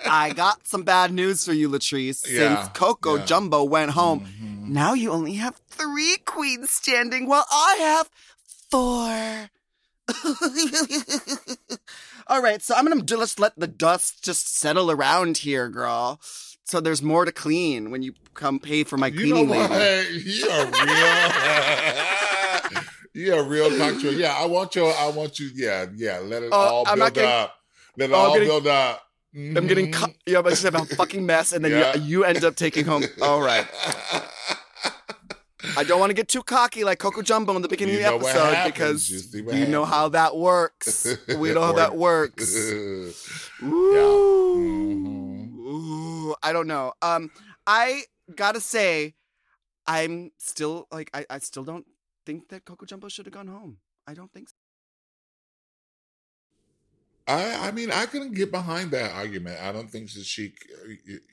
I 0.05 0.33
got 0.35 0.67
some 0.67 0.83
bad 0.83 1.13
news 1.13 1.45
for 1.45 1.53
you, 1.53 1.69
Latrice. 1.69 2.29
Yeah, 2.29 2.65
Since 2.65 2.77
Coco 2.77 3.15
yeah. 3.17 3.25
Jumbo 3.27 3.63
went 3.63 3.93
home, 3.93 4.23
Mhm. 4.27 4.71
now 4.71 4.93
you 4.95 5.13
only 5.13 5.35
have 5.35 5.55
three 5.71 6.17
queens 6.25 6.71
standing, 6.73 7.29
while 7.29 7.47
I 7.49 7.77
have 7.79 8.11
four. 8.73 9.51
All 12.27 12.43
right, 12.43 12.61
so 12.61 12.75
I'm 12.75 12.89
gonna 12.89 13.03
just 13.03 13.39
let 13.39 13.57
the 13.57 13.69
dust 13.69 14.25
just 14.25 14.57
settle 14.59 14.91
around 14.91 15.39
here, 15.39 15.69
girl. 15.69 16.21
So 16.65 16.81
there's 16.81 17.03
more 17.03 17.25
to 17.25 17.31
clean 17.31 17.93
when 17.93 18.03
you 18.03 18.15
come 18.35 18.59
pay 18.59 18.83
for 18.83 18.97
my 18.97 19.07
You 19.09 19.27
know 19.27 19.47
cleaning 19.47 19.49
what? 19.51 19.71
lady. 19.71 20.19
You 20.25 20.49
are 20.51 20.67
real. 20.67 22.24
Are 23.17 23.45
real 23.45 23.71
cocktail. 23.79 24.13
Yeah, 24.19 24.35
I 24.39 24.47
want 24.47 24.75
your. 24.75 24.93
I 24.95 25.09
want 25.11 25.39
you. 25.39 25.51
Yeah, 25.55 25.87
yeah. 25.97 26.19
Let 26.19 26.43
it 26.43 26.51
Oh, 26.53 26.57
all 26.59 26.85
I'm 26.89 26.99
build 26.99 27.15
getting- 27.15 27.31
up. 27.31 27.55
Let 27.97 28.11
it 28.11 28.15
all 28.15 28.33
getting- 28.33 28.49
build 28.49 28.67
up. 28.67 29.03
I'm 29.37 29.67
getting 29.67 29.89
Mhm. 29.91 29.93
cut. 29.93 30.11
Yeah, 30.27 30.43
but 30.43 30.51
just 30.51 30.63
have 30.63 30.75
a 30.77 30.85
fucking 30.85 31.25
mess, 31.27 31.53
and 31.53 31.65
then 31.65 31.73
Yeah. 31.73 31.97
you, 31.97 32.03
you 32.21 32.25
end 32.25 32.45
up 32.45 32.55
taking 32.55 32.85
home. 32.85 33.05
All 33.23 33.41
right. 33.41 33.67
I 35.77 35.83
don't 35.83 35.99
want 35.99 36.11
to 36.11 36.15
get 36.15 36.29
too 36.29 36.43
cocky 36.45 36.85
like 36.85 37.01
Coco 37.01 37.21
Jumbo 37.23 37.57
in 37.57 37.63
the 37.63 37.69
beginning 37.69 37.97
You 37.97 38.07
of 38.07 38.21
the 38.21 38.29
episode 38.29 38.65
because 38.67 39.11
You 39.35 39.51
you 39.53 39.67
know 39.67 39.85
how 39.85 40.09
that 40.11 40.37
works. 40.37 41.17
We 41.37 41.53
know 41.53 41.63
how 41.63 41.73
that 41.73 41.97
works. 41.97 42.55
Ooh. 42.65 43.13
Ooh, 45.67 46.35
I 46.43 46.53
don't 46.53 46.67
know. 46.69 46.93
Um, 47.03 47.31
I 47.67 48.03
gotta 48.35 48.61
say, 48.61 49.15
I'm 49.87 50.31
still 50.39 50.87
like 50.93 51.11
I, 51.15 51.27
I 51.29 51.39
still 51.41 51.65
don't 51.65 51.87
think 52.27 52.49
that 52.49 52.65
Coco 52.65 52.87
Jumbo 52.87 53.09
should 53.09 53.27
have 53.27 53.35
gone 53.35 53.49
home. 53.49 53.79
I 54.07 54.15
don't 54.15 54.33
think 54.33 54.49
so. 54.49 54.55
I, 57.27 57.69
I 57.69 57.71
mean, 57.71 57.91
I 57.91 58.05
couldn't 58.05 58.35
get 58.35 58.51
behind 58.51 58.91
that 58.91 59.13
argument. 59.13 59.59
I 59.63 59.73
don't 59.73 59.91
think 59.91 60.13
that 60.13 60.25
she. 60.27 60.53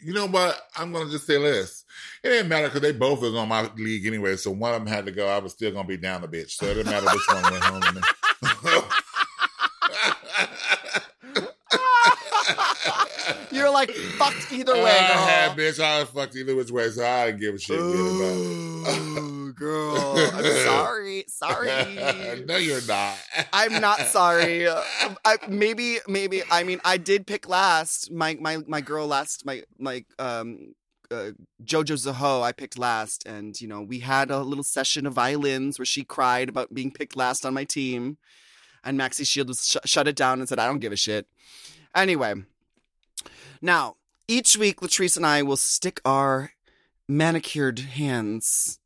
You 0.02 0.14
know 0.14 0.28
what? 0.28 0.58
I'm 0.78 0.94
gonna 0.94 1.10
just 1.10 1.28
say 1.28 1.38
this. 1.38 1.84
It 2.24 2.30
didn't 2.30 2.48
matter 2.48 2.68
because 2.68 2.82
they 2.82 2.94
both 2.94 3.22
was 3.22 3.36
on 3.36 3.50
my 3.50 3.70
league 3.76 4.06
anyway. 4.06 4.38
So 4.38 4.52
one 4.52 4.74
of 4.74 4.80
them 4.80 4.88
had 4.88 5.06
to 5.08 5.12
go. 5.12 5.28
I 5.28 5.40
was 5.40 5.52
still 5.52 5.72
gonna 5.72 5.88
be 5.88 5.98
down 5.98 6.22
the 6.22 6.30
bitch. 6.30 6.52
So 6.52 6.68
it 6.68 6.76
didn't 6.76 6.92
matter 6.92 7.08
which 7.08 7.28
one 7.28 7.52
went 7.52 7.64
home. 7.64 8.02
You're 13.52 13.70
like 13.70 13.92
fucked 13.92 14.52
either 14.52 14.74
way, 14.74 14.92
I 14.92 15.08
girl. 15.14 15.26
had 15.28 15.58
bitch. 15.58 15.84
I 15.84 16.00
was 16.02 16.10
fucked 16.10 16.36
either 16.36 16.56
which 16.56 16.72
way, 16.72 16.90
so 16.90 17.06
I 17.06 17.28
didn't 17.28 17.42
give 17.42 17.56
a 17.56 17.60
shit. 17.60 17.80
Ooh, 17.80 19.54
girl, 19.58 19.96
I'm 20.34 20.46
sorry. 20.66 21.26
Sorry. 21.28 21.68
no, 22.46 22.58
you're 22.58 22.82
not. 22.88 23.16
I'm 23.54 23.80
not 23.82 24.00
sorry. 24.08 24.68
I, 25.26 25.38
maybe, 25.48 25.98
maybe. 26.08 26.42
I 26.50 26.64
mean, 26.64 26.80
I 26.84 26.98
did 26.98 27.28
pick 27.28 27.48
last. 27.48 28.12
My 28.12 28.38
my 28.40 28.60
my 28.68 28.82
girl 28.82 29.08
last. 29.08 29.46
My 29.46 29.64
my 29.78 30.06
um. 30.20 30.74
Uh, 31.10 31.32
Jojo 31.62 31.98
Zaho, 31.98 32.42
I 32.42 32.54
picked 32.54 32.80
last, 32.80 33.28
and 33.28 33.60
you 33.60 33.68
know 33.68 33.82
we 33.82 34.00
had 34.00 34.32
a 34.32 34.40
little 34.40 34.64
session 34.64 35.06
of 35.06 35.12
violins 35.12 35.78
where 35.78 35.86
she 35.86 36.06
cried 36.06 36.48
about 36.48 36.74
being 36.74 36.90
picked 36.90 37.18
last 37.18 37.46
on 37.46 37.54
my 37.54 37.66
team, 37.66 38.18
and 38.82 38.98
Maxi 38.98 39.28
Shield 39.28 39.50
was 39.50 39.68
sh- 39.68 39.76
shut 39.84 40.08
it 40.08 40.16
down 40.16 40.40
and 40.40 40.48
said, 40.48 40.58
"I 40.58 40.68
don't 40.68 40.80
give 40.80 40.94
a 40.94 40.96
shit." 40.96 41.28
Anyway, 41.94 42.36
now 43.62 43.96
each 44.28 44.58
week 44.58 44.82
Latrice 44.82 45.18
and 45.18 45.26
I 45.26 45.42
will 45.44 45.58
stick 45.58 46.00
our 46.06 46.52
manicured 47.08 47.80
hands 47.80 48.80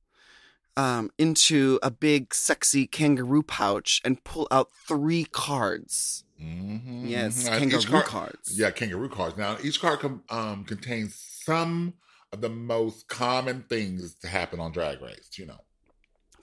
um, 0.78 1.10
into 1.18 1.80
a 1.82 1.90
big, 1.92 2.34
sexy 2.34 2.86
kangaroo 2.88 3.44
pouch 3.44 4.02
and 4.04 4.22
pull 4.24 4.48
out 4.52 4.70
three 4.88 5.24
cards. 5.26 6.24
Mhm, 6.42 7.10
Yes, 7.10 7.48
mhm. 7.48 7.58
Kangaroo 7.60 7.84
card- 7.84 8.06
cards. 8.06 8.60
Yeah, 8.60 8.72
kangaroo 8.72 9.08
cards. 9.10 9.38
Now 9.38 9.58
each 9.64 9.80
card 9.80 10.00
com- 10.00 10.24
um, 10.30 10.66
contains 10.66 11.16
some 11.46 11.94
of 12.34 12.42
the 12.42 12.50
most 12.50 13.08
common 13.08 13.64
things 13.70 14.16
to 14.16 14.28
happen 14.28 14.60
on 14.60 14.74
Drag 14.74 15.02
Race. 15.02 15.30
You 15.38 15.46
know. 15.46 15.62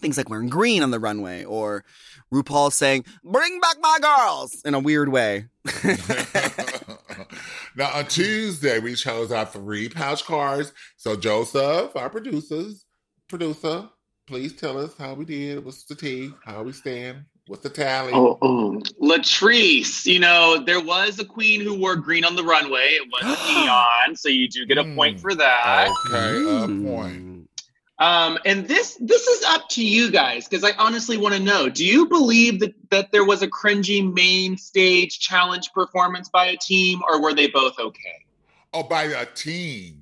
Things 0.01 0.17
like 0.17 0.31
wearing 0.31 0.49
green 0.49 0.83
on 0.83 0.91
the 0.91 0.99
runway, 0.99 1.45
or 1.45 1.85
RuPaul 2.33 2.73
saying, 2.73 3.05
Bring 3.23 3.61
back 3.61 3.77
my 3.81 3.99
girls 4.01 4.63
in 4.65 4.73
a 4.75 4.81
weird 4.81 5.11
way. 5.11 5.45
now 7.77 7.91
on 7.95 8.07
Tuesday 8.07 8.79
we 8.79 8.95
chose 8.95 9.33
our 9.33 9.47
three 9.47 9.89
pouch 9.89 10.25
cards. 10.25 10.73
So 10.97 11.17
Joseph, 11.17 11.95
our 11.97 12.11
producers, 12.11 12.85
producer, 13.29 13.89
please 14.27 14.53
tell 14.55 14.79
us 14.79 14.95
how 14.99 15.15
we 15.15 15.25
did. 15.25 15.65
What's 15.65 15.85
the 15.85 15.95
tea? 15.95 16.33
How 16.45 16.63
we 16.63 16.73
stand? 16.73 17.25
What's 17.49 17.63
the 17.65 17.71
tally? 17.71 18.13
Oh, 18.15 18.39
oh. 18.41 18.81
Latrice, 19.01 20.07
you 20.07 20.21
know, 20.21 20.63
there 20.65 20.81
was 20.81 21.19
a 21.19 21.25
queen 21.25 21.61
who 21.61 21.77
wore 21.79 21.97
green 21.97 22.25
on 22.25 22.37
the 22.37 22.45
runway. 22.45 22.91
It 23.01 23.09
was 23.11 23.25
neon, 23.49 24.17
so 24.17 24.29
you 24.29 24.49
do 24.49 24.65
get 24.65 24.79
a 24.79 24.85
point 24.95 25.19
Mm. 25.19 25.21
for 25.21 25.35
that. 25.35 25.89
Okay, 26.07 26.37
a 26.37 26.67
Mm. 26.69 26.85
point. 26.87 27.32
Um, 28.03 28.37
and 28.45 28.67
this 28.67 28.99
this 29.01 29.29
is 29.29 29.45
up 29.45 29.69
to 29.71 29.87
you 29.87 30.11
guys 30.11 30.49
because 30.49 30.65
I 30.65 30.73
honestly 30.77 31.17
want 31.17 31.37
to 31.37 31.41
know: 31.41 31.69
Do 31.69 31.87
you 31.87 32.09
believe 32.09 32.59
that 32.59 32.75
that 32.91 33.13
there 33.13 33.25
was 33.25 33.43
a 33.43 33.49
cringy 33.49 34.13
main 34.13 34.57
stage 34.57 35.21
challenge 35.21 35.73
performance 35.73 36.29
by 36.29 36.47
a 36.47 36.57
team, 36.57 37.01
or 37.09 37.23
were 37.23 37.33
they 37.33 37.47
both 37.47 37.79
okay? 37.79 38.27
Oh, 38.75 38.83
by 38.83 39.05
a 39.05 39.25
team. 39.25 40.01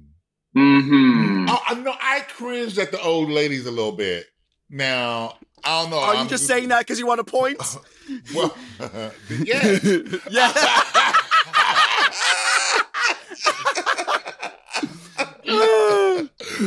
Mm-hmm. 0.57 1.45
Oh, 1.51 1.63
I 1.69 1.75
know. 1.75 1.95
I 2.01 2.21
cringed 2.21 2.79
at 2.79 2.91
the 2.91 3.01
old 3.03 3.29
ladies 3.29 3.67
a 3.67 3.71
little 3.71 3.93
bit. 3.93 4.25
Now, 4.71 5.37
I 5.63 5.83
don't 5.83 5.91
know. 5.91 5.99
Are 5.99 6.15
you 6.15 6.21
I'm 6.21 6.29
just 6.29 6.47
saying 6.47 6.69
that 6.69 6.79
because 6.79 6.99
you 6.99 7.07
want 7.07 7.21
a 7.21 7.25
point? 7.25 7.61
Well, 8.35 8.57
yes. 9.45 9.85
yeah. 10.31 10.53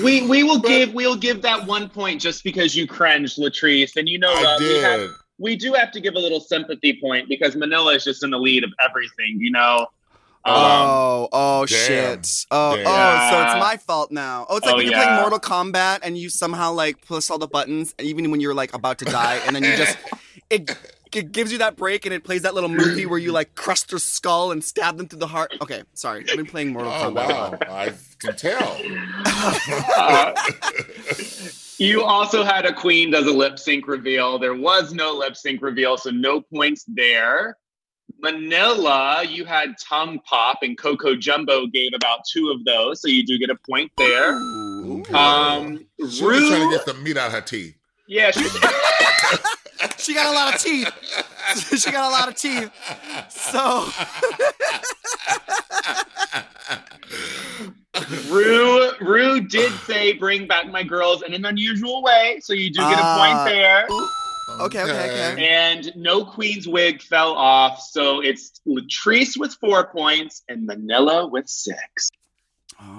We 0.04 0.28
we 0.28 0.44
will 0.44 0.60
But- 0.60 0.68
give 0.68 0.94
we'll 0.94 1.16
give 1.16 1.42
that 1.44 1.66
one 1.66 1.90
point 1.90 2.22
just 2.22 2.44
because 2.44 2.76
you 2.76 2.88
cringed, 2.88 3.38
Latrice, 3.38 3.96
and 3.96 4.08
you 4.08 4.20
know 4.20 4.32
I 4.32 4.44
uh, 4.56 4.60
we 4.60 4.78
have 4.80 5.10
we 5.40 5.56
do 5.56 5.74
have 5.74 5.92
to 5.92 6.00
give 6.00 6.16
a 6.16 6.20
little 6.20 6.40
sympathy 6.40 7.00
point 7.02 7.28
because 7.28 7.56
Manila 7.56 7.94
is 7.96 8.04
just 8.04 8.24
in 8.24 8.30
the 8.30 8.38
lead 8.40 8.64
of 8.64 8.72
everything, 8.88 9.38
you 9.40 9.52
know. 9.52 9.88
Oh, 10.46 11.30
oh 11.32 11.66
Damn. 11.66 11.78
shit. 11.78 12.46
Oh, 12.52 12.76
Damn. 12.76 12.86
oh, 12.86 13.32
so 13.32 13.42
it's 13.44 13.60
my 13.64 13.78
fault 13.78 14.12
now. 14.12 14.46
Oh, 14.50 14.58
it's 14.58 14.66
like 14.66 14.74
Oh, 14.74 14.78
when 14.78 14.86
you're 14.86 14.94
yeah. 14.96 15.06
playing 15.06 15.22
Mortal 15.22 15.40
Kombat 15.40 16.00
and 16.04 16.18
you 16.18 16.30
somehow 16.30 16.74
like 16.74 17.06
push 17.06 17.30
all 17.30 17.38
the 17.38 17.48
buttons, 17.48 17.96
even 18.00 18.30
when 18.30 18.42
you're 18.42 18.54
like 18.54 18.74
about 18.74 19.00
to 19.00 19.06
die, 19.06 19.40
and 19.48 19.56
then 19.56 19.64
you 19.64 19.76
just 19.78 19.98
it 20.50 20.78
it 21.16 21.32
gives 21.32 21.52
you 21.52 21.58
that 21.60 21.76
break 21.76 22.06
and 22.06 22.14
it 22.14 22.24
plays 22.24 22.42
that 22.44 22.54
little 22.54 22.70
movie 22.70 23.06
where 23.06 23.20
you 23.20 23.32
like 23.32 23.56
crush 23.56 23.82
their 23.84 24.00
skull 24.00 24.52
and 24.52 24.64
stab 24.64 24.98
them 24.98 25.08
through 25.08 25.20
the 25.20 25.28
heart. 25.28 25.54
Okay, 25.62 25.84
sorry, 25.94 26.26
I've 26.30 26.38
been 26.38 26.46
playing 26.46 26.74
Mortal 26.74 26.92
Oh 26.92 27.12
Kombat. 27.12 27.16
wow, 27.30 27.58
I 27.70 27.94
can 28.20 28.36
tell. 28.36 28.78
Uh, 29.96 30.34
you 31.78 32.04
also 32.04 32.44
had 32.44 32.66
a 32.66 32.74
queen 32.74 33.12
does 33.12 33.26
a 33.28 33.32
lip 33.32 33.60
sync 33.60 33.88
reveal. 33.88 34.38
There 34.40 34.56
was 34.56 34.94
no 34.94 35.14
lip 35.14 35.36
sync 35.36 35.62
reveal, 35.62 35.98
so 35.98 36.10
no 36.12 36.42
points 36.42 36.86
there. 36.88 37.58
Manila, 38.20 39.24
you 39.28 39.44
had 39.46 39.76
tongue 39.84 40.20
pop, 40.26 40.60
and 40.62 40.78
Coco 40.78 41.16
Jumbo 41.16 41.68
gave 41.68 41.92
about 41.94 42.20
two 42.32 42.50
of 42.52 42.64
those, 42.64 43.02
so 43.02 43.08
you 43.10 43.26
do 43.26 43.38
get 43.38 43.50
a 43.50 43.56
point 43.70 43.92
there. 43.98 44.34
Ooh. 44.34 45.04
Um, 45.14 45.86
She 45.98 46.04
was 46.04 46.22
Rue, 46.22 46.48
trying 46.50 46.70
to 46.70 46.76
get 46.78 46.86
the 46.86 46.94
meat 46.96 47.18
out 47.18 47.28
of 47.28 47.34
her 47.34 47.42
teeth. 47.42 47.76
yeah, 48.08 48.32
she, 48.32 48.42
She 49.98 50.14
got 50.14 50.28
a 50.28 50.32
lot 50.36 50.54
of 50.56 50.62
teeth. 50.62 50.92
she 51.82 51.92
got 51.92 52.10
a 52.10 52.12
lot 52.12 52.28
of 52.30 52.36
teeth. 52.36 52.72
So 53.30 53.88
Ru, 58.30 58.92
Ru 59.02 59.42
did 59.42 59.72
say 59.86 60.14
bring 60.14 60.48
back 60.48 60.68
my 60.72 60.84
girls 60.84 61.22
in 61.22 61.34
an 61.34 61.46
unusual 61.46 62.02
way, 62.04 62.40
so 62.42 62.54
you 62.54 62.72
do 62.72 62.80
get 62.80 62.98
a 63.00 63.02
Ah. 63.04 63.44
point 63.46 63.54
there. 63.54 63.88
Okay, 64.62 64.82
okay, 64.84 65.32
okay. 65.34 65.48
And 65.48 65.92
no 65.96 66.26
queen's 66.26 66.68
wig 66.68 67.02
fell 67.02 67.34
off, 67.34 67.80
so 67.82 68.20
it's 68.22 68.60
Latrice 68.68 69.38
with 69.38 69.54
four 69.62 69.88
points 69.88 70.44
and 70.50 70.66
Manila 70.66 71.28
with 71.28 71.48
six. 71.48 72.10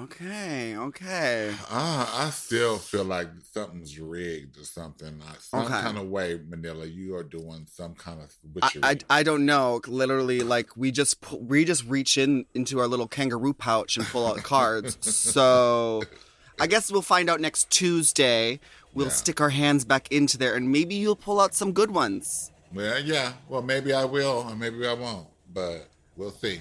Okay, 0.03 0.77
okay. 0.77 1.55
Ah, 1.71 2.27
I 2.27 2.31
still 2.31 2.79
feel 2.79 3.05
like 3.05 3.29
something's 3.53 3.99
rigged 3.99 4.59
or 4.59 4.65
something. 4.65 5.19
Like 5.21 5.41
some 5.41 5.61
Okay. 5.65 5.81
kind 5.81 5.99
of 5.99 6.09
way, 6.09 6.41
Manila, 6.49 6.87
you 6.87 7.15
are 7.17 7.23
doing 7.25 7.67
some 7.71 7.95
kind 7.95 8.21
of 8.21 8.33
I, 8.63 8.67
witchery. 8.67 8.83
I, 8.85 8.99
I 9.19 9.23
don't 9.23 9.45
know. 9.47 9.81
Literally, 9.87 10.41
like 10.41 10.77
we 10.77 10.91
just 10.91 11.17
we 11.33 11.65
just 11.65 11.85
reach 11.85 12.17
in 12.19 12.47
into 12.55 12.79
our 12.81 12.87
little 12.87 13.09
kangaroo 13.09 13.55
pouch 13.55 13.97
and 13.97 14.07
pull 14.07 14.27
out 14.27 14.39
cards. 14.43 14.97
so, 15.09 16.03
I 16.61 16.67
guess 16.67 16.91
we'll 16.93 17.03
find 17.03 17.29
out 17.29 17.41
next 17.41 17.71
Tuesday. 17.71 18.61
We'll 18.95 19.07
Yeah. 19.07 19.13
stick 19.13 19.41
our 19.41 19.51
hands 19.51 19.85
back 19.85 20.11
into 20.13 20.39
there, 20.39 20.55
and 20.55 20.71
maybe 20.71 20.95
you'll 20.95 21.17
pull 21.17 21.41
out 21.41 21.55
some 21.55 21.73
good 21.73 21.91
ones. 21.91 22.51
well, 22.73 23.01
yeah. 23.01 23.33
Well, 23.49 23.63
maybe 23.63 23.93
I 23.93 24.05
will, 24.05 24.47
or 24.49 24.55
maybe 24.57 24.87
I 24.87 24.95
won't, 24.95 25.29
but 25.53 25.89
we'll 26.17 26.31
see. 26.31 26.61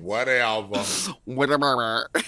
Whatever. 0.00 0.82
Whatever. 1.24 2.10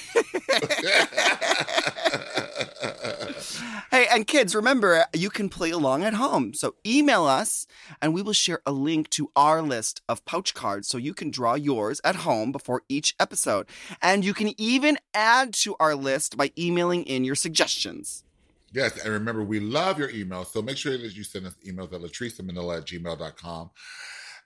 Hey, 3.91 4.07
and 4.11 4.27
kids, 4.27 4.55
remember 4.55 5.07
you 5.15 5.31
can 5.31 5.49
play 5.49 5.71
along 5.71 6.05
at 6.05 6.15
home. 6.15 6.53
So 6.53 6.75
email 6.87 7.25
us, 7.25 7.67
and 8.03 8.13
we 8.13 8.21
will 8.21 8.35
share 8.35 8.61
a 8.67 8.71
link 8.71 9.09
to 9.11 9.31
our 9.35 9.63
list 9.63 10.03
of 10.09 10.25
pouch 10.27 10.53
cards 10.53 10.87
so 10.89 10.99
you 10.99 11.15
can 11.15 11.31
draw 11.31 11.55
yours 11.55 11.99
at 12.05 12.17
home 12.17 12.53
before 12.53 12.83
each 12.89 13.17
episode. 13.19 13.67
And 14.03 14.27
you 14.27 14.35
can 14.35 14.53
even 14.61 14.99
add 15.15 15.55
to 15.55 15.75
our 15.81 15.95
list 15.95 16.37
by 16.37 16.53
emailing 16.59 17.05
in 17.05 17.25
your 17.25 17.35
suggestions. 17.35 18.25
Yes, 18.73 19.03
and 19.03 19.13
remember, 19.13 19.43
we 19.43 19.59
love 19.59 19.99
your 19.99 20.11
emails, 20.11 20.49
so 20.53 20.61
make 20.61 20.77
sure 20.77 20.97
that 20.97 21.17
you 21.17 21.25
send 21.25 21.47
us 21.47 21.55
emails 21.67 21.93
at 21.93 22.03
latricemanila 22.03 22.79
at 22.79 22.85
gmail.com 22.85 23.71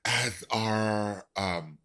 as 0.04 0.44
our 0.50 1.26
um 1.36 1.78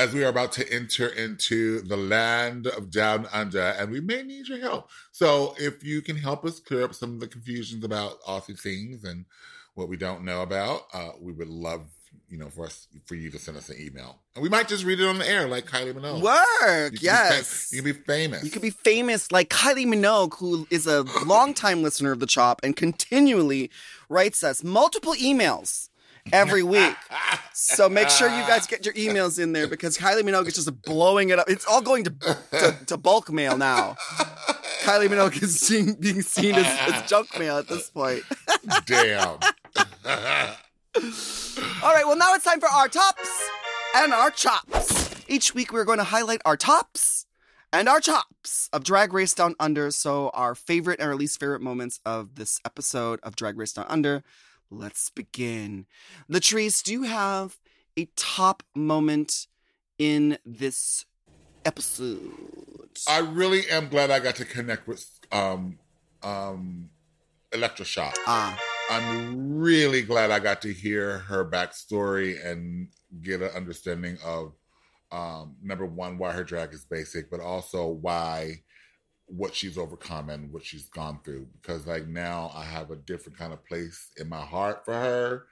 as 0.00 0.14
we 0.14 0.24
are 0.24 0.28
about 0.28 0.50
to 0.52 0.72
enter 0.72 1.08
into 1.08 1.82
the 1.82 1.96
land 1.96 2.66
of 2.66 2.90
down 2.90 3.26
under, 3.32 3.60
and 3.60 3.90
we 3.92 4.00
may 4.00 4.22
need 4.22 4.48
your 4.48 4.58
help. 4.58 4.88
So 5.12 5.54
if 5.58 5.84
you 5.84 6.00
can 6.00 6.16
help 6.16 6.42
us 6.46 6.58
clear 6.58 6.84
up 6.84 6.94
some 6.94 7.12
of 7.12 7.20
the 7.20 7.28
confusions 7.28 7.84
about 7.84 8.22
Aussie 8.22 8.58
things 8.58 9.04
and 9.04 9.26
what 9.74 9.90
we 9.90 9.98
don't 9.98 10.24
know 10.24 10.40
about, 10.40 10.86
uh, 10.94 11.10
we 11.20 11.32
would 11.32 11.48
love, 11.50 11.82
you 12.30 12.38
know, 12.38 12.48
for 12.48 12.64
us 12.64 12.88
for 13.04 13.14
you 13.14 13.30
to 13.30 13.38
send 13.38 13.58
us 13.58 13.68
an 13.68 13.76
email. 13.78 14.20
And 14.34 14.42
we 14.42 14.48
might 14.48 14.68
just 14.68 14.84
read 14.84 15.00
it 15.00 15.06
on 15.06 15.18
the 15.18 15.28
air 15.28 15.46
like 15.46 15.66
Kylie 15.66 15.92
Minogue. 15.92 16.22
Work, 16.22 16.92
You 16.94 16.98
yes. 17.02 17.68
fam- 17.70 17.76
you 17.76 17.82
can 17.82 17.92
be 17.92 17.98
famous. 18.06 18.42
You 18.44 18.50
could 18.50 18.62
be 18.62 18.70
famous 18.70 19.30
like 19.30 19.50
Kylie 19.50 19.86
Minogue, 19.86 20.38
who 20.38 20.66
is 20.70 20.86
a 20.86 21.02
longtime 21.26 21.82
listener 21.82 22.10
of 22.10 22.20
the 22.20 22.26
Chop 22.26 22.60
and 22.62 22.74
continually 22.74 23.70
writes 24.08 24.42
us 24.42 24.64
multiple 24.64 25.12
emails 25.12 25.89
every 26.32 26.62
week. 26.62 26.94
So 27.52 27.90
make 27.90 28.08
sure 28.08 28.26
you 28.28 28.42
guys 28.46 28.66
get 28.66 28.86
your 28.86 28.94
emails 28.94 29.38
in 29.38 29.52
there 29.52 29.68
because 29.68 29.98
Kylie 29.98 30.22
Minogue 30.22 30.46
is 30.46 30.54
just 30.54 30.82
blowing 30.82 31.28
it 31.28 31.38
up. 31.38 31.48
It's 31.48 31.66
all 31.66 31.82
going 31.82 32.04
to 32.04 32.10
to, 32.10 32.76
to 32.86 32.96
bulk 32.96 33.30
mail 33.30 33.58
now. 33.58 33.96
Kylie 34.80 35.08
Minogue 35.08 35.42
is 35.42 35.60
seen, 35.60 35.94
being 36.00 36.22
seen 36.22 36.54
as, 36.54 36.66
as 36.94 37.08
junk 37.08 37.38
mail 37.38 37.58
at 37.58 37.68
this 37.68 37.90
point. 37.90 38.22
Damn. 38.86 39.38
All 41.82 41.94
right, 41.94 42.06
well, 42.06 42.16
now 42.16 42.34
it's 42.34 42.44
time 42.44 42.60
for 42.60 42.68
our 42.68 42.88
tops 42.88 43.48
and 43.96 44.12
our 44.12 44.30
chops. 44.30 45.14
Each 45.28 45.54
week, 45.54 45.72
we're 45.72 45.84
going 45.84 45.98
to 45.98 46.04
highlight 46.04 46.40
our 46.44 46.56
tops 46.56 47.26
and 47.72 47.88
our 47.88 48.00
chops 48.00 48.68
of 48.72 48.82
Drag 48.82 49.12
Race 49.12 49.34
Down 49.34 49.54
Under. 49.60 49.90
So, 49.90 50.30
our 50.30 50.54
favorite 50.54 50.98
and 50.98 51.08
our 51.08 51.14
least 51.14 51.38
favorite 51.38 51.60
moments 51.60 52.00
of 52.04 52.34
this 52.34 52.58
episode 52.64 53.20
of 53.22 53.36
Drag 53.36 53.56
Race 53.56 53.72
Down 53.72 53.86
Under. 53.88 54.24
Let's 54.70 55.10
begin. 55.10 55.86
Latrice, 56.30 56.82
do 56.82 56.92
you 56.92 57.02
have 57.02 57.58
a 57.96 58.04
top 58.16 58.62
moment 58.74 59.48
in 59.98 60.38
this 60.46 61.06
episode? 61.64 62.30
I 63.08 63.18
really 63.18 63.68
am 63.68 63.88
glad 63.88 64.10
I 64.12 64.20
got 64.20 64.36
to 64.36 64.44
connect 64.44 64.86
with 64.86 65.04
um 65.32 65.78
um 66.22 66.90
Electra 67.52 67.84
Shock. 67.84 68.16
Ah, 68.28 68.56
I'm 68.90 69.58
really 69.58 70.02
glad 70.02 70.30
I 70.30 70.38
got 70.38 70.62
to 70.62 70.72
hear 70.72 71.18
her 71.18 71.44
backstory 71.44 72.44
and 72.44 72.88
get 73.22 73.42
an 73.42 73.50
understanding 73.50 74.18
of 74.24 74.52
um 75.10 75.56
number 75.60 75.84
one 75.84 76.16
why 76.16 76.30
her 76.30 76.44
drag 76.44 76.72
is 76.72 76.84
basic, 76.84 77.28
but 77.28 77.40
also 77.40 77.88
why 77.88 78.62
what 79.36 79.54
she's 79.54 79.78
overcome 79.78 80.30
and 80.30 80.52
what 80.52 80.64
she's 80.64 80.84
gone 80.86 81.20
through. 81.24 81.46
Because 81.60 81.86
like 81.86 82.06
now 82.06 82.50
I 82.54 82.64
have 82.64 82.90
a 82.90 82.96
different 82.96 83.38
kind 83.38 83.52
of 83.52 83.64
place 83.64 84.10
in 84.16 84.28
my 84.28 84.40
heart 84.40 84.84
for 84.84 84.94
her, 84.94 85.46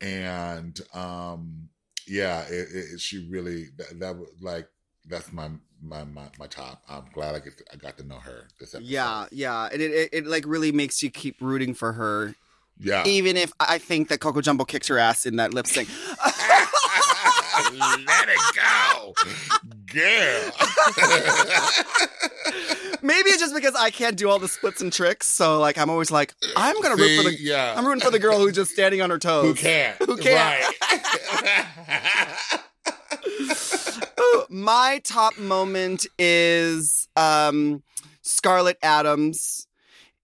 and 0.00 0.78
um 0.94 1.68
yeah, 2.06 2.42
it, 2.48 2.68
it, 2.72 3.00
she 3.00 3.28
really 3.30 3.66
that, 3.76 4.00
that 4.00 4.16
was 4.16 4.28
like 4.40 4.68
that's 5.08 5.32
my 5.32 5.50
my 5.82 6.04
my, 6.04 6.28
my 6.38 6.46
top. 6.46 6.82
I'm 6.88 7.04
glad 7.12 7.34
I 7.34 7.40
get 7.40 7.58
to, 7.58 7.64
I 7.72 7.76
got 7.76 7.98
to 7.98 8.06
know 8.06 8.18
her 8.18 8.48
this 8.58 8.74
episode. 8.74 8.88
yeah, 8.88 9.26
yeah. 9.30 9.68
And 9.72 9.82
it, 9.82 9.90
it, 9.90 10.08
it 10.12 10.26
like 10.26 10.44
really 10.46 10.72
makes 10.72 11.02
you 11.02 11.10
keep 11.10 11.40
rooting 11.40 11.74
for 11.74 11.92
her, 11.92 12.34
yeah. 12.78 13.04
even 13.06 13.36
if 13.36 13.52
I 13.58 13.78
think 13.78 14.08
that 14.08 14.20
Coco 14.20 14.40
Jumbo 14.40 14.64
kicks 14.64 14.88
her 14.88 14.98
ass 14.98 15.26
in 15.26 15.36
that 15.36 15.54
lip 15.54 15.66
sync. 15.66 15.88
Let 17.72 18.28
it 18.28 18.56
go, 18.56 19.14
girl. 19.92 20.52
Maybe 23.02 23.30
it's 23.30 23.40
just 23.40 23.54
because 23.54 23.74
I 23.74 23.90
can't 23.90 24.16
do 24.16 24.28
all 24.28 24.38
the 24.38 24.48
splits 24.48 24.80
and 24.80 24.92
tricks, 24.92 25.28
so 25.28 25.58
like 25.58 25.76
I'm 25.78 25.90
always 25.90 26.10
like, 26.10 26.34
I'm 26.56 26.80
gonna 26.80 26.96
root 26.96 27.16
for 27.16 27.24
the 27.30 27.36
yeah. 27.38 27.74
I'm 27.76 27.84
rooting 27.84 28.00
for 28.00 28.10
the 28.10 28.18
girl 28.18 28.38
who's 28.38 28.54
just 28.54 28.70
standing 28.70 29.02
on 29.02 29.10
her 29.10 29.18
toes. 29.18 29.44
Who 29.46 29.54
can't? 29.54 29.96
Who 29.98 30.16
can't? 30.16 30.74
Right. 30.90 32.58
Ooh, 34.20 34.44
My 34.48 35.00
top 35.04 35.38
moment 35.38 36.06
is 36.18 37.08
um 37.16 37.82
Scarlett 38.22 38.78
Adams 38.82 39.66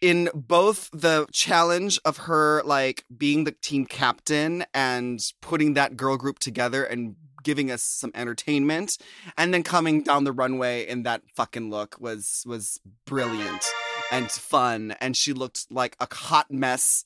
in 0.00 0.28
both 0.32 0.88
the 0.92 1.26
challenge 1.32 1.98
of 2.04 2.16
her 2.18 2.62
like 2.64 3.04
being 3.16 3.44
the 3.44 3.52
team 3.52 3.84
captain 3.86 4.64
and 4.72 5.20
putting 5.40 5.74
that 5.74 5.96
girl 5.96 6.16
group 6.16 6.38
together 6.38 6.84
and 6.84 7.16
giving 7.42 7.70
us 7.70 7.82
some 7.82 8.10
entertainment 8.14 8.98
and 9.36 9.52
then 9.54 9.62
coming 9.62 10.02
down 10.02 10.24
the 10.24 10.32
runway 10.32 10.86
in 10.86 11.02
that 11.04 11.22
fucking 11.34 11.70
look 11.70 11.96
was 12.00 12.42
was 12.46 12.80
brilliant 13.06 13.64
and 14.10 14.30
fun 14.30 14.94
and 15.00 15.16
she 15.16 15.32
looked 15.32 15.66
like 15.70 15.96
a 16.00 16.12
hot 16.12 16.50
mess 16.50 17.04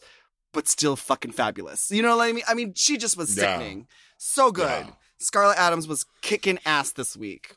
but 0.53 0.69
still 0.69 0.97
fucking 0.97 1.33
fabulous. 1.33 1.91
You 1.91 2.03
know 2.03 2.17
what 2.17 2.29
I 2.29 2.33
mean? 2.33 2.45
I 2.47 2.55
mean, 2.55 2.75
she 2.75 2.97
just 2.99 3.17
was 3.17 3.35
Yeah. 3.37 3.57
sickening. 3.59 3.87
So 4.19 4.53
good. 4.53 4.87
Yeah. 4.87 4.93
Scarlett 5.19 5.59
Adams 5.59 5.89
was 5.89 6.05
kicking 6.21 6.59
ass 6.67 6.93
this 6.93 7.17
week. 7.17 7.57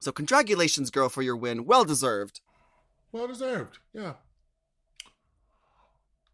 So 0.00 0.10
congratulations, 0.12 0.90
girl, 0.90 1.08
for 1.08 1.22
your 1.22 1.36
win. 1.36 1.66
Well 1.66 1.84
deserved. 1.84 2.40
Well 3.12 3.26
deserved. 3.28 3.78
Yeah. 3.92 4.14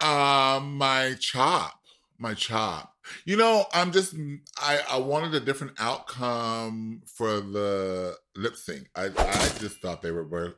Um, 0.01 0.77
my 0.77 1.15
chop, 1.19 1.76
my 2.19 2.35
chop. 2.35 2.95
You 3.25 3.37
know, 3.37 3.67
I'm 3.73 3.93
just 3.93 4.15
I 4.59 4.81
I 4.91 4.99
wanted 4.99 5.35
a 5.35 5.45
different 5.45 5.75
outcome 5.79 7.03
for 7.07 7.41
the 7.41 8.17
lip 8.37 8.57
sync. 8.57 8.89
I 8.95 9.07
I 9.07 9.49
just 9.59 9.81
thought 9.81 10.03
they 10.03 10.11
were, 10.11 10.57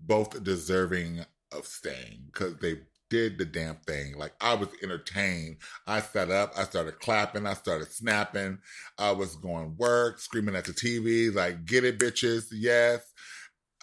both 0.00 0.44
deserving 0.44 1.24
of 1.50 1.66
staying 1.66 2.22
because 2.32 2.56
they 2.58 2.76
did 3.10 3.38
the 3.38 3.44
damn 3.44 3.76
thing. 3.76 4.16
Like 4.16 4.32
I 4.40 4.54
was 4.54 4.68
entertained. 4.82 5.56
I 5.86 6.00
sat 6.00 6.30
up, 6.30 6.52
I 6.56 6.64
started 6.64 7.00
clapping, 7.00 7.46
I 7.46 7.54
started 7.54 7.88
snapping. 7.88 8.58
I 8.98 9.12
was 9.12 9.36
going 9.36 9.76
work, 9.76 10.20
screaming 10.20 10.56
at 10.56 10.64
the 10.64 10.72
TV, 10.72 11.34
like, 11.34 11.64
get 11.64 11.84
it, 11.84 11.98
bitches, 11.98 12.46
yes. 12.52 13.00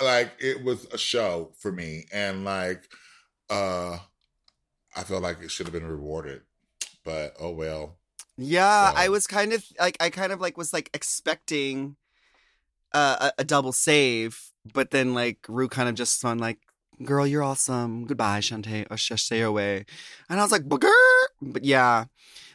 Like 0.02 0.34
it 0.40 0.64
was 0.64 0.86
a 0.94 0.98
show 0.98 1.54
for 1.60 1.72
me. 1.72 2.06
And 2.14 2.46
like 2.46 2.84
uh 3.50 3.98
I 4.96 5.04
felt 5.04 5.24
like 5.24 5.42
it 5.42 5.52
should 5.52 5.66
have 5.68 5.74
been 5.74 5.88
rewarded. 5.88 6.42
But 7.06 7.36
oh 7.40 7.52
well. 7.52 7.96
Yeah, 8.38 8.90
So- 8.90 8.96
I 8.98 9.08
was 9.10 9.28
kind 9.28 9.54
of 9.54 9.64
like 9.80 9.96
I 10.02 10.10
kind 10.10 10.34
of 10.34 10.42
like 10.42 10.58
was 10.58 10.74
like 10.74 10.90
expecting 10.94 11.96
uh, 12.94 13.30
a, 13.38 13.42
a 13.42 13.44
double 13.46 13.72
save, 13.72 14.52
but 14.74 14.92
then 14.92 15.14
like 15.14 15.40
Ru 15.48 15.70
kind 15.70 15.88
of 15.88 15.96
just 15.96 16.22
went 16.24 16.42
like, 16.42 16.60
"Girl, 17.04 17.26
you're 17.28 17.44
awesome. 17.44 18.06
Goodbye, 18.06 18.40
Shantae 18.40 18.88
or 18.90 18.98
stay 18.98 19.42
away," 19.42 19.86
and 20.30 20.40
I 20.40 20.44
was 20.44 20.52
like, 20.52 20.64
"Booger," 20.64 20.92
but 21.42 21.64
yeah, 21.64 22.06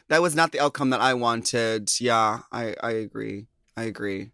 that 0.09 0.21
was 0.21 0.35
not 0.35 0.51
the 0.51 0.59
outcome 0.59 0.89
that 0.91 1.01
I 1.01 1.13
wanted. 1.15 1.89
Yeah, 1.99 2.41
I 2.51 2.75
I 2.83 2.91
agree. 2.91 3.47
I 3.77 3.83
agree. 3.83 4.31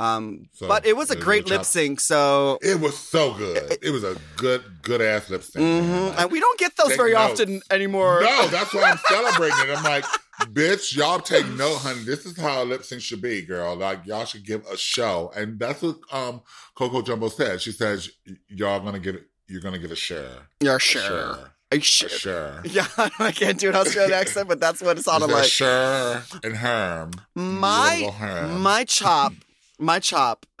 Um, 0.00 0.48
So, 0.54 0.66
but 0.66 0.86
it 0.86 0.96
was 0.96 1.10
a 1.10 1.16
great 1.16 1.46
lip 1.48 1.64
sync. 1.64 2.00
So, 2.00 2.58
It 2.62 2.80
was 2.80 2.96
so 2.96 3.34
good. 3.34 3.76
It 3.82 3.90
was 3.90 4.02
a 4.04 4.16
good, 4.36 4.62
good 4.82 5.00
ass 5.02 5.28
lip 5.30 5.42
sync. 5.42 5.56
man. 5.64 5.82
Mhm. 5.84 6.08
Like, 6.10 6.20
and 6.20 6.32
we 6.32 6.40
don't 6.40 6.58
get 6.58 6.76
those 6.76 6.96
very 6.96 7.12
notes. 7.12 7.40
often 7.40 7.62
anymore. 7.70 8.22
No, 8.22 8.48
that's 8.48 8.72
why 8.72 8.82
I'm 8.90 8.98
celebrating 9.08 9.58
it. 9.68 9.76
I'm 9.76 9.84
like, 9.84 10.04
bitch, 10.52 10.96
y'all 10.96 11.18
take 11.20 11.46
note, 11.50 11.76
honey. 11.78 12.02
This 12.04 12.24
is 12.24 12.36
how 12.38 12.62
a 12.62 12.64
lip 12.64 12.82
sync 12.84 13.02
should 13.02 13.20
be, 13.20 13.42
girl. 13.42 13.76
Like 13.76 14.06
y'all 14.06 14.24
should 14.24 14.44
give 14.46 14.64
a 14.66 14.76
show, 14.76 15.30
and 15.36 15.58
that's 15.58 15.82
what 15.82 15.96
um 16.12 16.40
Coco 16.74 17.02
Jumbo 17.02 17.28
said. 17.28 17.60
She 17.60 17.72
says 17.72 18.08
y'all 18.48 18.80
gonna 18.80 19.00
get 19.00 19.22
you're 19.48 19.60
gonna 19.60 19.78
get 19.78 19.90
a 19.90 19.96
share, 19.96 20.46
sure. 20.62 20.78
share, 20.78 21.02
Are 21.12 21.50
you 21.72 21.78
a 21.78 21.82
sure? 21.82 22.08
share. 22.08 22.62
Yeah, 22.64 22.86
I 23.18 23.32
can't 23.32 23.58
do 23.58 23.68
an 23.68 23.74
Australian 23.76 24.14
accent, 24.18 24.48
but 24.48 24.60
that's 24.60 24.80
what 24.80 24.96
it 24.98 25.04
sounded 25.04 25.28
like. 25.28 25.44
sure 25.44 26.22
and 26.42 26.56
Herm. 26.56 27.10
My 27.34 28.46
my 28.58 28.84
chop, 28.84 29.34
my 29.80 29.98
chop 29.98 30.46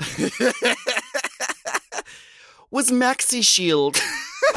was 2.70 2.90
Maxi 2.90 3.44
Shield. 3.46 3.96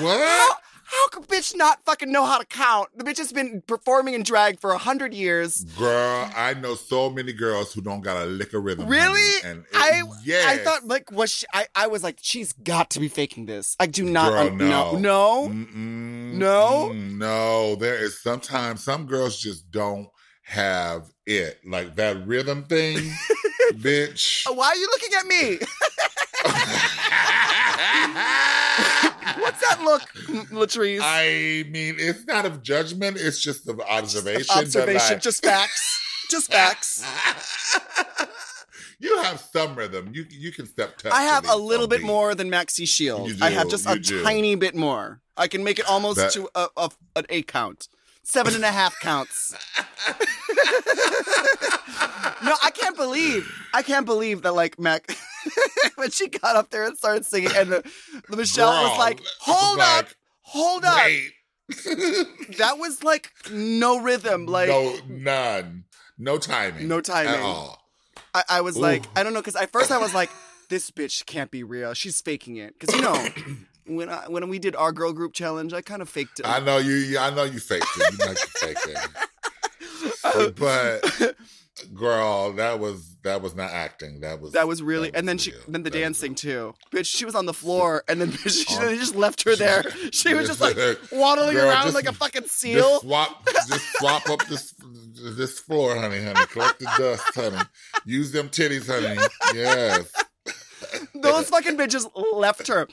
what? 0.00 0.26
How, 0.26 0.48
how 0.84 1.08
could 1.08 1.26
bitch 1.28 1.54
not 1.56 1.84
fucking 1.84 2.10
know 2.10 2.24
how 2.24 2.38
to 2.38 2.44
count? 2.46 2.88
The 2.96 3.04
bitch 3.04 3.18
has 3.18 3.32
been 3.32 3.62
performing 3.66 4.14
in 4.14 4.22
drag 4.22 4.58
for 4.60 4.70
a 4.72 4.78
hundred 4.78 5.12
years. 5.14 5.64
Girl, 5.78 6.30
I 6.34 6.54
know 6.54 6.74
so 6.74 7.10
many 7.10 7.32
girls 7.32 7.72
who 7.72 7.80
don't 7.82 8.00
got 8.00 8.22
a 8.22 8.26
lick 8.26 8.54
of 8.54 8.64
rhythm. 8.64 8.88
Really? 8.88 9.20
honey, 9.42 9.50
And 9.56 9.64
it, 9.64 9.66
I 9.74 10.02
yes. 10.24 10.46
I 10.46 10.58
thought 10.64 10.84
like 10.86 11.10
was 11.12 11.30
she, 11.30 11.46
I 11.52 11.66
I 11.74 11.86
was 11.88 12.02
like 12.02 12.18
she's 12.22 12.52
got 12.52 12.90
to 12.90 13.00
be 13.00 13.08
faking 13.08 13.46
this. 13.46 13.76
I 13.78 13.86
do 13.86 14.04
not 14.04 14.30
Girl, 14.30 14.46
un- 14.46 14.56
no. 14.58 14.92
no 14.92 14.98
no. 14.98 15.48
Mm-mm, 15.50 16.32
No? 16.34 16.92
no. 16.92 17.74
There 17.76 17.96
is 18.02 18.20
sometimes 18.22 18.82
some 18.84 19.06
girls 19.06 19.38
just 19.38 19.70
don't 19.70 20.08
have 20.42 21.10
it, 21.26 21.58
like 21.66 21.96
that 21.96 22.24
rhythm 22.24 22.62
thing, 22.64 22.98
bitch. 23.78 24.44
Oh, 24.46 24.52
why 24.54 24.68
are 24.68 24.76
you 24.76 24.88
looking 24.92 25.14
at 25.18 25.26
me? 25.26 25.58
What's 29.38 29.60
that 29.68 29.82
look, 29.82 30.02
Latrice? 30.50 31.00
I 31.02 31.64
mean, 31.70 31.96
it's 31.98 32.24
not 32.26 32.46
of 32.46 32.62
judgment; 32.62 33.16
it's 33.18 33.40
just 33.40 33.68
of 33.68 33.80
observation. 33.80 34.46
but, 34.48 34.58
Observation, 34.64 35.14
like- 35.14 35.22
just 35.22 35.44
facts, 35.44 36.00
just 36.30 36.50
facts. 36.50 37.04
you 38.98 39.16
have 39.22 39.40
some 39.40 39.74
rhythm. 39.76 40.10
You 40.12 40.26
you 40.30 40.52
can 40.52 40.66
step 40.66 40.96
touch. 40.98 41.12
I 41.12 41.22
have 41.22 41.48
a 41.48 41.56
little 41.56 41.88
bit 41.88 42.02
more 42.02 42.34
than 42.34 42.50
Maxi 42.50 42.88
Shield. 42.88 43.28
You 43.28 43.36
I 43.42 43.50
have 43.50 43.68
just 43.68 43.88
a 43.88 43.98
do. 43.98 44.22
tiny 44.22 44.54
bit 44.54 44.74
more. 44.74 45.20
I 45.36 45.48
can 45.48 45.62
make 45.64 45.78
it 45.78 45.88
almost 45.88 46.18
That- 46.18 46.32
to 46.32 46.48
a, 46.54 46.68
a, 46.76 46.90
an 47.16 47.26
eight 47.28 47.46
count, 47.46 47.88
seven 48.26 48.54
and 48.54 48.64
a 48.64 48.70
half 48.70 48.98
counts. 49.00 49.54
no, 52.44 52.54
I 52.62 52.70
can't 52.74 52.96
believe. 52.96 53.50
I 53.72 53.82
can't 53.82 54.04
believe 54.04 54.42
that 54.42 54.52
like 54.52 54.78
Mac 54.78 55.10
when 55.94 56.10
she 56.10 56.28
got 56.28 56.56
up 56.56 56.70
there 56.70 56.84
and 56.84 56.98
started 56.98 57.24
singing, 57.24 57.50
and 57.54 57.70
the, 57.70 57.90
the 58.28 58.36
Michelle 58.36 58.90
was 58.90 58.98
like, 58.98 59.20
"Hold 59.40 59.78
like, 59.78 60.04
up, 60.04 60.08
hold 60.42 60.84
up." 60.84 61.04
Wait. 61.04 61.32
That 62.58 62.78
was 62.78 63.02
like 63.02 63.32
no 63.50 64.00
rhythm. 64.00 64.46
Like 64.46 64.68
no, 64.68 64.96
none. 65.08 65.84
No 66.18 66.38
timing. 66.38 66.88
No 66.88 67.00
timing. 67.00 67.34
at 67.34 67.40
all. 67.40 67.82
I, 68.32 68.44
I 68.48 68.60
was 68.60 68.76
like, 68.76 69.04
I 69.16 69.22
don't 69.22 69.34
know, 69.34 69.40
because 69.40 69.56
at 69.56 69.72
first 69.72 69.90
I 69.90 69.98
was 69.98 70.14
like, 70.14 70.30
this 70.68 70.90
bitch 70.90 71.26
can't 71.26 71.50
be 71.50 71.62
real. 71.64 71.92
She's 71.94 72.20
faking 72.20 72.56
it. 72.56 72.78
Because 72.78 72.94
you 72.94 73.02
know, 73.02 73.28
when 73.86 74.08
I, 74.08 74.28
when 74.28 74.48
we 74.48 74.58
did 74.58 74.76
our 74.76 74.92
girl 74.92 75.12
group 75.12 75.32
challenge, 75.32 75.72
I 75.72 75.80
kind 75.82 76.02
of 76.02 76.08
faked 76.08 76.40
it. 76.40 76.46
I 76.46 76.60
know 76.60 76.78
you. 76.78 77.18
I 77.18 77.30
know 77.34 77.44
you 77.44 77.58
faked 77.60 77.86
it. 77.96 78.12
You 78.12 78.26
know 78.26 78.30
you 78.32 78.36
faked 78.36 78.86
it. 78.88 78.98
But 80.58 81.34
girl, 81.94 82.52
that 82.54 82.78
was 82.78 83.16
that 83.22 83.42
was 83.42 83.54
not 83.54 83.70
acting. 83.70 84.20
That 84.20 84.40
was 84.40 84.52
that 84.52 84.66
was 84.68 84.82
really, 84.82 85.10
that 85.10 85.18
and 85.18 85.28
then 85.28 85.36
was 85.36 85.42
she, 85.44 85.52
then 85.68 85.82
the 85.82 85.90
That 85.90 85.98
dancing 85.98 86.34
too. 86.34 86.74
Bitch, 86.92 87.06
she 87.06 87.24
was 87.24 87.34
on 87.34 87.46
the 87.46 87.52
floor, 87.54 88.02
and 88.08 88.20
then 88.20 88.32
she, 88.48 88.74
On- 88.74 88.86
they 88.86 88.96
just 88.98 89.14
left 89.14 89.44
her 89.44 89.56
there. 89.56 89.84
She 90.12 90.34
was 90.34 90.46
just 90.48 90.60
like 90.60 90.76
waddling 91.12 91.54
Girl, 91.54 91.68
around 91.68 91.84
just- 91.84 91.94
like 91.94 92.06
a 92.06 92.12
fucking 92.12 92.42
Just 92.42 92.56
seal. 92.58 93.00
swap, 93.00 93.46
just 93.68 93.84
swap 93.98 94.28
up 94.28 94.44
this 94.46 94.74
this 95.34 95.58
floor, 95.60 95.96
honey, 95.96 96.22
honey. 96.22 96.44
Collect 96.46 96.78
the 96.78 96.90
dust, 96.98 97.24
honey. 97.34 97.62
Use 98.04 98.32
them 98.32 98.48
titties, 98.48 98.86
honey. 98.86 99.20
Yes. 99.54 100.10
Those 101.14 101.48
fucking 101.48 101.76
bitches 101.76 102.06
left 102.34 102.68
her. 102.68 102.86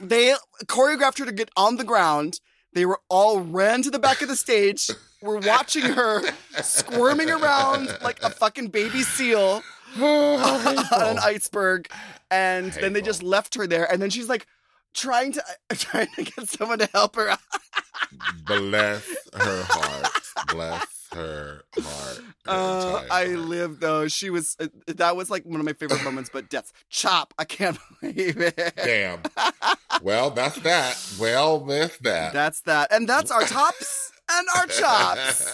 They 0.00 0.34
choreographed 0.64 1.18
her 1.18 1.26
to 1.26 1.32
get 1.32 1.50
on 1.56 1.76
the 1.76 1.84
ground. 1.84 2.40
They 2.72 2.86
were 2.86 3.00
all 3.08 3.40
ran 3.40 3.82
to 3.82 3.90
the 3.90 3.98
back 3.98 4.22
of 4.22 4.28
the 4.28 4.36
stage. 4.36 4.90
We're 5.22 5.40
watching 5.40 5.82
her 5.82 6.22
squirming 6.62 7.30
around 7.30 7.96
like 8.02 8.22
a 8.22 8.30
fucking 8.30 8.68
baby 8.68 9.02
seal 9.02 9.62
on 10.00 10.86
an 11.08 11.18
iceberg. 11.18 11.88
And 12.30 12.72
then 12.72 12.92
they 12.92 13.02
just 13.02 13.22
left 13.22 13.54
her 13.56 13.66
there. 13.66 13.90
And 13.90 14.00
then 14.00 14.08
she's 14.10 14.28
like 14.28 14.46
trying 14.94 15.32
to 15.32 15.44
trying 15.74 16.08
to 16.16 16.22
get 16.22 16.48
someone 16.48 16.78
to 16.78 16.88
help 16.92 17.16
her 17.16 17.30
out. 17.30 17.38
Bless 18.46 19.06
her 19.34 19.64
heart. 19.68 20.12
Bless 20.48 20.99
her 21.12 21.62
heart. 21.76 22.20
Uh, 22.46 23.02
I 23.10 23.26
heart. 23.26 23.38
live 23.38 23.80
though. 23.80 24.08
She 24.08 24.30
was 24.30 24.56
uh, 24.60 24.68
that 24.86 25.16
was 25.16 25.30
like 25.30 25.44
one 25.44 25.60
of 25.60 25.66
my 25.66 25.72
favorite 25.72 26.02
moments. 26.04 26.30
But 26.32 26.48
deaths, 26.48 26.72
chop. 26.88 27.34
I 27.38 27.44
can't 27.44 27.78
believe 28.00 28.38
it. 28.40 28.72
Damn. 28.76 29.20
Well, 30.02 30.30
that's 30.30 30.58
that. 30.60 30.96
Well, 31.20 31.58
that's 31.60 31.98
that. 31.98 32.32
That's 32.32 32.62
that, 32.62 32.90
and 32.90 33.06
that's 33.06 33.30
our 33.30 33.42
tops 33.42 34.12
and 34.30 34.48
our 34.56 34.66
chops. 34.66 35.52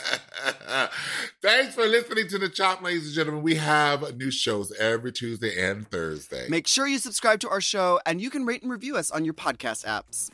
Thanks 1.42 1.74
for 1.74 1.84
listening 1.86 2.28
to 2.28 2.38
the 2.38 2.48
Chop, 2.48 2.80
ladies 2.82 3.06
and 3.06 3.14
gentlemen. 3.14 3.42
We 3.42 3.56
have 3.56 4.16
new 4.16 4.30
shows 4.30 4.72
every 4.78 5.10
Tuesday 5.10 5.60
and 5.60 5.88
Thursday. 5.90 6.46
Make 6.48 6.68
sure 6.68 6.86
you 6.86 6.98
subscribe 6.98 7.40
to 7.40 7.48
our 7.48 7.60
show, 7.60 7.98
and 8.06 8.20
you 8.20 8.30
can 8.30 8.44
rate 8.46 8.62
and 8.62 8.70
review 8.70 8.96
us 8.96 9.10
on 9.10 9.24
your 9.24 9.34
podcast 9.34 9.84
apps. 9.84 10.30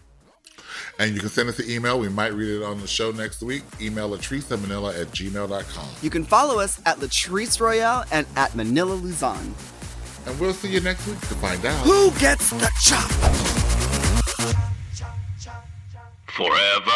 And 0.98 1.14
you 1.14 1.20
can 1.20 1.28
send 1.28 1.48
us 1.48 1.58
an 1.58 1.70
email. 1.70 1.98
We 1.98 2.08
might 2.08 2.32
read 2.32 2.60
it 2.60 2.62
on 2.62 2.80
the 2.80 2.86
show 2.86 3.10
next 3.12 3.42
week. 3.42 3.62
Email 3.80 4.10
Latrice 4.10 4.50
Manila 4.50 4.98
at 4.98 5.08
gmail.com. 5.08 5.88
You 6.02 6.10
can 6.10 6.24
follow 6.24 6.58
us 6.58 6.80
at 6.86 6.98
Latrice 6.98 7.60
Royale 7.60 8.04
and 8.12 8.26
at 8.36 8.54
Manila 8.54 8.94
Luzon. 8.94 9.54
And 10.26 10.38
we'll 10.38 10.54
see 10.54 10.68
you 10.68 10.80
next 10.80 11.06
week 11.06 11.20
to 11.20 11.34
find 11.34 11.64
out. 11.64 11.84
Who 11.84 12.10
gets 12.18 12.50
the 12.50 12.70
chop? 12.80 13.10
Forever. 16.28 16.92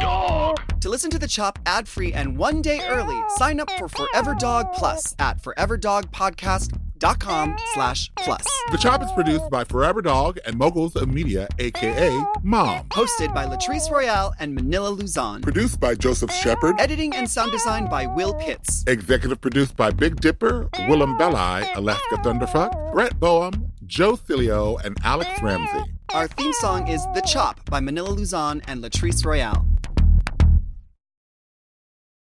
Dog. 0.00 0.80
To 0.80 0.88
listen 0.88 1.10
to 1.10 1.18
the 1.18 1.28
chop 1.28 1.58
ad 1.64 1.86
free 1.86 2.12
and 2.12 2.36
one 2.36 2.60
day 2.60 2.80
early, 2.88 3.20
sign 3.36 3.60
up 3.60 3.70
for 3.72 3.88
Forever 3.88 4.34
Dog 4.34 4.72
Plus 4.72 5.14
at 5.18 5.40
foreverdogpodcast.com 5.42 6.91
slash 7.74 8.10
plus. 8.16 8.46
The 8.70 8.78
Chop 8.78 9.02
is 9.02 9.10
produced 9.12 9.50
by 9.50 9.64
Forever 9.64 10.02
Dog 10.02 10.38
and 10.46 10.56
Moguls 10.56 10.94
of 10.94 11.08
Media, 11.08 11.48
aka 11.58 12.10
Mom. 12.42 12.86
Hosted 12.90 13.34
by 13.34 13.44
Latrice 13.44 13.90
Royale 13.90 14.34
and 14.38 14.54
Manila 14.54 14.88
Luzon. 14.88 15.42
Produced 15.42 15.80
by 15.80 15.94
Joseph 15.96 16.30
Shepard. 16.32 16.80
Editing 16.80 17.14
and 17.14 17.28
sound 17.28 17.50
design 17.50 17.88
by 17.88 18.06
Will 18.06 18.34
Pitts. 18.34 18.84
Executive 18.86 19.40
produced 19.40 19.76
by 19.76 19.90
Big 19.90 20.20
Dipper, 20.20 20.68
Willem 20.88 21.18
Belli, 21.18 21.66
Alaska 21.74 22.16
Thunderfuck, 22.18 22.92
Brett 22.92 23.18
Boehm, 23.18 23.72
Joe 23.86 24.16
Cilio, 24.16 24.82
and 24.84 24.96
Alex 25.02 25.30
Ramsey. 25.42 25.90
Our 26.14 26.28
theme 26.28 26.52
song 26.54 26.86
is 26.86 27.04
The 27.14 27.22
Chop 27.22 27.68
by 27.68 27.80
Manila 27.80 28.10
Luzon 28.10 28.62
and 28.68 28.82
Latrice 28.82 29.24
Royale. 29.24 29.66